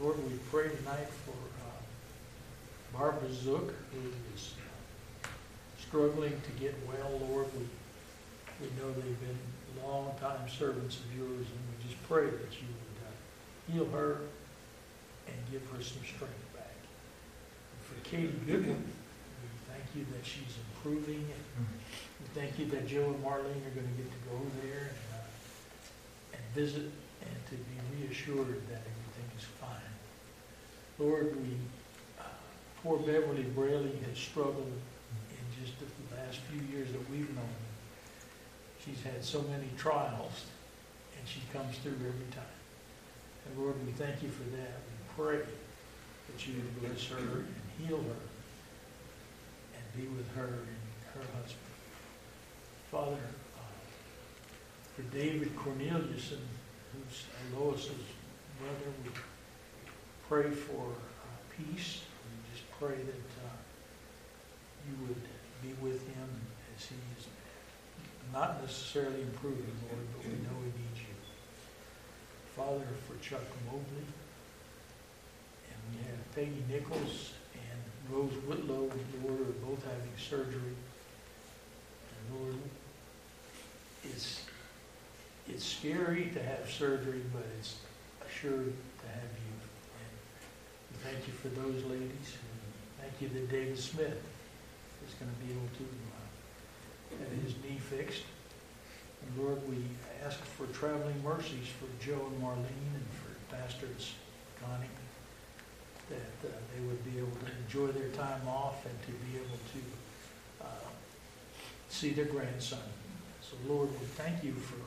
Lord, 0.00 0.16
we 0.24 0.38
pray 0.50 0.74
tonight 0.74 1.10
for 1.26 1.36
uh, 1.36 2.98
Barbara 2.98 3.30
Zook, 3.30 3.74
who 3.92 4.08
is 4.34 4.54
uh, 5.22 5.28
struggling 5.86 6.32
to 6.32 6.50
get 6.58 6.74
well, 6.88 7.20
Lord. 7.28 7.48
We 7.58 7.66
we 8.62 8.68
know 8.80 8.90
they've 8.90 9.20
been 9.20 9.84
long-time 9.84 10.48
servants 10.48 10.96
of 10.96 11.14
yours, 11.14 11.44
and 11.44 11.60
we 11.68 11.90
just 11.90 12.02
pray 12.08 12.24
that 12.24 12.52
you 12.56 12.68
would 12.72 12.96
uh, 13.04 13.12
heal 13.70 13.98
her 13.98 14.20
and 15.26 15.36
give 15.50 15.62
her 15.70 15.82
some 15.82 16.02
strength 16.04 16.44
back. 16.54 16.76
For 17.82 18.00
Katie 18.08 18.34
Goodwin, 18.46 18.82
we 18.82 19.48
thank 19.68 19.84
you 19.94 20.04
that 20.12 20.24
she's 20.24 20.56
improving. 20.68 21.24
And 21.24 21.66
we 22.20 22.40
thank 22.40 22.58
you 22.58 22.66
that 22.66 22.86
Joe 22.86 23.04
and 23.04 23.22
Marlene 23.24 23.64
are 23.64 23.74
going 23.74 23.88
to 23.88 23.96
get 23.96 24.10
to 24.10 24.20
go 24.28 24.38
there 24.62 24.90
and, 24.90 25.04
uh, 25.14 26.36
and 26.36 26.42
visit 26.54 26.90
and 27.22 27.36
to 27.50 27.54
be 27.56 27.76
reassured 28.00 28.60
that 28.68 28.82
everything 28.84 29.28
is 29.38 29.44
fine. 29.60 29.94
Lord, 30.98 31.36
we, 31.36 31.56
uh, 32.18 32.24
poor 32.82 32.98
Beverly 32.98 33.44
Braley 33.44 33.98
has 34.08 34.18
struggled 34.18 34.72
in 35.30 35.64
just 35.64 35.78
the 35.80 36.16
last 36.16 36.38
few 36.50 36.60
years 36.76 36.90
that 36.92 37.10
we've 37.10 37.28
known 37.34 37.44
her. 37.44 37.74
She's 38.84 39.02
had 39.02 39.24
so 39.24 39.42
many 39.42 39.68
trials, 39.78 40.44
and 41.16 41.26
she 41.26 41.40
comes 41.52 41.78
through 41.78 41.92
every 41.92 42.30
time. 42.30 42.58
And 43.46 43.58
Lord, 43.58 43.74
we 43.84 43.92
thank 43.92 44.22
you 44.22 44.28
for 44.28 44.44
that. 44.56 44.76
We 44.84 45.03
pray 45.16 45.38
that 45.38 46.46
you 46.46 46.54
would 46.54 46.80
bless 46.80 47.06
her 47.06 47.16
and 47.16 47.54
heal 47.78 47.98
her 47.98 48.22
and 49.74 49.84
be 49.96 50.08
with 50.08 50.28
her 50.34 50.44
and 50.44 51.14
her 51.14 51.20
husband. 51.36 51.60
Father, 52.90 53.18
uh, 53.56 53.60
for 54.96 55.02
David 55.16 55.54
Corneliuson, 55.56 56.42
who's 56.92 57.24
Lois's 57.56 57.90
brother, 58.58 58.90
we 59.04 59.10
pray 60.28 60.50
for 60.50 60.82
uh, 60.82 61.36
peace. 61.56 62.02
We 62.24 62.52
just 62.52 62.70
pray 62.78 62.96
that 62.96 63.44
uh, 63.44 63.56
you 64.88 65.06
would 65.06 65.22
be 65.62 65.74
with 65.82 66.00
him 66.14 66.28
as 66.76 66.86
he 66.86 66.96
is 67.18 67.26
not 68.32 68.60
necessarily 68.60 69.22
improving, 69.22 69.72
Lord, 69.88 70.06
but 70.16 70.26
we 70.26 70.32
know 70.42 70.58
he 70.60 70.82
needs 70.82 71.00
you. 71.00 71.14
Father, 72.56 72.86
for 73.06 73.16
Chuck 73.22 73.42
Mobley, 73.66 74.06
we 75.90 75.98
have 76.04 76.34
Peggy 76.34 76.62
Nichols 76.68 77.32
and 77.54 78.14
Rose 78.14 78.32
Whitlow, 78.46 78.90
Lord, 79.24 79.40
are 79.40 79.66
both 79.66 79.84
having 79.84 80.16
surgery. 80.18 80.74
And 82.10 82.40
Lord, 82.40 82.56
it's, 84.04 84.42
it's 85.48 85.64
scary 85.64 86.30
to 86.34 86.42
have 86.42 86.70
surgery, 86.70 87.22
but 87.32 87.44
it's 87.58 87.76
assured 88.26 88.72
to 89.00 89.06
have 89.06 89.30
you. 89.46 89.54
And 90.90 91.00
thank 91.02 91.26
you 91.26 91.32
for 91.34 91.48
those 91.48 91.84
ladies. 91.84 92.36
And 92.38 93.00
thank 93.00 93.20
you 93.20 93.28
that 93.28 93.50
David 93.50 93.78
Smith 93.78 94.22
is 95.06 95.14
going 95.14 95.30
to 95.30 95.46
be 95.46 95.52
able 95.52 95.68
to 95.78 95.84
uh, 95.84 97.24
have 97.24 97.44
his 97.44 97.54
knee 97.62 97.78
fixed. 97.78 98.24
And 99.22 99.44
Lord, 99.44 99.58
we 99.68 99.76
ask 100.24 100.38
for 100.44 100.66
traveling 100.66 101.22
mercies 101.22 101.68
for 101.78 101.86
Joe 102.04 102.26
and 102.30 102.42
Marlene 102.42 102.94
and 102.94 103.08
for 103.12 103.56
Pastors 103.56 104.14
Connie, 104.60 104.88
that 106.10 106.48
uh, 106.48 106.52
they 106.74 106.86
would 106.86 107.04
be 107.04 107.18
able 107.18 107.36
to 107.44 107.50
enjoy 107.64 107.88
their 107.98 108.10
time 108.10 108.46
off 108.48 108.86
and 108.86 109.02
to 109.02 109.12
be 109.26 109.36
able 109.36 109.58
to 109.72 110.64
uh, 110.64 110.88
see 111.88 112.10
their 112.10 112.26
grandson. 112.26 112.78
So 113.40 113.56
Lord, 113.66 113.90
we 113.90 114.06
thank 114.06 114.44
you 114.44 114.52
for 114.52 114.78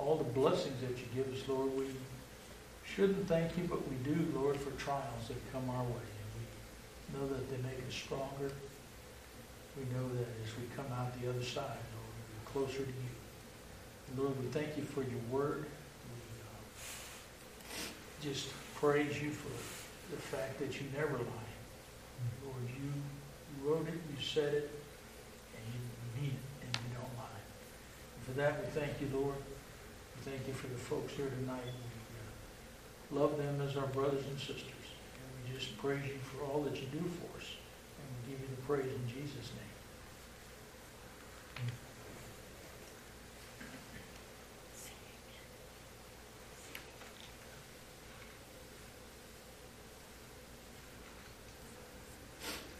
all 0.00 0.16
the 0.16 0.24
blessings 0.24 0.80
that 0.80 0.98
you 0.98 1.04
give 1.14 1.32
us, 1.32 1.46
Lord. 1.48 1.72
We 1.76 1.86
shouldn't 2.84 3.28
thank 3.28 3.56
you, 3.56 3.62
but 3.64 3.88
we 3.88 3.94
do, 3.96 4.26
Lord, 4.34 4.56
for 4.56 4.72
trials 4.72 5.28
that 5.28 5.36
come 5.52 5.70
our 5.70 5.84
way. 5.84 6.10
And 6.10 6.28
we 6.36 6.44
know 7.18 7.28
that 7.28 7.48
they 7.50 7.58
make 7.58 7.78
us 7.86 7.94
stronger. 7.94 8.52
We 9.76 9.84
know 9.94 10.08
that 10.08 10.28
as 10.44 10.56
we 10.58 10.64
come 10.74 10.90
out 10.92 11.12
the 11.20 11.28
other 11.28 11.42
side, 11.42 11.84
Lord, 11.94 12.14
we're 12.34 12.50
closer 12.50 12.84
to 12.84 12.88
you. 12.88 13.14
And 14.08 14.18
Lord, 14.18 14.36
we 14.40 14.46
thank 14.48 14.76
you 14.76 14.82
for 14.82 15.02
your 15.02 15.20
word. 15.30 15.66
We 16.08 16.16
uh, 18.28 18.32
just 18.32 18.48
praise 18.74 19.22
you 19.22 19.30
for 19.30 19.50
the 20.10 20.16
fact 20.16 20.58
that 20.58 20.80
you 20.80 20.86
never 20.96 21.16
lie. 21.16 21.52
Lord, 22.44 22.66
you 22.68 22.90
wrote 23.64 23.86
it, 23.88 23.94
you 23.94 24.22
said 24.22 24.52
it, 24.54 24.70
and 25.56 25.64
you 25.72 26.20
mean 26.20 26.32
it, 26.36 26.66
and 26.66 26.76
you 26.76 26.94
don't 26.94 27.16
lie. 27.16 27.42
And 28.16 28.24
for 28.26 28.32
that, 28.32 28.60
we 28.60 28.66
thank 28.80 29.00
you, 29.00 29.08
Lord. 29.14 29.36
We 29.36 30.30
thank 30.30 30.46
you 30.46 30.54
for 30.54 30.66
the 30.66 30.76
folks 30.76 31.12
here 31.12 31.30
tonight. 31.30 31.72
We 33.10 33.18
uh, 33.18 33.22
love 33.22 33.38
them 33.38 33.60
as 33.60 33.76
our 33.76 33.86
brothers 33.88 34.24
and 34.26 34.38
sisters. 34.38 34.64
And 34.66 35.28
we 35.46 35.58
just 35.58 35.76
praise 35.78 36.04
you 36.04 36.18
for 36.18 36.44
all 36.44 36.62
that 36.62 36.76
you 36.76 36.86
do 36.92 36.98
for 36.98 37.38
us. 37.38 37.46
And 37.98 38.06
we 38.26 38.32
give 38.32 38.40
you 38.40 38.48
the 38.54 38.62
praise 38.62 38.92
in 38.92 39.06
Jesus' 39.08 39.50
name. 39.54 39.70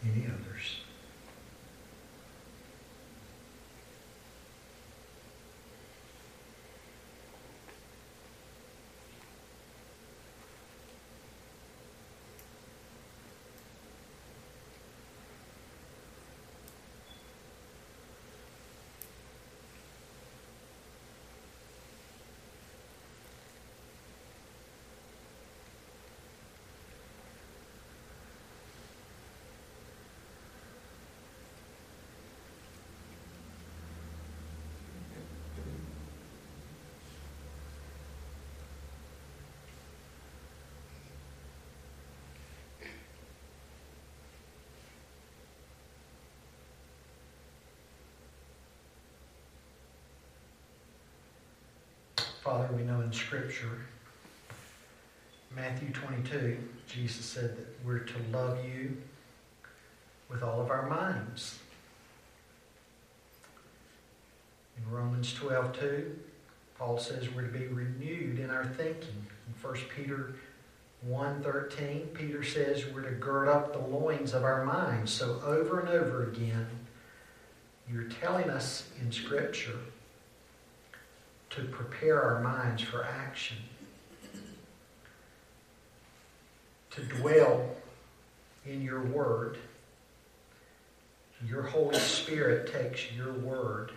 Any 0.03 0.25
others? 0.25 0.77
Father, 52.51 52.75
we 52.75 52.83
know 52.83 52.99
in 52.99 53.13
Scripture, 53.13 53.79
Matthew 55.55 55.89
22, 55.93 56.57
Jesus 56.85 57.25
said 57.25 57.55
that 57.55 57.65
we're 57.85 57.99
to 57.99 58.15
love 58.33 58.57
you 58.65 58.97
with 60.29 60.43
all 60.43 60.59
of 60.59 60.69
our 60.69 60.89
minds. 60.89 61.59
In 64.77 64.91
Romans 64.91 65.33
12, 65.33 65.79
2, 65.79 66.19
Paul 66.77 66.97
says 66.97 67.33
we're 67.33 67.43
to 67.43 67.57
be 67.57 67.67
renewed 67.67 68.37
in 68.37 68.49
our 68.49 68.65
thinking. 68.65 69.27
In 69.47 69.53
1 69.61 69.75
Peter 69.95 70.33
1.13, 71.09 72.13
Peter 72.13 72.43
says 72.43 72.85
we're 72.93 73.03
to 73.03 73.11
gird 73.11 73.47
up 73.47 73.71
the 73.71 73.79
loins 73.79 74.33
of 74.33 74.43
our 74.43 74.65
minds. 74.65 75.13
So 75.13 75.41
over 75.45 75.79
and 75.79 75.87
over 75.87 76.29
again, 76.29 76.67
you're 77.89 78.09
telling 78.09 78.49
us 78.49 78.89
in 78.99 79.09
Scripture 79.09 79.79
to 81.51 81.63
prepare 81.63 82.21
our 82.21 82.41
minds 82.41 82.81
for 82.81 83.03
action, 83.03 83.57
to 86.91 87.01
dwell 87.01 87.69
in 88.65 88.81
your 88.81 89.01
word. 89.01 89.57
Your 91.45 91.63
Holy 91.63 91.97
Spirit 91.97 92.71
takes 92.71 93.11
your 93.11 93.33
word 93.33 93.91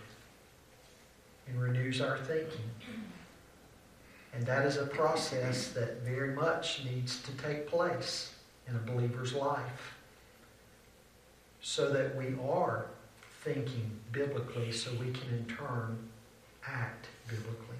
and 1.47 1.61
renews 1.61 2.01
our 2.01 2.17
thinking. 2.17 2.71
And 4.33 4.45
that 4.45 4.65
is 4.65 4.77
a 4.77 4.85
process 4.85 5.69
that 5.69 6.01
very 6.01 6.33
much 6.33 6.83
needs 6.83 7.21
to 7.23 7.31
take 7.33 7.67
place 7.67 8.33
in 8.67 8.75
a 8.75 8.79
believer's 8.79 9.33
life 9.33 9.95
so 11.61 11.89
that 11.91 12.15
we 12.15 12.35
are 12.43 12.87
thinking 13.43 13.91
biblically 14.11 14.71
so 14.71 14.91
we 14.99 15.11
can 15.11 15.29
in 15.29 15.45
turn 15.45 15.97
act 16.67 17.07
biblically. 17.27 17.77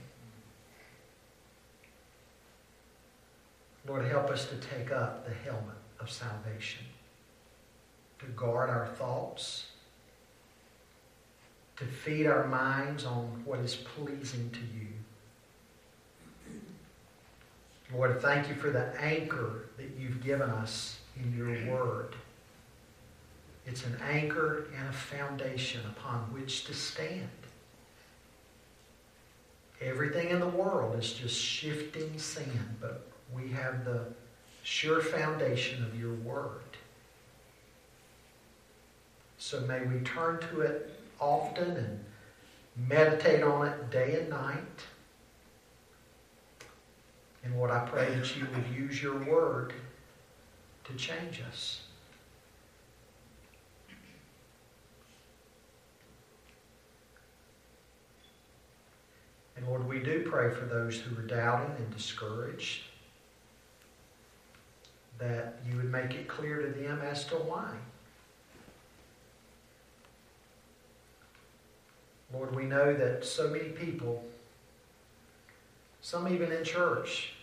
Lord, 3.88 4.06
help 4.06 4.30
us 4.30 4.48
to 4.50 4.56
take 4.56 4.92
up 4.92 5.28
the 5.28 5.34
helmet 5.34 5.78
of 6.00 6.10
salvation, 6.10 6.86
to 8.20 8.26
guard 8.28 8.70
our 8.70 8.88
thoughts, 8.88 9.68
to 11.78 11.86
feed 11.86 12.26
our 12.26 12.48
minds 12.48 13.06
on 13.06 13.42
what 13.46 13.60
is 13.60 13.76
pleasing 13.76 14.50
to 14.52 14.60
you. 14.60 14.88
Lord, 17.94 18.22
thank 18.22 18.48
you 18.50 18.56
for 18.56 18.72
the 18.72 19.00
anchor 19.00 19.66
that 19.78 19.92
you've 20.00 20.24
given 20.24 20.50
us 20.50 21.00
in 21.18 21.38
your 21.38 21.48
word. 21.72 22.16
It's 23.68 23.86
an 23.86 23.98
anchor 24.02 24.68
and 24.78 24.88
a 24.88 24.94
foundation 24.94 25.82
upon 25.90 26.22
which 26.34 26.66
to 26.66 26.74
stand. 26.74 27.30
Everything 29.82 30.30
in 30.30 30.40
the 30.40 30.48
world 30.48 30.98
is 30.98 31.14
just 31.14 31.40
shifting 31.40 32.18
sand, 32.18 32.78
but 32.80 33.08
we 33.34 33.50
have 33.50 33.86
the 33.86 34.06
sure 34.64 35.02
foundation 35.02 35.84
of 35.84 36.00
your 36.00 36.14
word. 36.14 36.62
So 39.38 39.62
may 39.62 39.86
we 39.86 40.00
turn 40.00 40.40
to 40.50 40.62
it 40.62 41.00
often 41.20 41.72
and 41.78 42.04
meditate 42.90 43.44
on 43.44 43.68
it 43.68 43.92
day 43.92 44.20
and 44.20 44.30
night. 44.30 44.84
And 47.44 47.56
what 47.60 47.70
I 47.70 47.86
pray 47.86 48.14
that 48.16 48.36
you 48.36 48.48
would 48.56 48.76
use 48.76 49.04
your 49.04 49.18
word 49.24 49.74
to 50.86 50.94
change 50.96 51.42
us. 51.48 51.85
And 59.56 59.68
Lord, 59.68 59.88
we 59.88 60.00
do 60.00 60.24
pray 60.30 60.50
for 60.54 60.66
those 60.66 61.00
who 61.00 61.18
are 61.18 61.26
doubting 61.26 61.76
and 61.78 61.96
discouraged 61.96 62.84
that 65.18 65.60
you 65.70 65.78
would 65.78 65.92
make 65.92 66.14
it 66.14 66.28
clear 66.28 66.62
to 66.62 66.68
them 66.68 67.02
as 67.02 67.26
to 67.26 67.36
why. 67.36 67.72
Lord, 72.34 72.54
we 72.54 72.66
know 72.66 72.94
that 72.94 73.24
so 73.24 73.50
many 73.50 73.70
people, 73.70 74.26
some 76.02 76.28
even 76.28 76.52
in 76.52 76.64
church, 76.66 77.34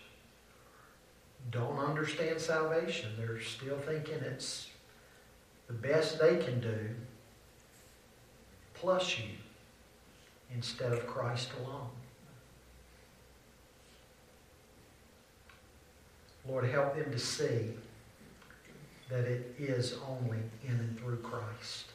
don't 1.50 1.78
understand 1.78 2.40
salvation. 2.40 3.10
They're 3.16 3.40
still 3.40 3.78
thinking 3.78 4.16
it's 4.16 4.68
the 5.66 5.72
best 5.72 6.20
they 6.20 6.36
can 6.36 6.60
do 6.60 6.90
plus 8.74 9.18
you 9.18 9.30
instead 10.54 10.92
of 10.92 11.06
Christ 11.06 11.50
alone. 11.64 11.88
Lord, 16.49 16.64
help 16.68 16.97
them 16.97 17.11
to 17.11 17.18
see 17.18 17.70
that 19.09 19.24
it 19.24 19.55
is 19.59 19.97
only 20.09 20.38
in 20.64 20.72
and 20.72 20.99
through 20.99 21.18
Christ. 21.18 21.86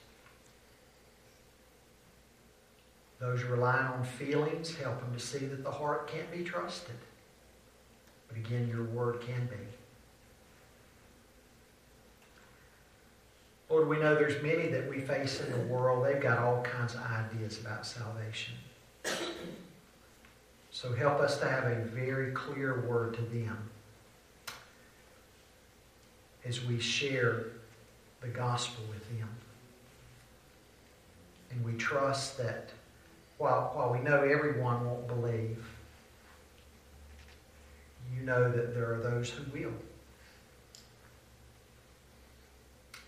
Those 3.20 3.44
relying 3.44 3.88
on 3.88 4.04
feelings, 4.04 4.76
help 4.76 5.02
them 5.02 5.14
to 5.14 5.20
see 5.20 5.40
that 5.40 5.64
the 5.64 5.72
heart 5.72 6.08
can't 6.08 6.32
be 6.32 6.44
trusted. 6.44 6.96
But 8.28 8.38
again, 8.38 8.68
your 8.68 8.84
word 8.84 9.22
can 9.22 9.48
be. 9.48 9.56
Lord, 13.70 13.88
we 13.90 13.98
know 13.98 14.16
there's 14.16 14.42
many 14.42 14.68
that 14.68 14.88
we 14.90 15.02
face 15.02 15.42
in 15.42 15.52
the 15.52 15.74
world. 15.74 16.06
They've 16.06 16.22
got 16.22 16.38
all 16.38 16.62
kinds 16.62 16.94
of 16.94 17.02
ideas 17.02 17.60
about 17.60 17.86
salvation. 17.86 18.54
So 20.72 20.94
help 20.94 21.20
us 21.20 21.40
to 21.40 21.50
have 21.50 21.66
a 21.66 21.76
very 21.86 22.32
clear 22.32 22.82
word 22.82 23.16
to 23.16 23.22
them 23.24 23.72
as 26.48 26.64
we 26.64 26.80
share 26.80 27.48
the 28.22 28.28
gospel 28.28 28.84
with 28.90 29.06
them. 29.20 29.30
And 31.52 31.64
we 31.64 31.74
trust 31.74 32.38
that 32.38 32.72
while, 33.38 33.72
while 33.74 33.92
we 33.92 34.00
know 34.00 34.24
everyone 34.24 34.86
won't 34.86 35.08
believe, 35.08 35.64
you 38.16 38.24
know 38.24 38.50
that 38.52 38.74
there 38.74 38.94
are 38.94 39.00
those 39.00 39.30
who 39.30 39.44
will. 39.52 39.74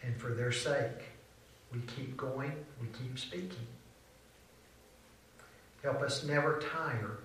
And 0.04 0.16
for 0.18 0.30
their 0.30 0.52
sake, 0.52 1.10
we 1.74 1.80
keep 1.82 2.18
going, 2.18 2.54
we 2.82 2.88
keep 2.88 3.18
speaking. 3.18 3.68
Help 5.84 6.02
us 6.02 6.24
never 6.26 6.62
tire 6.74 7.18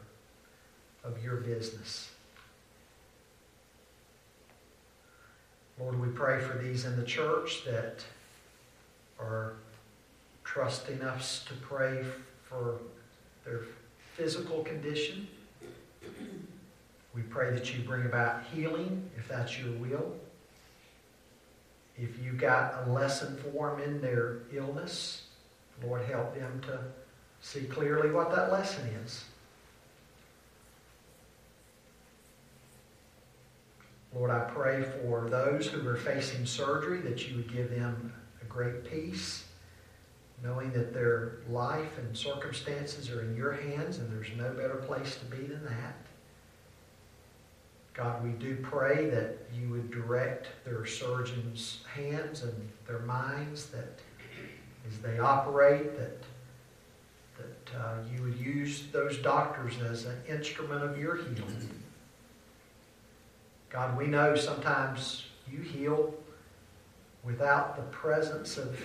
of 1.02 1.22
your 1.22 1.36
business. 1.36 2.13
Lord, 5.78 6.00
we 6.00 6.08
pray 6.08 6.40
for 6.40 6.56
these 6.56 6.84
in 6.84 6.96
the 6.96 7.04
church 7.04 7.64
that 7.64 8.04
are 9.18 9.54
trusting 10.44 11.02
us 11.02 11.44
to 11.48 11.54
pray 11.54 12.04
for 12.44 12.78
their 13.44 13.62
physical 14.14 14.62
condition. 14.62 15.26
We 17.14 17.22
pray 17.22 17.50
that 17.52 17.74
you 17.74 17.82
bring 17.82 18.06
about 18.06 18.44
healing 18.52 19.10
if 19.16 19.28
that's 19.28 19.58
your 19.58 19.72
will. 19.72 20.14
If 21.96 22.22
you 22.22 22.32
got 22.32 22.86
a 22.86 22.90
lesson 22.90 23.36
for 23.36 23.70
them 23.70 23.80
in 23.80 24.00
their 24.00 24.38
illness, 24.52 25.22
Lord, 25.82 26.04
help 26.06 26.34
them 26.36 26.60
to 26.66 26.80
see 27.40 27.64
clearly 27.64 28.10
what 28.10 28.34
that 28.34 28.50
lesson 28.52 28.86
is. 29.04 29.24
Lord, 34.14 34.30
I 34.30 34.40
pray 34.40 34.82
for 34.82 35.28
those 35.28 35.66
who 35.66 35.86
are 35.88 35.96
facing 35.96 36.46
surgery 36.46 37.00
that 37.00 37.28
you 37.28 37.36
would 37.36 37.52
give 37.52 37.70
them 37.70 38.12
a 38.40 38.44
great 38.44 38.84
peace, 38.88 39.44
knowing 40.42 40.72
that 40.72 40.94
their 40.94 41.38
life 41.48 41.98
and 41.98 42.16
circumstances 42.16 43.10
are 43.10 43.22
in 43.22 43.36
your 43.36 43.52
hands 43.52 43.98
and 43.98 44.10
there's 44.12 44.30
no 44.36 44.50
better 44.52 44.76
place 44.86 45.16
to 45.16 45.24
be 45.24 45.44
than 45.44 45.64
that. 45.64 45.96
God, 47.92 48.24
we 48.24 48.30
do 48.30 48.56
pray 48.62 49.08
that 49.10 49.38
you 49.52 49.68
would 49.70 49.90
direct 49.90 50.48
their 50.64 50.86
surgeons' 50.86 51.80
hands 51.92 52.42
and 52.42 52.52
their 52.86 53.00
minds, 53.00 53.66
that 53.66 53.98
as 54.88 54.98
they 54.98 55.18
operate, 55.18 55.96
that, 55.98 56.22
that 57.38 57.78
uh, 57.80 57.94
you 58.12 58.22
would 58.22 58.38
use 58.38 58.84
those 58.92 59.18
doctors 59.18 59.74
as 59.80 60.06
an 60.06 60.20
instrument 60.28 60.84
of 60.84 60.98
your 60.98 61.16
healing. 61.16 61.83
God, 63.74 63.98
we 63.98 64.06
know 64.06 64.36
sometimes 64.36 65.24
you 65.50 65.58
heal 65.58 66.14
without 67.24 67.74
the 67.74 67.82
presence 67.82 68.56
of 68.56 68.80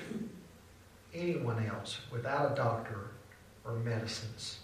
anyone 1.13 1.63
else, 1.63 1.99
without 2.11 2.53
a 2.53 2.55
doctor 2.55 3.11
or 3.63 3.73
medicines. 3.73 4.57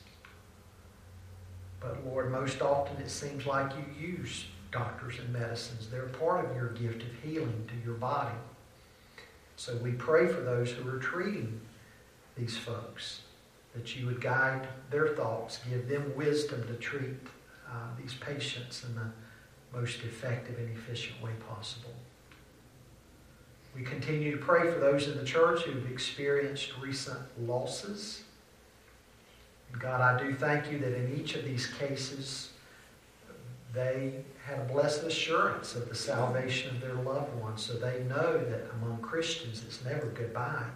But 1.79 2.03
Lord, 2.07 2.31
most 2.31 2.63
often 2.63 2.99
it 2.99 3.11
seems 3.11 3.45
like 3.45 3.71
you 3.73 4.07
use 4.07 4.45
doctors 4.71 5.19
and 5.19 5.31
medicines. 5.31 5.89
They're 5.91 6.07
part 6.07 6.49
of 6.49 6.55
your 6.55 6.69
gift 6.69 7.03
of 7.03 7.09
healing 7.23 7.67
to 7.67 7.85
your 7.85 7.93
body. 7.93 8.35
So 9.57 9.75
we 9.75 9.91
pray 9.91 10.25
for 10.25 10.41
those 10.41 10.71
who 10.71 10.89
are 10.89 10.97
treating 10.97 11.61
these 12.35 12.57
folks, 12.57 13.21
that 13.75 13.95
you 13.95 14.07
would 14.07 14.21
guide 14.21 14.67
their 14.89 15.09
thoughts, 15.09 15.59
give 15.69 15.87
them 15.87 16.15
wisdom 16.15 16.65
to 16.65 16.73
treat 16.73 17.13
uh, 17.69 17.89
these 18.01 18.15
patients 18.15 18.83
in 18.83 18.95
the 18.95 19.11
most 19.75 20.03
effective 20.03 20.57
and 20.57 20.69
efficient 20.75 21.21
way 21.21 21.31
possible. 21.49 21.93
We 23.75 23.83
continue 23.83 24.31
to 24.31 24.37
pray 24.37 24.71
for 24.71 24.79
those 24.79 25.07
in 25.07 25.17
the 25.17 25.25
church 25.25 25.63
who've 25.63 25.91
experienced 25.91 26.71
recent 26.81 27.19
losses. 27.45 28.23
God, 29.77 29.99
I 29.99 30.23
do 30.23 30.33
thank 30.33 30.71
you 30.71 30.79
that 30.79 30.93
in 30.93 31.19
each 31.19 31.35
of 31.35 31.43
these 31.43 31.67
cases, 31.67 32.51
they 33.73 34.23
had 34.45 34.59
a 34.59 34.63
blessed 34.63 35.03
assurance 35.03 35.75
of 35.75 35.89
the 35.89 35.95
salvation 35.95 36.73
of 36.73 36.81
their 36.81 36.93
loved 36.93 37.35
ones. 37.41 37.61
So 37.61 37.73
they 37.73 38.03
know 38.03 38.37
that 38.37 38.67
among 38.75 38.99
Christians 39.01 39.63
it's 39.67 39.83
never 39.83 40.05
goodbye, 40.07 40.69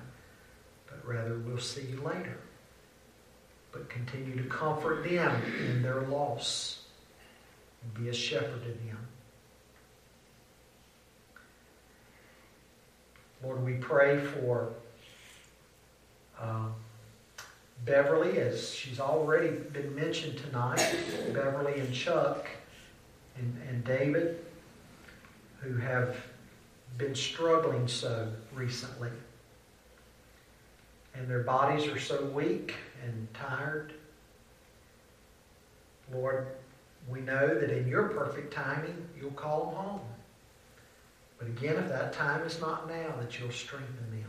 but 0.87 1.07
rather 1.07 1.37
we'll 1.37 1.59
see 1.59 1.83
you 1.83 2.01
later. 2.01 2.37
But 3.71 3.87
continue 3.87 4.35
to 4.35 4.49
comfort 4.49 5.07
them 5.07 5.41
in 5.69 5.81
their 5.81 6.01
loss 6.01 6.78
and 7.83 7.93
be 7.93 8.09
a 8.09 8.13
shepherd 8.13 8.61
to 8.63 8.69
them. 8.69 8.97
Lord, 13.43 13.63
we 13.63 13.75
pray 13.75 14.19
for 14.19 14.69
um, 16.39 16.73
Beverly, 17.85 18.39
as 18.39 18.73
she's 18.73 18.99
already 18.99 19.49
been 19.49 19.95
mentioned 19.95 20.37
tonight, 20.37 20.95
Beverly 21.33 21.79
and 21.79 21.93
Chuck 21.93 22.47
and, 23.37 23.61
and 23.69 23.83
David, 23.83 24.43
who 25.61 25.77
have 25.77 26.17
been 26.97 27.15
struggling 27.15 27.87
so 27.87 28.27
recently. 28.53 29.09
And 31.15 31.29
their 31.29 31.43
bodies 31.43 31.87
are 31.87 31.99
so 31.99 32.25
weak 32.25 32.75
and 33.03 33.27
tired. 33.33 33.93
Lord, 36.13 36.47
we 37.07 37.21
know 37.21 37.59
that 37.59 37.69
in 37.69 37.87
your 37.87 38.09
perfect 38.09 38.53
timing, 38.53 39.07
you'll 39.19 39.31
call 39.31 39.65
them 39.65 39.75
home. 39.75 40.01
But 41.37 41.47
again, 41.47 41.77
if 41.77 41.87
that 41.87 42.13
time 42.13 42.43
is 42.43 42.59
not 42.59 42.89
now, 42.89 43.15
that 43.19 43.39
you'll 43.39 43.51
strengthen 43.51 43.95
them. 43.95 44.19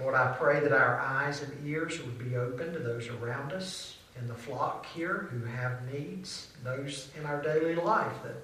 Lord, 0.00 0.14
I 0.14 0.32
pray 0.32 0.60
that 0.60 0.72
our 0.72 0.98
eyes 0.98 1.42
and 1.42 1.66
ears 1.66 2.02
would 2.02 2.18
be 2.18 2.36
open 2.36 2.72
to 2.72 2.80
those 2.80 3.08
around 3.08 3.52
us 3.52 3.96
in 4.18 4.26
the 4.26 4.34
flock 4.34 4.86
here 4.86 5.28
who 5.30 5.44
have 5.44 5.90
needs, 5.92 6.48
those 6.64 7.10
in 7.18 7.24
our 7.24 7.40
daily 7.40 7.76
life 7.76 8.22
that 8.24 8.36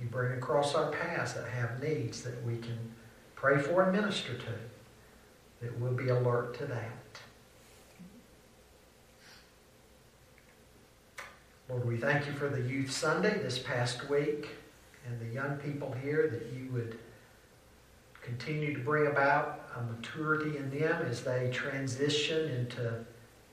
you 0.00 0.06
bring 0.06 0.32
across 0.32 0.74
our 0.74 0.90
paths 0.92 1.32
that 1.34 1.48
have 1.48 1.82
needs 1.82 2.22
that 2.22 2.42
we 2.44 2.56
can 2.58 2.78
pray 3.34 3.58
for 3.60 3.82
and 3.82 3.92
minister 3.92 4.34
to, 4.34 4.52
that 5.62 5.78
we'll 5.80 5.92
be 5.92 6.08
alert 6.08 6.56
to 6.58 6.66
that. 6.66 6.92
Lord, 11.68 11.86
we 11.86 11.96
thank 11.96 12.26
you 12.26 12.32
for 12.32 12.48
the 12.48 12.60
Youth 12.60 12.90
Sunday 12.90 13.38
this 13.38 13.58
past 13.58 14.10
week 14.10 14.48
and 15.06 15.18
the 15.18 15.34
young 15.34 15.56
people 15.56 15.94
here 16.02 16.28
that 16.28 16.52
you 16.54 16.70
would 16.72 16.98
continue 18.20 18.74
to 18.74 18.80
bring 18.80 19.06
about 19.06 19.62
a 19.74 19.82
maturity 19.82 20.58
in 20.58 20.70
them 20.78 21.06
as 21.08 21.22
they 21.24 21.48
transition 21.50 22.50
into 22.50 23.04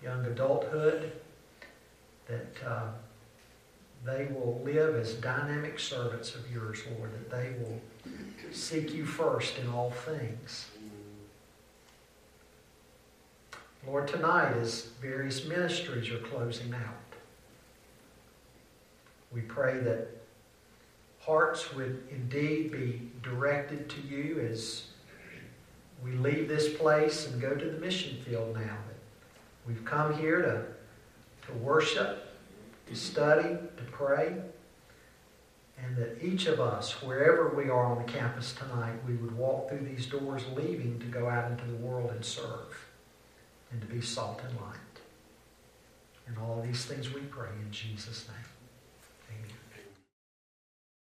young 0.03 0.25
adulthood, 0.25 1.13
that 2.27 2.67
uh, 2.67 2.87
they 4.05 4.27
will 4.33 4.61
live 4.65 4.95
as 4.95 5.13
dynamic 5.13 5.79
servants 5.79 6.35
of 6.35 6.51
yours, 6.51 6.79
Lord, 6.97 7.11
that 7.13 7.31
they 7.31 7.53
will 7.63 7.79
seek 8.51 8.93
you 8.93 9.05
first 9.05 9.57
in 9.57 9.69
all 9.69 9.91
things. 9.91 10.67
Lord, 13.87 14.07
tonight 14.07 14.53
as 14.57 14.87
various 15.01 15.45
ministries 15.45 16.11
are 16.11 16.19
closing 16.19 16.73
out, 16.73 17.10
we 19.33 19.41
pray 19.41 19.79
that 19.79 20.09
hearts 21.19 21.73
would 21.73 22.03
indeed 22.09 22.71
be 22.71 23.11
directed 23.23 23.89
to 23.89 24.01
you 24.01 24.39
as 24.51 24.87
we 26.03 26.11
leave 26.13 26.47
this 26.47 26.75
place 26.77 27.27
and 27.27 27.39
go 27.39 27.53
to 27.53 27.65
the 27.65 27.77
mission 27.79 28.17
field 28.25 28.55
now. 28.55 28.77
We've 29.67 29.85
come 29.85 30.17
here 30.17 30.41
to, 30.41 31.47
to 31.47 31.57
worship, 31.59 32.35
to 32.87 32.95
study, 32.95 33.49
to 33.49 33.83
pray, 33.91 34.35
and 35.77 35.95
that 35.97 36.23
each 36.23 36.47
of 36.47 36.59
us, 36.59 37.01
wherever 37.01 37.49
we 37.49 37.69
are 37.69 37.85
on 37.85 37.99
the 37.99 38.11
campus 38.11 38.53
tonight, 38.53 38.95
we 39.07 39.15
would 39.15 39.35
walk 39.37 39.69
through 39.69 39.85
these 39.85 40.07
doors 40.07 40.43
leaving 40.55 40.99
to 40.99 41.05
go 41.05 41.29
out 41.29 41.51
into 41.51 41.65
the 41.65 41.77
world 41.77 42.11
and 42.11 42.25
serve 42.25 42.87
and 43.71 43.81
to 43.81 43.87
be 43.87 44.01
salt 44.01 44.41
and 44.47 44.59
light. 44.59 44.77
And 46.27 46.37
all 46.37 46.61
these 46.61 46.85
things 46.85 47.13
we 47.13 47.21
pray 47.21 47.49
in 47.61 47.71
Jesus' 47.71 48.27
name. 48.27 48.50